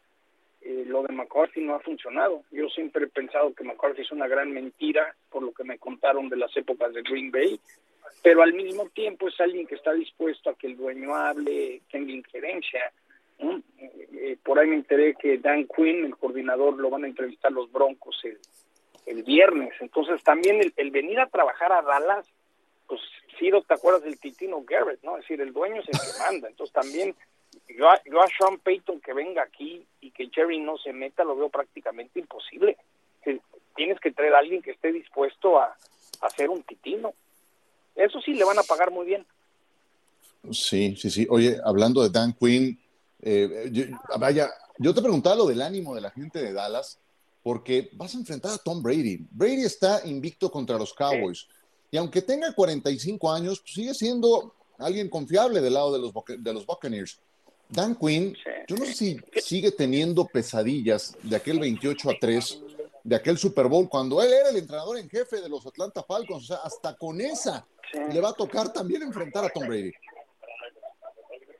eh, 0.60 0.84
lo 0.86 1.02
de 1.02 1.14
McCarthy 1.14 1.62
no 1.62 1.74
ha 1.74 1.80
funcionado. 1.80 2.42
Yo 2.50 2.68
siempre 2.68 3.04
he 3.04 3.08
pensado 3.08 3.54
que 3.54 3.64
McCarthy 3.64 4.02
es 4.02 4.12
una 4.12 4.28
gran 4.28 4.52
mentira, 4.52 5.16
por 5.30 5.42
lo 5.42 5.52
que 5.52 5.64
me 5.64 5.78
contaron 5.78 6.28
de 6.28 6.36
las 6.36 6.54
épocas 6.54 6.92
de 6.92 7.00
Green 7.00 7.30
Bay, 7.30 7.58
pero 8.22 8.42
al 8.42 8.52
mismo 8.52 8.90
tiempo 8.90 9.28
es 9.28 9.40
alguien 9.40 9.66
que 9.66 9.76
está 9.76 9.94
dispuesto 9.94 10.50
a 10.50 10.54
que 10.54 10.66
el 10.66 10.76
dueño 10.76 11.16
hable, 11.16 11.80
tenga 11.90 12.12
injerencia. 12.12 12.92
Por 14.44 14.58
ahí 14.58 14.68
me 14.68 14.76
enteré 14.76 15.14
que 15.14 15.38
Dan 15.38 15.66
Quinn, 15.66 16.04
el 16.04 16.16
coordinador, 16.16 16.78
lo 16.78 16.90
van 16.90 17.04
a 17.04 17.08
entrevistar 17.08 17.50
los 17.50 17.72
Broncos 17.72 18.20
el, 18.24 18.38
el 19.06 19.22
viernes. 19.22 19.72
Entonces 19.80 20.22
también 20.22 20.60
el, 20.76 20.90
venir 20.90 21.18
a 21.18 21.28
trabajar 21.28 21.72
a 21.72 21.82
Dallas, 21.82 22.26
pues 22.86 23.00
Ciro, 23.38 23.62
¿te 23.62 23.74
acuerdas 23.74 24.02
del 24.02 24.20
Titino 24.20 24.62
Garrett? 24.62 25.02
¿no? 25.02 25.16
Es 25.16 25.22
decir, 25.22 25.40
el 25.40 25.52
dueño 25.52 25.80
es 25.80 25.88
el 25.88 25.98
que 25.98 26.18
manda. 26.18 26.48
Entonces 26.48 26.72
también 26.74 27.14
yo 27.68 27.88
a, 27.88 28.00
yo 28.04 28.22
a 28.22 28.28
Sean 28.28 28.58
Payton 28.58 29.00
que 29.00 29.14
venga 29.14 29.42
aquí 29.42 29.86
y 30.00 30.10
que 30.10 30.28
Jerry 30.28 30.60
no 30.60 30.76
se 30.76 30.92
meta 30.92 31.24
lo 31.24 31.36
veo 31.36 31.48
prácticamente 31.48 32.20
imposible. 32.20 32.76
Tienes 33.74 33.98
que 33.98 34.12
traer 34.12 34.34
a 34.34 34.38
alguien 34.38 34.62
que 34.62 34.70
esté 34.72 34.92
dispuesto 34.92 35.58
a, 35.58 35.74
a 36.20 36.26
hacer 36.26 36.50
un 36.50 36.62
titino. 36.62 37.14
Eso 37.96 38.20
sí, 38.20 38.34
le 38.34 38.44
van 38.44 38.58
a 38.58 38.62
pagar 38.62 38.90
muy 38.90 39.06
bien. 39.06 39.26
Sí, 40.52 40.94
sí, 40.96 41.10
sí. 41.10 41.26
Oye, 41.30 41.56
hablando 41.64 42.02
de 42.02 42.10
Dan 42.10 42.34
Quinn, 42.34 42.78
eh, 43.26 43.70
yo, 43.72 43.84
vaya, 44.18 44.50
yo 44.78 44.92
te 44.94 45.00
preguntaba 45.00 45.36
lo 45.36 45.46
del 45.46 45.62
ánimo 45.62 45.94
de 45.94 46.02
la 46.02 46.10
gente 46.10 46.42
de 46.42 46.52
Dallas, 46.52 46.98
porque 47.42 47.88
vas 47.94 48.14
a 48.14 48.18
enfrentar 48.18 48.52
a 48.52 48.58
Tom 48.58 48.82
Brady. 48.82 49.26
Brady 49.30 49.64
está 49.64 50.02
invicto 50.04 50.50
contra 50.50 50.76
los 50.76 50.92
Cowboys. 50.92 51.40
Sí. 51.40 51.46
Y 51.92 51.96
aunque 51.96 52.20
tenga 52.20 52.52
45 52.52 53.32
años, 53.32 53.60
pues 53.60 53.72
sigue 53.72 53.94
siendo 53.94 54.54
alguien 54.78 55.08
confiable 55.08 55.62
del 55.62 55.72
lado 55.72 55.92
de 55.92 56.00
los, 56.00 56.12
de 56.38 56.52
los 56.52 56.66
Buccaneers. 56.66 57.18
Dan 57.68 57.94
Quinn, 57.94 58.34
sí. 58.34 58.50
yo 58.68 58.76
no 58.76 58.84
sé 58.84 58.92
si 58.92 59.16
sigue 59.40 59.70
teniendo 59.70 60.26
pesadillas 60.26 61.16
de 61.22 61.36
aquel 61.36 61.60
28 61.60 62.10
a 62.10 62.14
3, 62.20 62.62
de 63.04 63.16
aquel 63.16 63.38
Super 63.38 63.68
Bowl, 63.68 63.88
cuando 63.88 64.22
él 64.22 64.32
era 64.32 64.50
el 64.50 64.56
entrenador 64.56 64.98
en 64.98 65.08
jefe 65.08 65.40
de 65.40 65.48
los 65.48 65.66
Atlanta 65.66 66.02
Falcons. 66.02 66.44
O 66.44 66.46
sea, 66.46 66.56
hasta 66.62 66.94
con 66.94 67.20
esa 67.22 67.66
sí. 67.90 67.98
le 68.12 68.20
va 68.20 68.30
a 68.30 68.34
tocar 68.34 68.70
también 68.70 69.02
enfrentar 69.02 69.46
a 69.46 69.48
Tom 69.48 69.66
Brady. 69.66 69.92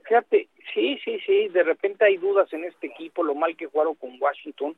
Fíjate, 0.07 0.51
sí, 0.75 0.99
sí, 1.05 1.19
sí, 1.25 1.49
de 1.49 1.63
repente 1.63 2.05
hay 2.05 2.17
dudas 2.19 2.53
en 2.53 2.65
este 2.65 2.89
equipo, 2.89 3.23
lo 3.23 3.35
mal 3.35 3.57
que 3.57 3.67
jugaron 3.67 3.95
con 3.95 4.21
Washington, 4.21 4.77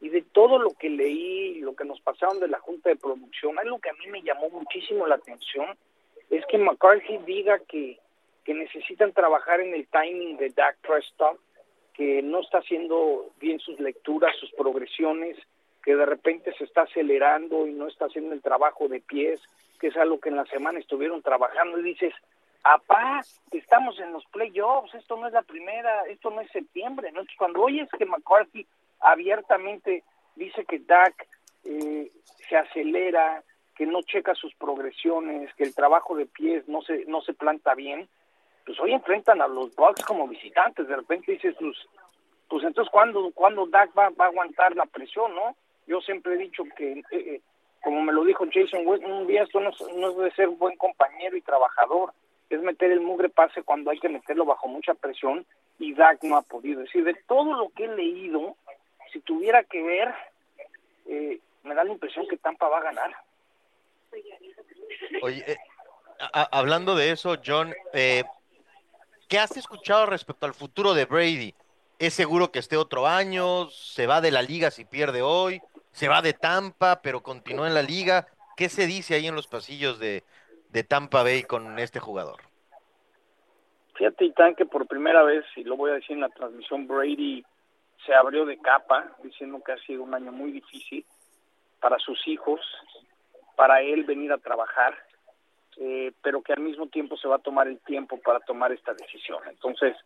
y 0.00 0.08
de 0.08 0.22
todo 0.22 0.58
lo 0.58 0.70
que 0.70 0.90
leí, 0.90 1.60
lo 1.60 1.76
que 1.76 1.84
nos 1.84 2.00
pasaron 2.00 2.40
de 2.40 2.48
la 2.48 2.58
Junta 2.58 2.88
de 2.88 2.96
Producción, 2.96 3.58
algo 3.58 3.78
que 3.78 3.90
a 3.90 3.94
mí 3.94 4.06
me 4.08 4.22
llamó 4.22 4.50
muchísimo 4.50 5.06
la 5.06 5.14
atención 5.16 5.66
es 6.30 6.44
que 6.46 6.58
McCarthy 6.58 7.18
diga 7.26 7.58
que, 7.60 7.98
que 8.44 8.54
necesitan 8.54 9.12
trabajar 9.12 9.60
en 9.60 9.74
el 9.74 9.86
timing 9.86 10.36
de 10.36 10.50
Dak 10.50 10.78
Prescott, 10.78 11.38
que 11.92 12.22
no 12.22 12.40
está 12.40 12.58
haciendo 12.58 13.30
bien 13.40 13.60
sus 13.60 13.78
lecturas, 13.78 14.34
sus 14.36 14.50
progresiones, 14.52 15.36
que 15.82 15.94
de 15.94 16.06
repente 16.06 16.52
se 16.58 16.64
está 16.64 16.82
acelerando 16.82 17.66
y 17.66 17.72
no 17.72 17.86
está 17.88 18.06
haciendo 18.06 18.34
el 18.34 18.42
trabajo 18.42 18.88
de 18.88 19.00
pies, 19.00 19.40
que 19.78 19.88
es 19.88 19.96
algo 19.96 20.18
que 20.18 20.30
en 20.30 20.36
la 20.36 20.46
semana 20.46 20.78
estuvieron 20.78 21.22
trabajando, 21.22 21.78
y 21.78 21.82
dices, 21.82 22.12
apá, 22.64 23.20
estamos 23.52 23.98
en 24.00 24.12
los 24.12 24.24
playoffs, 24.26 24.94
esto 24.94 25.16
no 25.16 25.26
es 25.26 25.34
la 25.34 25.42
primera, 25.42 26.04
esto 26.06 26.30
no 26.30 26.40
es 26.40 26.50
septiembre, 26.50 27.12
¿no? 27.12 27.22
Cuando 27.38 27.62
oyes 27.62 27.88
que 27.96 28.06
McCarthy 28.06 28.66
abiertamente 29.00 30.02
dice 30.34 30.64
que 30.64 30.78
Dak 30.78 31.28
eh, 31.64 32.10
se 32.48 32.56
acelera, 32.56 33.42
que 33.76 33.86
no 33.86 34.00
checa 34.02 34.34
sus 34.34 34.54
progresiones, 34.54 35.54
que 35.54 35.64
el 35.64 35.74
trabajo 35.74 36.16
de 36.16 36.26
pies 36.26 36.66
no 36.66 36.80
se 36.82 37.04
no 37.04 37.20
se 37.20 37.34
planta 37.34 37.74
bien, 37.74 38.08
pues 38.64 38.80
hoy 38.80 38.92
enfrentan 38.92 39.42
a 39.42 39.46
los 39.48 39.74
Bucks 39.76 40.02
como 40.04 40.26
visitantes, 40.26 40.88
de 40.88 40.96
repente 40.96 41.32
dices, 41.32 41.54
pues, 41.60 41.76
pues 42.48 42.64
entonces 42.64 42.90
¿cuándo, 42.90 43.30
cuándo 43.34 43.66
Dak 43.66 43.90
va, 43.96 44.08
va 44.08 44.24
a 44.24 44.28
aguantar 44.28 44.74
la 44.74 44.86
presión, 44.86 45.34
no? 45.34 45.54
Yo 45.86 46.00
siempre 46.00 46.34
he 46.34 46.38
dicho 46.38 46.64
que, 46.76 46.92
eh, 46.92 47.04
eh, 47.10 47.40
como 47.82 48.00
me 48.00 48.12
lo 48.12 48.24
dijo 48.24 48.46
Jason 48.50 48.86
West, 48.86 49.04
un 49.04 49.26
día 49.26 49.42
esto 49.42 49.60
no 49.60 49.68
es, 49.68 49.80
no 49.94 50.24
es 50.24 50.34
ser 50.34 50.48
un 50.48 50.58
buen 50.58 50.78
compañero 50.78 51.36
y 51.36 51.42
trabajador, 51.42 52.14
es 52.54 52.62
meter 52.62 52.90
el 52.90 53.00
mugre 53.00 53.28
pase 53.28 53.62
cuando 53.62 53.90
hay 53.90 53.98
que 53.98 54.08
meterlo 54.08 54.44
bajo 54.44 54.68
mucha 54.68 54.94
presión 54.94 55.46
y 55.78 55.94
Dak 55.94 56.22
no 56.22 56.36
ha 56.36 56.42
podido. 56.42 56.80
Es 56.80 56.86
decir, 56.86 57.04
de 57.04 57.14
todo 57.26 57.54
lo 57.54 57.70
que 57.70 57.84
he 57.84 57.88
leído, 57.88 58.56
si 59.12 59.20
tuviera 59.20 59.62
que 59.64 59.82
ver, 59.82 60.14
eh, 61.06 61.40
me 61.62 61.74
da 61.74 61.84
la 61.84 61.92
impresión 61.92 62.26
que 62.28 62.36
Tampa 62.36 62.68
va 62.68 62.78
a 62.78 62.82
ganar. 62.82 63.16
Oye, 65.22 65.44
eh, 65.46 65.56
hablando 66.32 66.94
de 66.94 67.10
eso, 67.10 67.36
John, 67.44 67.74
eh, 67.92 68.24
¿qué 69.28 69.38
has 69.38 69.56
escuchado 69.56 70.06
respecto 70.06 70.46
al 70.46 70.54
futuro 70.54 70.94
de 70.94 71.04
Brady? 71.04 71.54
¿Es 71.98 72.14
seguro 72.14 72.50
que 72.50 72.58
esté 72.58 72.76
otro 72.76 73.06
año? 73.06 73.70
¿Se 73.70 74.06
va 74.06 74.20
de 74.20 74.30
la 74.30 74.42
liga 74.42 74.70
si 74.70 74.84
pierde 74.84 75.22
hoy? 75.22 75.60
¿Se 75.92 76.08
va 76.08 76.22
de 76.22 76.32
Tampa 76.32 77.00
pero 77.02 77.22
continúa 77.22 77.68
en 77.68 77.74
la 77.74 77.82
liga? 77.82 78.26
¿Qué 78.56 78.68
se 78.68 78.86
dice 78.86 79.14
ahí 79.14 79.26
en 79.26 79.34
los 79.34 79.46
pasillos 79.46 79.98
de, 79.98 80.22
de 80.74 80.82
Tampa 80.82 81.22
Bay 81.22 81.44
con 81.44 81.78
este 81.78 82.00
jugador? 82.00 82.42
Fíjate, 83.94 84.24
Itán, 84.24 84.56
que 84.56 84.66
por 84.66 84.88
primera 84.88 85.22
vez, 85.22 85.44
y 85.54 85.62
lo 85.62 85.76
voy 85.76 85.92
a 85.92 85.94
decir 85.94 86.12
en 86.12 86.20
la 86.20 86.28
transmisión, 86.28 86.88
Brady 86.88 87.44
se 88.04 88.12
abrió 88.12 88.44
de 88.44 88.58
capa, 88.58 89.16
diciendo 89.22 89.62
que 89.64 89.70
ha 89.70 89.78
sido 89.78 90.02
un 90.02 90.12
año 90.14 90.32
muy 90.32 90.50
difícil 90.50 91.06
para 91.80 91.96
sus 92.00 92.26
hijos, 92.26 92.60
para 93.54 93.82
él 93.82 94.02
venir 94.02 94.32
a 94.32 94.38
trabajar, 94.38 94.98
eh, 95.76 96.10
pero 96.20 96.42
que 96.42 96.52
al 96.52 96.60
mismo 96.60 96.88
tiempo 96.88 97.16
se 97.16 97.28
va 97.28 97.36
a 97.36 97.42
tomar 97.42 97.68
el 97.68 97.78
tiempo 97.78 98.18
para 98.18 98.40
tomar 98.40 98.72
esta 98.72 98.94
decisión. 98.94 99.38
Entonces, 99.48 99.96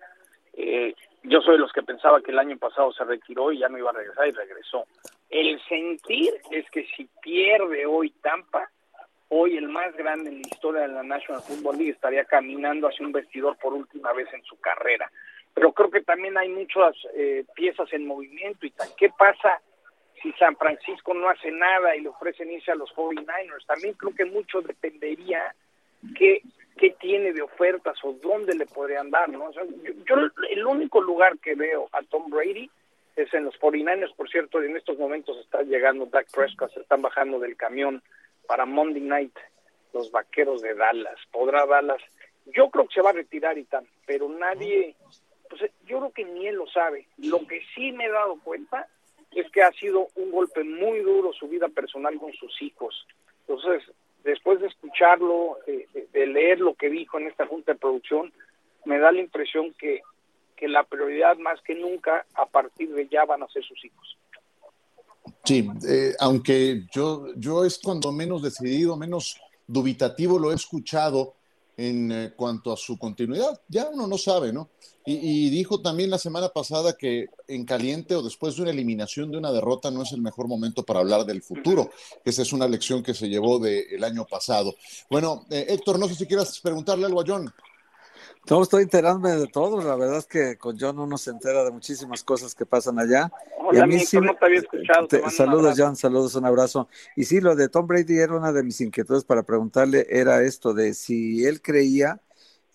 eh, 0.52 0.94
yo 1.22 1.40
soy 1.40 1.54
de 1.54 1.60
los 1.60 1.72
que 1.72 1.82
pensaba 1.82 2.20
que 2.20 2.30
el 2.30 2.38
año 2.38 2.58
pasado 2.58 2.92
se 2.92 3.04
retiró 3.04 3.52
y 3.52 3.58
ya 3.60 3.70
no 3.70 3.78
iba 3.78 3.88
a 3.88 3.94
regresar 3.94 4.28
y 4.28 4.32
regresó. 4.32 4.84
El 5.30 5.58
sentir 5.66 6.34
es 6.50 6.70
que 6.70 6.86
si 6.94 7.08
pierde 7.22 7.86
hoy 7.86 8.10
Tampa, 8.20 8.67
hoy 9.28 9.56
el 9.56 9.68
más 9.68 9.94
grande 9.96 10.30
en 10.30 10.42
la 10.42 10.48
historia 10.48 10.82
de 10.82 10.88
la 10.88 11.02
National 11.02 11.42
Football 11.42 11.76
League 11.76 11.92
estaría 11.92 12.24
caminando 12.24 12.88
hacia 12.88 13.06
un 13.06 13.12
vestidor 13.12 13.56
por 13.58 13.74
última 13.74 14.12
vez 14.12 14.28
en 14.32 14.42
su 14.44 14.58
carrera 14.60 15.10
pero 15.58 15.72
creo 15.72 15.90
que 15.90 16.02
también 16.02 16.38
hay 16.38 16.48
muchas 16.48 16.94
eh, 17.16 17.44
piezas 17.52 17.92
en 17.92 18.06
movimiento 18.06 18.64
y 18.64 18.70
tal. 18.70 18.88
¿Qué 18.96 19.10
pasa 19.10 19.60
si 20.22 20.30
San 20.34 20.56
Francisco 20.56 21.14
no 21.14 21.28
hace 21.28 21.50
nada 21.50 21.96
y 21.96 22.00
le 22.00 22.10
ofrecen 22.10 22.52
irse 22.52 22.70
a 22.70 22.76
los 22.76 22.94
49ers? 22.94 23.66
También 23.66 23.94
creo 23.94 24.14
que 24.14 24.24
mucho 24.24 24.60
dependería 24.60 25.52
qué, 26.16 26.42
qué 26.76 26.90
tiene 27.00 27.32
de 27.32 27.42
ofertas 27.42 27.96
o 28.04 28.12
dónde 28.12 28.54
le 28.54 28.66
podrían 28.66 29.10
dar, 29.10 29.28
¿no? 29.30 29.46
O 29.46 29.52
yo, 29.52 29.64
yo, 30.06 30.14
el 30.48 30.64
único 30.64 31.00
lugar 31.00 31.36
que 31.38 31.56
veo 31.56 31.88
a 31.90 32.02
Tom 32.04 32.30
Brady 32.30 32.70
es 33.16 33.34
en 33.34 33.46
los 33.46 33.58
49ers, 33.58 34.14
por 34.14 34.30
cierto, 34.30 34.62
en 34.62 34.76
estos 34.76 34.96
momentos 34.96 35.36
está 35.38 35.62
llegando 35.62 36.06
Dak 36.06 36.30
Prescott, 36.30 36.72
se 36.72 36.82
están 36.82 37.02
bajando 37.02 37.40
del 37.40 37.56
camión 37.56 38.00
para 38.48 38.66
Monday 38.66 39.02
Night 39.02 39.36
los 39.92 40.10
vaqueros 40.10 40.62
de 40.62 40.74
Dallas. 40.74 41.18
¿Podrá 41.30 41.66
Dallas? 41.66 42.02
Yo 42.46 42.70
creo 42.70 42.88
que 42.88 42.94
se 42.94 43.02
va 43.02 43.10
a 43.10 43.12
retirar 43.12 43.56
y 43.58 43.64
tal, 43.64 43.86
pero 44.06 44.28
nadie 44.28 44.96
pues 45.48 45.62
yo 45.86 45.98
creo 45.98 46.12
que 46.12 46.24
ni 46.24 46.46
él 46.46 46.56
lo 46.56 46.66
sabe. 46.66 47.06
Lo 47.18 47.46
que 47.46 47.62
sí 47.74 47.92
me 47.92 48.06
he 48.06 48.10
dado 48.10 48.38
cuenta 48.42 48.88
es 49.32 49.50
que 49.50 49.62
ha 49.62 49.70
sido 49.72 50.08
un 50.16 50.30
golpe 50.30 50.64
muy 50.64 51.00
duro 51.00 51.32
su 51.32 51.48
vida 51.48 51.68
personal 51.68 52.18
con 52.18 52.32
sus 52.32 52.60
hijos. 52.60 53.06
Entonces, 53.46 53.90
después 54.24 54.60
de 54.60 54.66
escucharlo, 54.66 55.58
de, 55.66 55.86
de, 55.92 56.06
de 56.12 56.26
leer 56.26 56.60
lo 56.60 56.74
que 56.74 56.90
dijo 56.90 57.18
en 57.18 57.28
esta 57.28 57.46
junta 57.46 57.72
de 57.72 57.78
producción, 57.78 58.32
me 58.84 58.98
da 58.98 59.12
la 59.12 59.20
impresión 59.20 59.72
que, 59.74 60.02
que 60.56 60.68
la 60.68 60.84
prioridad 60.84 61.36
más 61.38 61.60
que 61.62 61.74
nunca 61.74 62.26
a 62.34 62.46
partir 62.46 62.92
de 62.94 63.06
ya 63.08 63.24
van 63.24 63.42
a 63.42 63.48
ser 63.48 63.64
sus 63.64 63.82
hijos. 63.84 64.18
Sí, 65.44 65.68
eh, 65.86 66.14
aunque 66.18 66.86
yo, 66.92 67.34
yo 67.36 67.64
es 67.64 67.78
cuando 67.78 68.12
menos 68.12 68.42
decidido, 68.42 68.96
menos 68.96 69.36
dubitativo 69.66 70.38
lo 70.38 70.52
he 70.52 70.54
escuchado 70.54 71.34
en 71.78 72.10
eh, 72.10 72.32
cuanto 72.36 72.72
a 72.72 72.76
su 72.76 72.98
continuidad. 72.98 73.60
Ya 73.68 73.88
uno 73.88 74.06
no 74.06 74.18
sabe, 74.18 74.52
¿no? 74.52 74.68
Y, 75.10 75.48
dijo 75.48 75.80
también 75.80 76.10
la 76.10 76.18
semana 76.18 76.50
pasada 76.50 76.92
que 76.92 77.28
en 77.46 77.64
caliente 77.64 78.14
o 78.14 78.20
después 78.20 78.56
de 78.56 78.62
una 78.62 78.72
eliminación 78.72 79.30
de 79.30 79.38
una 79.38 79.50
derrota 79.50 79.90
no 79.90 80.02
es 80.02 80.12
el 80.12 80.20
mejor 80.20 80.48
momento 80.48 80.82
para 80.82 81.00
hablar 81.00 81.24
del 81.24 81.40
futuro. 81.40 81.90
Esa 82.26 82.42
es 82.42 82.52
una 82.52 82.68
lección 82.68 83.02
que 83.02 83.14
se 83.14 83.26
llevó 83.26 83.58
del 83.58 84.00
de 84.00 84.06
año 84.06 84.26
pasado. 84.26 84.74
Bueno, 85.08 85.46
eh, 85.48 85.64
Héctor, 85.70 85.98
no 85.98 86.08
sé 86.08 86.14
si 86.14 86.26
quieras 86.26 86.60
preguntarle 86.60 87.06
algo 87.06 87.22
a 87.22 87.24
John. 87.26 87.50
No, 88.50 88.62
estoy 88.62 88.84
enterándome 88.84 89.30
de 89.32 89.46
todo. 89.46 89.82
La 89.82 89.94
verdad 89.96 90.18
es 90.18 90.26
que 90.26 90.56
con 90.56 90.78
John 90.78 90.98
uno 90.98 91.18
se 91.18 91.30
entera 91.30 91.64
de 91.64 91.70
muchísimas 91.70 92.24
cosas 92.24 92.54
que 92.54 92.64
pasan 92.64 92.98
allá. 92.98 93.30
Hola, 93.58 93.78
y 93.78 93.82
a 93.82 93.86
mí 93.86 93.98
sí, 94.00 94.18
no 94.18 94.34
te 94.34 94.46
había 94.46 94.60
escuchado. 94.60 95.06
Te, 95.06 95.18
te 95.18 95.30
saludos, 95.30 95.74
John, 95.76 95.96
saludos, 95.96 96.34
un 96.34 96.46
abrazo. 96.46 96.88
Y 97.16 97.24
sí, 97.24 97.40
lo 97.40 97.54
de 97.54 97.68
Tom 97.68 97.86
Brady 97.86 98.18
era 98.18 98.36
una 98.36 98.52
de 98.52 98.62
mis 98.62 98.80
inquietudes 98.80 99.24
para 99.24 99.42
preguntarle, 99.42 100.06
era 100.08 100.42
esto 100.42 100.72
de 100.72 100.94
si 100.94 101.44
él 101.44 101.60
creía 101.60 102.20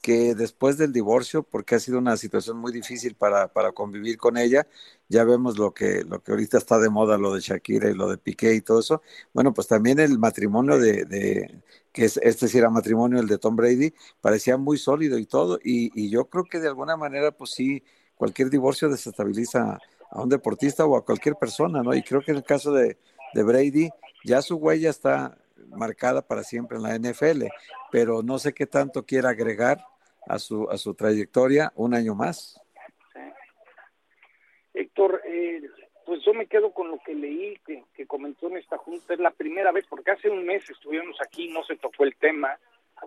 que 0.04 0.36
después 0.36 0.78
del 0.78 0.91
divorcio, 0.91 1.43
porque 1.43 1.76
ha 1.76 1.80
sido 1.80 1.97
una 1.97 2.18
situación 2.18 2.58
muy 2.58 2.74
difícil 2.74 3.16
para, 3.16 3.47
para 3.47 3.72
convivir 3.72 4.18
con 4.18 4.38
ella, 4.38 4.68
ya 5.08 5.24
vemos 5.24 5.58
lo 5.58 5.74
que, 5.74 6.04
lo 6.04 6.22
que 6.22 6.34
ahorita 6.34 6.58
está 6.58 6.78
de 6.78 6.89
moda, 6.89 7.18
lo 7.18 7.34
de 7.34 7.39
Shakira 7.39 7.89
y 7.89 7.93
lo 7.93 8.10
de 8.10 8.18
Piqué 8.18 8.54
y 8.54 8.60
todo 8.60 8.82
eso. 8.82 9.01
Bueno, 9.34 9.54
pues 9.54 9.68
también 9.70 9.99
el 9.99 10.20
matrimonio 10.20 10.78
de, 10.78 11.64
que 11.93 12.04
es, 12.04 12.18
este 12.18 12.49
sí 12.49 12.58
era 12.58 12.70
matrimonio, 12.70 13.22
el 13.22 13.28
de 13.28 13.38
Tom 13.38 13.56
Brady, 13.56 13.93
parecía 14.20 14.58
muy 14.58 14.78
sólido 14.78 15.18
y 15.18 15.26
todo, 15.26 15.58
y, 15.64 15.89
y 15.95 16.10
yo 16.10 16.26
creo 16.26 16.43
que 16.43 16.60
de 16.60 16.68
alguna 16.68 16.97
manera, 16.97 17.32
pues 17.32 17.51
sí, 17.51 17.82
cualquier 18.16 18.49
divorcio 18.49 18.89
desestabiliza 18.89 19.80
a 20.12 20.22
un 20.22 20.28
deportista 20.28 20.86
o 20.86 20.97
a 20.97 21.06
cualquier 21.06 21.38
persona, 21.38 21.82
¿no? 21.82 21.95
Y 21.95 22.04
creo 22.04 22.22
que 22.22 22.32
en 22.32 22.38
el 22.38 22.43
caso 22.43 22.74
de, 22.74 22.97
de 23.34 23.43
Brady, 23.43 23.89
ya 24.26 24.41
su 24.41 24.58
huella 24.58 24.89
está 24.89 25.38
marcada 25.70 26.22
para 26.22 26.43
siempre 26.43 26.76
en 26.76 26.84
la 26.84 26.95
NFL, 26.95 27.45
pero 27.89 28.22
no 28.22 28.38
sé 28.38 28.54
qué 28.54 28.68
tanto 28.68 29.06
quiere 29.06 29.30
agregar 29.30 29.80
a 30.28 30.39
su, 30.39 30.69
a 30.69 30.78
su 30.78 30.93
trayectoria 30.93 31.71
un 31.76 31.93
año 31.93 32.15
más. 32.15 32.59
Héctor, 34.74 35.21
eh, 35.26 35.61
pues 36.05 36.24
yo 36.26 36.34
me 36.34 36.47
quedo 36.47 36.71
con 36.71 36.89
lo 36.89 36.99
que 37.05 37.13
leí, 37.13 37.57
que, 37.65 37.84
que, 37.93 38.05
comentó 38.05 38.47
en 38.47 38.57
esta 38.57 38.78
junta, 38.78 39.13
es 39.13 39.19
la 39.19 39.32
primera 39.32 39.71
vez, 39.71 39.86
porque 39.88 40.11
hace 40.11 40.30
un 40.30 40.45
mes 40.45 40.67
estuvimos 40.69 41.17
aquí, 41.21 41.49
no 41.49 41.63
se 41.63 41.76
tocó 41.78 42.03
el 42.03 42.15
tema, 42.15 42.57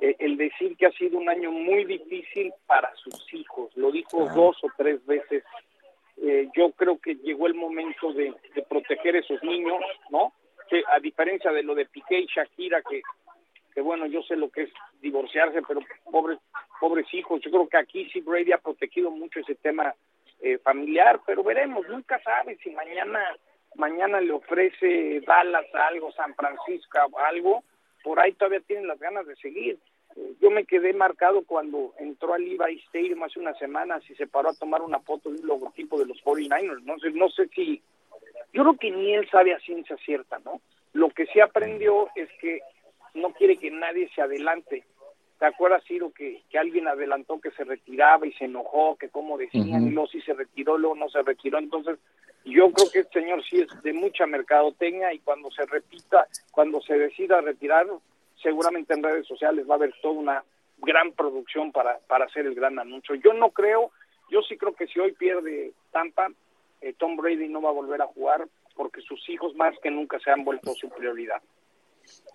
eh, 0.01 0.17
el 0.19 0.37
decir 0.37 0.77
que 0.77 0.87
ha 0.87 0.93
sido 0.93 1.19
un 1.19 1.29
año 1.29 1.51
muy 1.51 1.85
difícil 1.85 2.53
para 2.67 2.95
sus 2.97 3.33
hijos, 3.35 3.71
lo 3.77 3.91
dijo 3.91 4.29
dos 4.35 4.57
o 4.63 4.69
tres 4.77 5.05
veces. 5.07 5.43
Eh, 6.19 6.49
yo 6.57 6.71
creo 6.73 6.99
que 6.99 7.15
llegó 7.17 7.47
el 7.47 7.55
momento 7.55 8.13
de, 8.13 8.33
de 8.55 8.63
proteger 8.63 9.17
a 9.17 9.21
esos 9.21 9.43
niños, 9.43 9.81
¿no? 10.11 10.33
Que 10.69 10.83
a 10.89 10.99
diferencia 10.99 11.53
de 11.53 11.63
lo 11.63 11.75
de 11.75 11.87
Piqué 11.87 12.21
y 12.21 12.27
Shakira, 12.27 12.83
que 12.83 13.03
que 13.77 13.83
bueno, 13.83 14.07
yo 14.07 14.23
sé 14.23 14.37
lo 14.37 14.49
que 14.49 14.63
es 14.63 14.71
divorciarse, 15.03 15.61
pero 15.69 15.81
pobres, 16.11 16.39
pobres 16.81 17.13
hijos, 17.13 17.43
yo 17.43 17.51
creo 17.51 17.69
que 17.69 17.77
aquí 17.77 18.09
sí 18.11 18.23
Brady 18.23 18.53
ha 18.53 18.59
protegido 18.59 19.11
mucho 19.11 19.41
ese 19.41 19.55
tema 19.55 19.95
eh, 20.41 20.57
familiar, 20.57 21.21
pero 21.27 21.45
veremos, 21.45 21.87
nunca 21.87 22.19
sabes 22.23 22.59
si 22.61 22.71
mañana 22.71 23.21
mañana 23.75 24.19
le 24.23 24.33
ofrece 24.33 25.21
Dallas 25.27 25.67
algo, 25.75 26.11
San 26.13 26.35
Francisco 26.35 26.99
algo, 27.19 27.65
por 28.03 28.19
ahí 28.19 28.33
todavía 28.33 28.61
tienen 28.61 28.89
las 28.89 28.99
ganas 28.99 29.27
de 29.27 29.37
seguir. 29.37 29.79
Eh, 30.17 30.37
yo 30.41 30.51
me 30.51 30.65
quedé 30.65 30.95
marcado 30.95 31.45
cuando 31.45 31.93
entró 31.99 32.33
al 32.33 32.45
Levi 32.45 32.83
Stadium 32.87 33.25
hace 33.25 33.41
unas 33.41 33.59
semanas 33.59 34.03
y 34.09 34.15
se 34.15 34.27
paró 34.27 34.49
a 34.49 34.55
tomar 34.55 34.81
una 34.81 35.01
foto 35.01 35.31
de 35.31 35.43
un 35.43 35.47
logotipo 35.49 35.99
de 35.99 36.07
los 36.07 36.25
49ers. 36.25 36.83
No 36.85 36.99
sé, 36.99 37.11
no 37.11 37.29
sé 37.29 37.47
si, 37.49 37.83
yo 38.55 38.63
creo 38.63 38.77
que 38.79 38.91
ni 38.91 39.13
él 39.13 39.29
sabe 39.29 39.53
a 39.53 39.61
ciencia 39.61 39.99
cierta, 39.99 40.39
¿no? 40.39 40.63
Lo 40.95 41.11
que 41.11 41.27
sí 41.27 41.41
aprendió 41.41 42.09
es 42.15 42.31
que 42.41 42.63
no 43.27 43.35
quiere 43.35 43.57
que 43.57 43.71
nadie 43.71 44.09
se 44.15 44.23
adelante. 44.23 44.85
¿Te 45.39 45.47
acuerdas, 45.47 45.85
Ciro, 45.87 46.13
que, 46.13 46.43
que 46.49 46.59
alguien 46.59 46.89
adelantó 46.89 47.41
que 47.41 47.51
se 47.51 47.65
retiraba 47.65 48.27
y 48.27 48.33
se 48.35 48.47
enojó, 48.47 48.97
que 48.97 49.11
como 49.11 49.37
decían, 49.37 49.69
uh 49.69 49.87
-huh. 49.87 49.89
y 49.89 49.91
luego 49.91 50.09
sí 50.09 50.21
se 50.23 50.33
retiró, 50.33 50.79
luego 50.79 50.95
no 50.95 51.09
se 51.11 51.23
retiró? 51.23 51.59
Entonces, 51.59 51.99
yo 52.45 52.71
creo 52.71 52.91
que 52.91 53.01
este 53.01 53.21
señor 53.21 53.45
sí 53.45 53.61
es 53.61 53.83
de 53.83 53.93
mucha 53.93 54.27
mercadotecnia 54.27 55.13
y 55.13 55.19
cuando 55.19 55.51
se 55.51 55.67
repita, 55.67 56.27
cuando 56.53 56.81
se 56.81 56.97
decida 56.97 57.41
retirar, 57.41 57.87
seguramente 58.41 58.95
en 58.95 59.03
redes 59.03 59.27
sociales 59.27 59.69
va 59.69 59.75
a 59.75 59.77
haber 59.77 59.93
toda 60.01 60.15
una 60.15 60.45
gran 60.79 61.13
producción 61.13 61.73
para, 61.73 61.99
para 62.07 62.27
hacer 62.27 62.47
el 62.47 62.55
gran 62.55 62.79
anuncio. 62.79 63.15
Yo 63.17 63.33
no 63.35 63.51
creo, 63.51 63.91
yo 64.31 64.41
sí 64.43 64.57
creo 64.57 64.75
que 64.75 64.87
si 64.87 65.01
hoy 65.01 65.13
pierde 65.13 65.73
Tampa, 65.91 66.29
eh, 66.81 66.95
Tom 66.97 67.17
Brady 67.17 67.49
no 67.49 67.61
va 67.61 67.71
a 67.71 67.81
volver 67.81 68.01
a 68.01 68.07
jugar 68.07 68.47
porque 68.75 69.01
sus 69.01 69.29
hijos 69.29 69.55
más 69.57 69.75
que 69.83 69.91
nunca 69.91 70.19
se 70.21 70.31
han 70.31 70.45
vuelto 70.45 70.73
su 70.75 70.89
prioridad. 70.89 71.43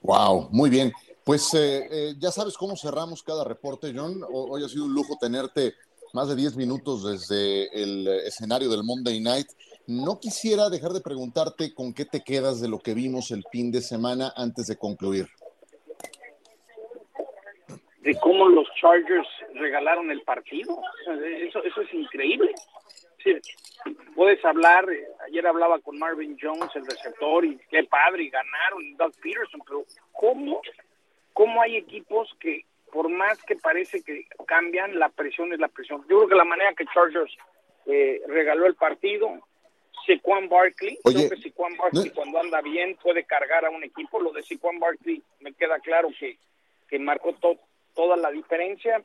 Wow, 0.01 0.49
muy 0.51 0.69
bien. 0.69 0.91
Pues 1.24 1.53
eh, 1.53 1.88
eh, 1.91 2.13
ya 2.17 2.32
sabes 2.32 2.57
cómo 2.57 2.76
cerramos 2.76 3.22
cada 3.22 3.43
reporte, 3.43 3.93
John. 3.95 4.22
Hoy 4.32 4.63
ha 4.63 4.69
sido 4.69 4.86
un 4.86 4.93
lujo 4.93 5.17
tenerte 5.19 5.76
más 6.13 6.28
de 6.28 6.36
10 6.36 6.55
minutos 6.57 7.03
desde 7.03 7.69
el 7.82 8.07
escenario 8.26 8.69
del 8.69 8.84
Monday 8.84 9.19
Night. 9.19 9.47
No 9.88 10.19
quisiera 10.19 10.69
dejar 10.69 10.91
de 10.91 11.01
preguntarte 11.01 11.74
con 11.74 11.93
qué 11.93 12.05
te 12.05 12.22
quedas 12.22 12.59
de 12.59 12.67
lo 12.67 12.80
que 12.80 12.93
vimos 12.93 13.32
el 13.32 13.43
fin 13.51 13.72
de 13.72 13.82
semana 13.82 14.34
antes 14.36 14.67
de 14.67 14.78
concluir. 14.78 15.28
De 17.99 18.15
cómo 18.19 18.49
los 18.49 18.67
Chargers 18.80 19.28
regalaron 19.53 20.09
el 20.09 20.24
partido. 20.24 20.82
Eso, 21.47 21.63
eso 21.63 21.82
es 21.82 21.93
increíble. 21.93 22.51
Sí, 23.24 23.36
puedes 24.15 24.43
hablar, 24.45 24.86
ayer 25.28 25.45
hablaba 25.47 25.80
con 25.80 25.97
Marvin 25.99 26.38
Jones, 26.41 26.69
el 26.76 26.86
receptor, 26.86 27.45
y 27.45 27.57
qué 27.69 27.84
padre, 27.84 28.24
y 28.24 28.30
ganaron, 28.30 28.84
y 28.84 28.93
Doug 28.93 29.13
Peterson, 29.22 29.61
pero 29.67 29.86
¿cómo, 30.11 30.61
¿cómo 31.34 31.61
hay 31.61 31.78
equipos 31.78 32.30
que 32.39 32.65
por 32.91 33.09
más 33.09 33.41
que 33.43 33.55
parece 33.55 34.03
que 34.03 34.26
cambian, 34.47 34.99
la 34.99 35.09
presión 35.09 35.53
es 35.53 35.59
la 35.59 35.67
presión? 35.69 36.01
Yo 36.09 36.17
creo 36.17 36.28
que 36.30 36.36
la 36.36 36.43
manera 36.45 36.74
que 36.74 36.86
Chargers 36.93 37.32
eh, 37.86 38.22
regaló 38.28 38.65
el 38.65 38.76
partido, 38.76 39.30
Saquon 40.05 40.49
Barkley, 40.49 40.97
Oye, 41.03 41.28
creo 41.28 41.30
que 41.30 41.49
Saquon 41.49 41.78
Barkley 41.78 42.09
no- 42.09 42.13
cuando 42.15 42.39
anda 42.39 42.61
bien 42.61 42.97
puede 43.01 43.24
cargar 43.26 43.65
a 43.65 43.69
un 43.69 43.84
equipo, 43.84 44.19
lo 44.19 44.32
de 44.32 44.43
Saquon 44.43 44.80
Barkley 44.80 45.22
me 45.39 45.53
queda 45.53 45.80
claro 45.80 46.09
que, 46.19 46.38
que 46.89 46.99
marcó 46.99 47.34
to- 47.34 47.59
toda 47.95 48.17
la 48.17 48.32
diferencia, 48.32 49.01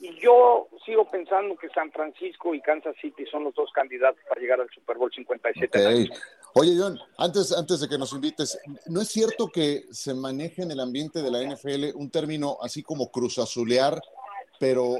y 0.00 0.18
yo 0.18 0.68
sigo 0.84 1.08
pensando 1.10 1.56
que 1.56 1.68
San 1.68 1.92
Francisco 1.92 2.54
y 2.54 2.60
Kansas 2.62 2.96
City 3.00 3.24
son 3.30 3.44
los 3.44 3.54
dos 3.54 3.70
candidatos 3.72 4.20
para 4.28 4.40
llegar 4.40 4.60
al 4.60 4.70
Super 4.70 4.96
Bowl 4.96 5.12
57. 5.12 5.78
Ok. 5.78 6.16
Oye, 6.54 6.72
John, 6.76 6.98
antes, 7.18 7.52
antes 7.56 7.80
de 7.80 7.88
que 7.88 7.98
nos 7.98 8.12
invites, 8.12 8.58
¿no 8.86 9.00
es 9.02 9.08
cierto 9.08 9.48
que 9.48 9.84
se 9.92 10.14
maneja 10.14 10.62
en 10.62 10.70
el 10.72 10.80
ambiente 10.80 11.22
de 11.22 11.30
la 11.30 11.42
NFL 11.42 11.94
un 11.94 12.10
término 12.10 12.56
así 12.62 12.82
como 12.82 13.10
cruzazulear, 13.12 14.00
pero 14.58 14.96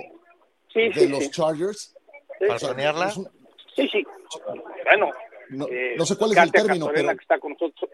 Sí, 0.73 0.81
de 0.91 0.93
sí, 0.95 1.09
los 1.09 1.25
sí. 1.25 1.31
Chargers? 1.31 1.97
Sí. 2.39 2.45
O 2.45 2.59
sea, 2.59 3.07
es 3.09 3.17
un- 3.17 3.29
Sí, 3.75 3.89
sí. 3.89 4.05
Bueno, 4.85 5.11
no, 5.51 5.67
eh, 5.69 5.95
no 5.97 6.05
sé 6.05 6.17
cuál 6.17 6.33
es 6.33 6.39
el 6.39 6.53
término, 6.53 6.87
Castorena, 6.87 7.09
pero, 7.09 7.19
que 7.19 7.23
está 7.23 7.39
con 7.41 7.53
nosotros. 7.53 7.91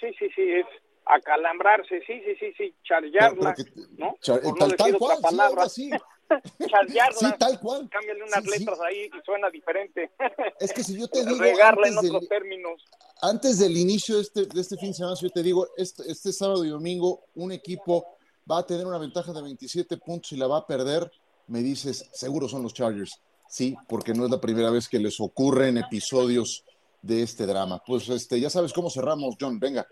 Sí, 0.00 0.06
sí, 0.18 0.28
sí, 0.34 0.42
es 0.52 0.66
acalambrarse, 1.14 2.00
sí, 2.06 2.20
sí, 2.24 2.34
sí, 2.40 2.52
sí, 2.56 2.74
charlarla, 2.84 3.54
que- 3.54 3.64
¿no? 3.98 4.16
char- 4.20 4.40
Por 4.42 4.52
no 4.52 4.58
tal, 4.58 4.68
decir 4.70 4.76
tal 4.78 4.94
otra 4.94 4.98
cual, 4.98 5.16
sí, 5.18 5.22
palabra. 5.22 5.62
así. 5.64 5.90
charlarla. 6.70 7.18
Sí, 7.18 7.26
tal 7.38 7.60
cual. 7.60 7.88
Cámbiale 7.90 8.22
unas 8.24 8.42
Sí, 8.44 8.50
sí. 8.50 8.58
letras 8.58 8.80
ahí 8.80 9.04
y 9.06 9.24
suena 9.24 9.50
diferente. 9.50 10.10
Es 10.58 10.72
que 10.72 10.82
si 10.82 10.98
yo 10.98 11.08
te 11.08 11.24
digo 11.24 11.38
Regarla 11.38 11.88
en 11.88 11.98
otros 11.98 12.20
del, 12.20 12.28
términos. 12.28 12.82
antes 13.20 13.58
del 13.58 13.76
inicio 13.76 14.16
de 14.16 14.22
este, 14.22 14.46
de 14.46 14.60
este 14.60 14.76
fin 14.76 14.88
de 14.88 14.94
semana, 14.94 15.16
si 15.16 15.26
yo 15.26 15.30
te 15.30 15.42
digo, 15.42 15.68
este, 15.76 16.02
este 16.10 16.32
sábado 16.32 16.64
y 16.64 16.68
domingo, 16.68 17.24
un 17.34 17.52
equipo 17.52 18.16
va 18.50 18.58
a 18.58 18.66
tener 18.66 18.86
una 18.86 18.98
ventaja 18.98 19.32
de 19.32 19.42
27 19.42 19.96
puntos 19.98 20.32
y 20.32 20.36
la 20.36 20.46
va 20.46 20.58
a 20.58 20.66
perder, 20.66 21.10
me 21.48 21.60
dices, 21.60 22.08
seguro 22.12 22.48
son 22.48 22.62
los 22.62 22.72
Chargers. 22.74 23.20
Sí, 23.48 23.76
porque 23.86 24.14
no 24.14 24.24
es 24.24 24.30
la 24.30 24.40
primera 24.40 24.70
vez 24.70 24.88
que 24.88 24.98
les 24.98 25.20
ocurren 25.20 25.76
episodios 25.76 26.64
de 27.02 27.22
este 27.22 27.44
drama. 27.44 27.82
Pues 27.86 28.08
este, 28.08 28.40
ya 28.40 28.48
sabes 28.48 28.72
cómo 28.72 28.88
cerramos, 28.88 29.34
John, 29.38 29.58
venga. 29.60 29.86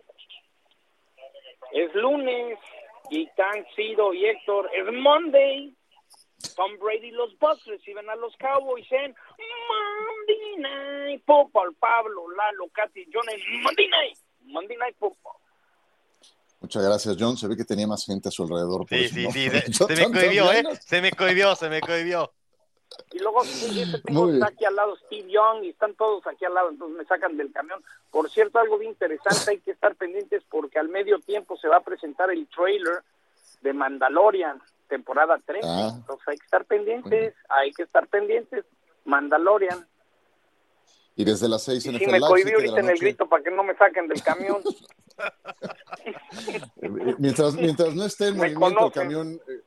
Es 1.90 1.94
lunes 1.94 2.58
y 3.10 3.26
tan 3.36 3.64
Ciro 3.74 4.14
y 4.14 4.26
Héctor, 4.26 4.70
es 4.74 4.92
Monday. 4.92 5.74
Tom 6.56 6.78
Brady 6.78 7.08
y 7.08 7.10
los 7.10 7.38
Bucks 7.38 7.64
reciben 7.66 8.08
a 8.08 8.16
los 8.16 8.34
Cowboys 8.38 8.86
en 8.92 9.14
Monday 9.68 10.56
Night 10.58 11.22
Football. 11.26 11.74
Pablo, 11.78 12.30
Lalo, 12.30 12.70
Katy, 12.72 13.06
John 13.12 13.28
en 13.28 13.62
Monday 13.62 13.88
Night. 13.88 14.18
Monday 14.44 14.76
Night 14.76 14.96
Football. 14.98 15.34
Muchas 16.60 16.82
gracias, 16.82 17.16
John. 17.18 17.36
Se 17.36 17.46
ve 17.46 17.56
que 17.56 17.64
tenía 17.64 17.86
más 17.86 18.06
gente 18.06 18.28
a 18.28 18.32
su 18.32 18.42
alrededor. 18.42 18.86
por 18.86 18.88
Sí, 18.88 19.04
eso 19.04 19.14
sí, 19.14 19.24
no 19.24 19.30
sí. 19.32 19.50
Se, 19.50 19.72
se 19.94 20.08
me 20.08 20.12
cohibió, 20.12 20.52
¿eh? 20.52 20.62
Se 20.80 21.00
me 21.00 21.12
cohibió, 21.12 21.54
se 21.56 21.68
me 21.68 21.80
cohibió. 21.80 22.32
Y 23.12 23.18
luego 23.18 23.44
sí, 23.44 23.84
tengo, 24.04 24.30
está 24.30 24.46
aquí 24.46 24.64
al 24.64 24.76
lado 24.76 24.96
Steve 25.06 25.30
Young 25.30 25.64
y 25.64 25.70
están 25.70 25.94
todos 25.94 26.26
aquí 26.26 26.44
al 26.44 26.54
lado, 26.54 26.70
entonces 26.70 26.96
me 26.98 27.04
sacan 27.04 27.36
del 27.36 27.52
camión. 27.52 27.82
Por 28.10 28.30
cierto, 28.30 28.58
algo 28.58 28.78
bien 28.78 28.92
interesante, 28.92 29.50
hay 29.50 29.58
que 29.60 29.72
estar 29.72 29.94
pendientes 29.96 30.42
porque 30.50 30.78
al 30.78 30.88
medio 30.88 31.18
tiempo 31.20 31.56
se 31.56 31.68
va 31.68 31.76
a 31.76 31.84
presentar 31.84 32.30
el 32.30 32.46
trailer 32.48 33.02
de 33.62 33.72
Mandalorian, 33.72 34.60
temporada 34.88 35.40
3. 35.44 35.64
Ah. 35.64 35.92
Entonces 35.96 36.28
hay 36.28 36.36
que 36.36 36.44
estar 36.44 36.64
pendientes, 36.64 37.34
hay 37.48 37.72
que 37.72 37.82
estar 37.82 38.06
pendientes. 38.08 38.64
Mandalorian. 39.04 39.86
Y 41.16 41.24
desde 41.24 41.48
las 41.48 41.64
seis 41.64 41.84
en 41.86 41.94
Y 41.94 41.98
si 41.98 42.04
el 42.04 42.12
me 42.12 42.20
cohibí 42.20 42.52
ahorita 42.52 42.80
en 42.80 42.90
el 42.90 42.98
grito 42.98 43.28
para 43.28 43.42
que 43.42 43.50
no 43.50 43.62
me 43.62 43.74
saquen 43.76 44.08
del 44.08 44.22
camión. 44.22 44.62
Eh, 46.80 46.88
Mientras, 47.18 47.54
mientras 47.54 47.94
no 47.94 48.06
esté 48.06 48.28
en 48.28 48.38
Me 48.38 48.54
movimiento 48.54 48.66
el 48.68 48.74
conocen. 48.76 49.02
camión, 49.02 49.40
eh, 49.48 49.60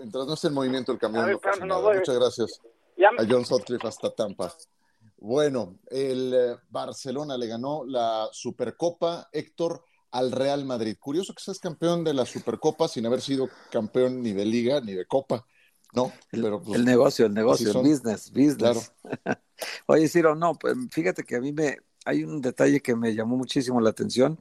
mientras 0.00 0.26
no 0.26 0.34
esté 0.34 0.48
en 0.48 0.54
movimiento 0.54 0.92
el 0.92 0.98
camión, 0.98 1.26
ver, 1.26 1.34
no 1.34 1.40
pasa 1.40 1.64
no. 1.64 1.80
Muchas 1.80 2.14
gracias 2.14 2.60
Ya 2.96 3.08
a 3.08 3.26
John 3.28 3.44
Sutcliffe 3.44 3.86
hasta 3.86 4.14
Tampa. 4.14 4.54
Bueno, 5.18 5.78
el 5.90 6.34
eh, 6.34 6.56
Barcelona 6.70 7.36
le 7.36 7.46
ganó 7.46 7.84
la 7.84 8.28
Supercopa, 8.32 9.28
Héctor, 9.32 9.84
al 10.12 10.32
Real 10.32 10.64
Madrid. 10.64 10.96
Curioso 10.98 11.34
que 11.34 11.42
seas 11.42 11.58
campeón 11.58 12.04
de 12.04 12.14
la 12.14 12.24
Supercopa 12.24 12.88
sin 12.88 13.06
haber 13.06 13.20
sido 13.20 13.48
campeón 13.70 14.22
ni 14.22 14.32
de 14.32 14.44
Liga 14.44 14.80
ni 14.80 14.94
de 14.94 15.06
Copa, 15.06 15.46
¿no? 15.92 16.12
Pero, 16.30 16.62
pues, 16.62 16.78
el 16.78 16.84
negocio, 16.84 17.26
el 17.26 17.34
negocio, 17.34 17.66
el 17.68 17.72
son. 17.74 17.82
business, 17.84 18.30
business. 18.32 18.92
Oye, 19.86 20.08
Ciro, 20.08 20.34
no, 20.34 20.54
pues 20.54 20.74
fíjate 20.90 21.22
que 21.22 21.36
a 21.36 21.40
mí 21.40 21.52
me 21.52 21.76
hay 22.04 22.24
un 22.24 22.40
detalle 22.40 22.80
que 22.80 22.96
me 22.96 23.14
llamó 23.14 23.36
muchísimo 23.36 23.80
la 23.80 23.90
atención. 23.90 24.40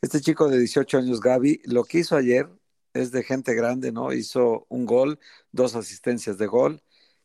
Este 0.00 0.20
chico 0.20 0.48
de 0.48 0.58
18 0.58 0.98
años, 0.98 1.20
Gaby, 1.20 1.62
lo 1.64 1.84
que 1.84 1.98
hizo 1.98 2.16
ayer 2.16 2.48
es 2.94 3.10
de 3.12 3.22
gente 3.22 3.54
grande, 3.54 3.92
¿no? 3.92 4.12
Hizo 4.12 4.66
un 4.68 4.86
gol, 4.86 5.18
dos 5.52 5.74
asistencias 5.76 6.38
de 6.38 6.46
gol. 6.46 6.82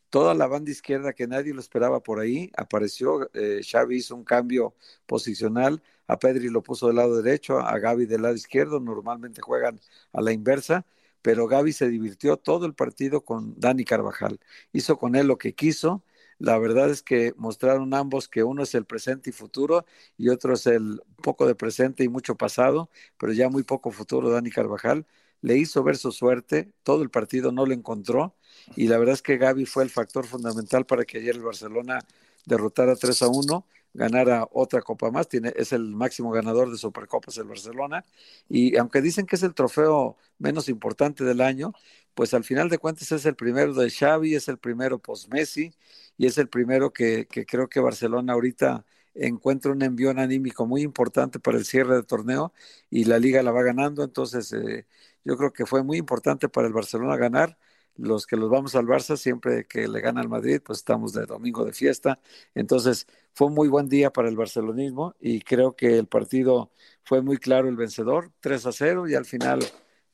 Toda 0.09 0.33
la 0.33 0.47
banda 0.47 0.71
izquierda 0.71 1.13
que 1.13 1.27
nadie 1.27 1.53
lo 1.53 1.59
esperaba 1.59 2.01
por 2.01 2.19
ahí 2.19 2.51
apareció. 2.57 3.29
Eh, 3.33 3.61
Xavi 3.63 3.97
hizo 3.97 4.15
un 4.15 4.23
cambio 4.23 4.75
posicional. 5.05 5.83
A 6.07 6.17
Pedri 6.19 6.49
lo 6.49 6.63
puso 6.63 6.87
del 6.87 6.95
lado 6.97 7.21
derecho, 7.21 7.59
a 7.59 7.77
Gaby 7.79 8.05
del 8.05 8.21
lado 8.23 8.35
izquierdo. 8.35 8.79
Normalmente 8.79 9.41
juegan 9.41 9.81
a 10.13 10.21
la 10.21 10.31
inversa, 10.31 10.85
pero 11.21 11.47
Gaby 11.47 11.73
se 11.73 11.89
divirtió 11.89 12.37
todo 12.37 12.65
el 12.65 12.73
partido 12.73 13.21
con 13.25 13.59
Dani 13.59 13.83
Carvajal. 13.83 14.39
Hizo 14.71 14.97
con 14.97 15.15
él 15.15 15.27
lo 15.27 15.37
que 15.37 15.53
quiso. 15.55 16.03
La 16.39 16.57
verdad 16.59 16.89
es 16.89 17.01
que 17.01 17.33
mostraron 17.35 17.93
ambos 17.93 18.27
que 18.29 18.43
uno 18.43 18.63
es 18.63 18.75
el 18.75 18.85
presente 18.85 19.31
y 19.31 19.33
futuro 19.33 19.85
y 20.17 20.29
otro 20.29 20.53
es 20.53 20.67
el 20.67 21.01
poco 21.23 21.47
de 21.47 21.55
presente 21.55 22.03
y 22.03 22.09
mucho 22.09 22.35
pasado, 22.35 22.89
pero 23.17 23.33
ya 23.33 23.49
muy 23.49 23.63
poco 23.63 23.91
futuro 23.91 24.29
Dani 24.29 24.51
Carvajal 24.51 25.05
le 25.41 25.57
hizo 25.57 25.83
ver 25.83 25.97
su 25.97 26.11
suerte, 26.11 26.71
todo 26.83 27.03
el 27.03 27.09
partido 27.09 27.51
no 27.51 27.65
lo 27.65 27.73
encontró 27.73 28.35
y 28.75 28.87
la 28.87 28.97
verdad 28.97 29.13
es 29.13 29.21
que 29.21 29.37
Gaby 29.37 29.65
fue 29.65 29.83
el 29.83 29.89
factor 29.89 30.25
fundamental 30.25 30.85
para 30.85 31.05
que 31.05 31.19
ayer 31.19 31.35
el 31.35 31.43
Barcelona 31.43 31.99
derrotara 32.45 32.95
3 32.95 33.21
a 33.21 33.27
1, 33.27 33.65
ganara 33.93 34.47
otra 34.51 34.81
copa 34.81 35.11
más, 35.11 35.27
tiene, 35.27 35.53
es 35.55 35.73
el 35.73 35.83
máximo 35.95 36.31
ganador 36.31 36.71
de 36.71 36.77
Supercopas 36.77 37.37
el 37.37 37.47
Barcelona 37.47 38.05
y 38.49 38.77
aunque 38.77 39.01
dicen 39.01 39.25
que 39.25 39.35
es 39.35 39.43
el 39.43 39.53
trofeo 39.53 40.17
menos 40.39 40.69
importante 40.69 41.23
del 41.23 41.41
año, 41.41 41.73
pues 42.13 42.33
al 42.33 42.43
final 42.43 42.69
de 42.69 42.79
cuentas 42.79 43.11
es 43.11 43.25
el 43.25 43.35
primero 43.35 43.73
de 43.73 43.89
Xavi, 43.89 44.35
es 44.35 44.47
el 44.47 44.57
primero 44.57 44.99
post 44.99 45.31
Messi 45.31 45.73
y 46.17 46.25
es 46.25 46.37
el 46.37 46.49
primero 46.49 46.91
que, 46.91 47.27
que 47.27 47.45
creo 47.45 47.69
que 47.69 47.79
Barcelona 47.79 48.33
ahorita 48.33 48.85
encuentra 49.19 49.71
un 49.71 49.81
envión 49.81 50.19
anímico 50.19 50.65
muy 50.65 50.81
importante 50.81 51.39
para 51.39 51.57
el 51.57 51.65
cierre 51.65 51.95
del 51.95 52.05
torneo 52.05 52.53
y 52.89 53.05
la 53.05 53.19
liga 53.19 53.43
la 53.43 53.51
va 53.51 53.63
ganando, 53.63 54.03
entonces 54.03 54.51
eh, 54.53 54.85
yo 55.23 55.37
creo 55.37 55.51
que 55.53 55.65
fue 55.65 55.83
muy 55.83 55.97
importante 55.97 56.49
para 56.49 56.67
el 56.67 56.73
Barcelona 56.73 57.17
ganar. 57.17 57.57
Los 57.95 58.27
que 58.27 58.35
los 58.37 58.49
vamos 58.49 58.75
al 58.75 58.85
Barça, 58.85 59.17
siempre 59.17 59.65
que 59.65 59.87
le 59.87 60.01
gana 60.01 60.21
al 60.21 60.29
Madrid, 60.29 60.61
pues 60.63 60.79
estamos 60.79 61.13
de 61.13 61.25
domingo 61.25 61.65
de 61.65 61.73
fiesta. 61.73 62.19
Entonces, 62.53 63.07
fue 63.33 63.47
un 63.47 63.55
muy 63.55 63.67
buen 63.69 63.89
día 63.89 64.11
para 64.13 64.29
el 64.29 64.35
barcelonismo 64.35 65.15
y 65.19 65.41
creo 65.41 65.75
que 65.75 65.97
el 65.97 66.07
partido 66.07 66.71
fue 67.03 67.21
muy 67.21 67.37
claro 67.37 67.67
el 67.69 67.75
vencedor, 67.75 68.31
3 68.39 68.65
a 68.67 68.71
0, 68.71 69.07
y 69.07 69.15
al 69.15 69.25
final 69.25 69.59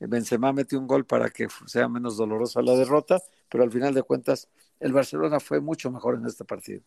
Benzema 0.00 0.52
metió 0.52 0.78
un 0.78 0.86
gol 0.86 1.06
para 1.06 1.30
que 1.30 1.48
sea 1.66 1.88
menos 1.88 2.16
dolorosa 2.16 2.62
la 2.62 2.72
derrota, 2.74 3.20
pero 3.48 3.64
al 3.64 3.70
final 3.72 3.94
de 3.94 4.02
cuentas 4.02 4.48
el 4.80 4.92
Barcelona 4.92 5.40
fue 5.40 5.60
mucho 5.60 5.90
mejor 5.90 6.16
en 6.16 6.26
este 6.26 6.44
partido. 6.44 6.82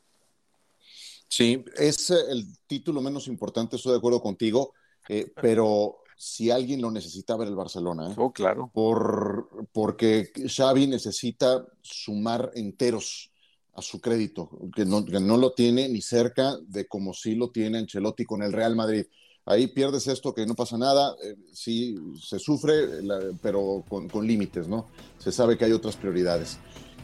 Sí, 1.28 1.64
es 1.78 2.10
eh, 2.10 2.16
el 2.30 2.46
título 2.68 3.02
menos 3.02 3.28
importante, 3.28 3.76
estoy 3.76 3.94
de 3.94 3.98
acuerdo 3.98 4.22
contigo, 4.22 4.74
eh, 5.10 5.32
pero 5.42 5.98
si 6.16 6.50
alguien 6.50 6.82
lo 6.82 6.90
necesitaba 6.90 7.44
era 7.44 7.52
el 7.52 7.56
Barcelona. 7.56 8.12
¿eh? 8.12 8.16
Oh, 8.18 8.32
claro. 8.32 8.72
Por, 8.74 9.68
porque 9.72 10.32
Xavi 10.48 10.88
necesita 10.88 11.66
sumar 11.82 12.52
enteros 12.56 13.32
a 13.74 13.82
su 13.84 14.02
crédito, 14.02 14.50
que 14.76 14.86
no, 14.86 15.06
que 15.06 15.20
no 15.20 15.38
lo 15.38 15.54
tiene 15.54 15.88
ni 15.88 16.02
cerca 16.02 16.58
de 16.68 16.88
como 16.88 17.14
sí 17.14 17.36
lo 17.36 17.52
tiene 17.52 17.78
Ancelotti 17.78 18.26
con 18.26 18.42
el 18.42 18.52
Real 18.52 18.76
Madrid. 18.76 19.06
Ahí 19.46 19.68
pierdes 19.68 20.08
esto 20.08 20.34
que 20.34 20.46
no 20.48 20.56
pasa 20.56 20.78
nada, 20.78 21.16
eh, 21.24 21.36
sí 21.54 21.96
se 22.20 22.40
sufre, 22.40 23.04
la, 23.04 23.20
pero 23.42 23.86
con, 23.88 24.10
con, 24.10 24.26
límites, 24.26 24.68
¿no? 24.68 24.88
Se 25.20 25.32
sabe 25.32 25.58
que 25.58 25.66
hay 25.66 25.72
otras 25.72 25.96
prioridades. 25.96 26.58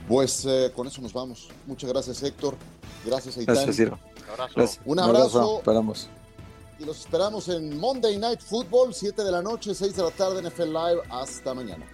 Pues 0.08 0.46
eh, 0.46 0.72
con 0.76 0.88
eso 0.88 1.02
nos 1.02 1.14
vamos. 1.14 1.50
Muchas 1.66 1.90
gracias, 1.90 2.22
Héctor. 2.24 2.56
Gracias, 3.06 3.38
Aitán. 3.38 3.56
Gracias, 3.56 3.76
Ciro. 3.76 4.00
Un 4.24 4.30
abrazo. 4.30 4.54
Gracias. 4.56 4.82
Un 4.86 5.00
abrazo. 5.00 5.58
Esperamos. 5.58 6.10
Y 6.80 6.86
los 6.86 7.00
esperamos 7.00 7.48
en 7.50 7.80
Monday 7.80 8.18
Night 8.18 8.42
Football, 8.42 8.94
7 8.94 9.24
de 9.24 9.32
la 9.32 9.42
noche, 9.42 9.74
6 9.74 9.96
de 9.96 10.04
la 10.04 10.12
tarde 10.12 10.40
en 10.40 10.48
FL 10.48 10.72
Live. 10.72 11.02
Hasta 11.10 11.54
mañana. 11.54 11.86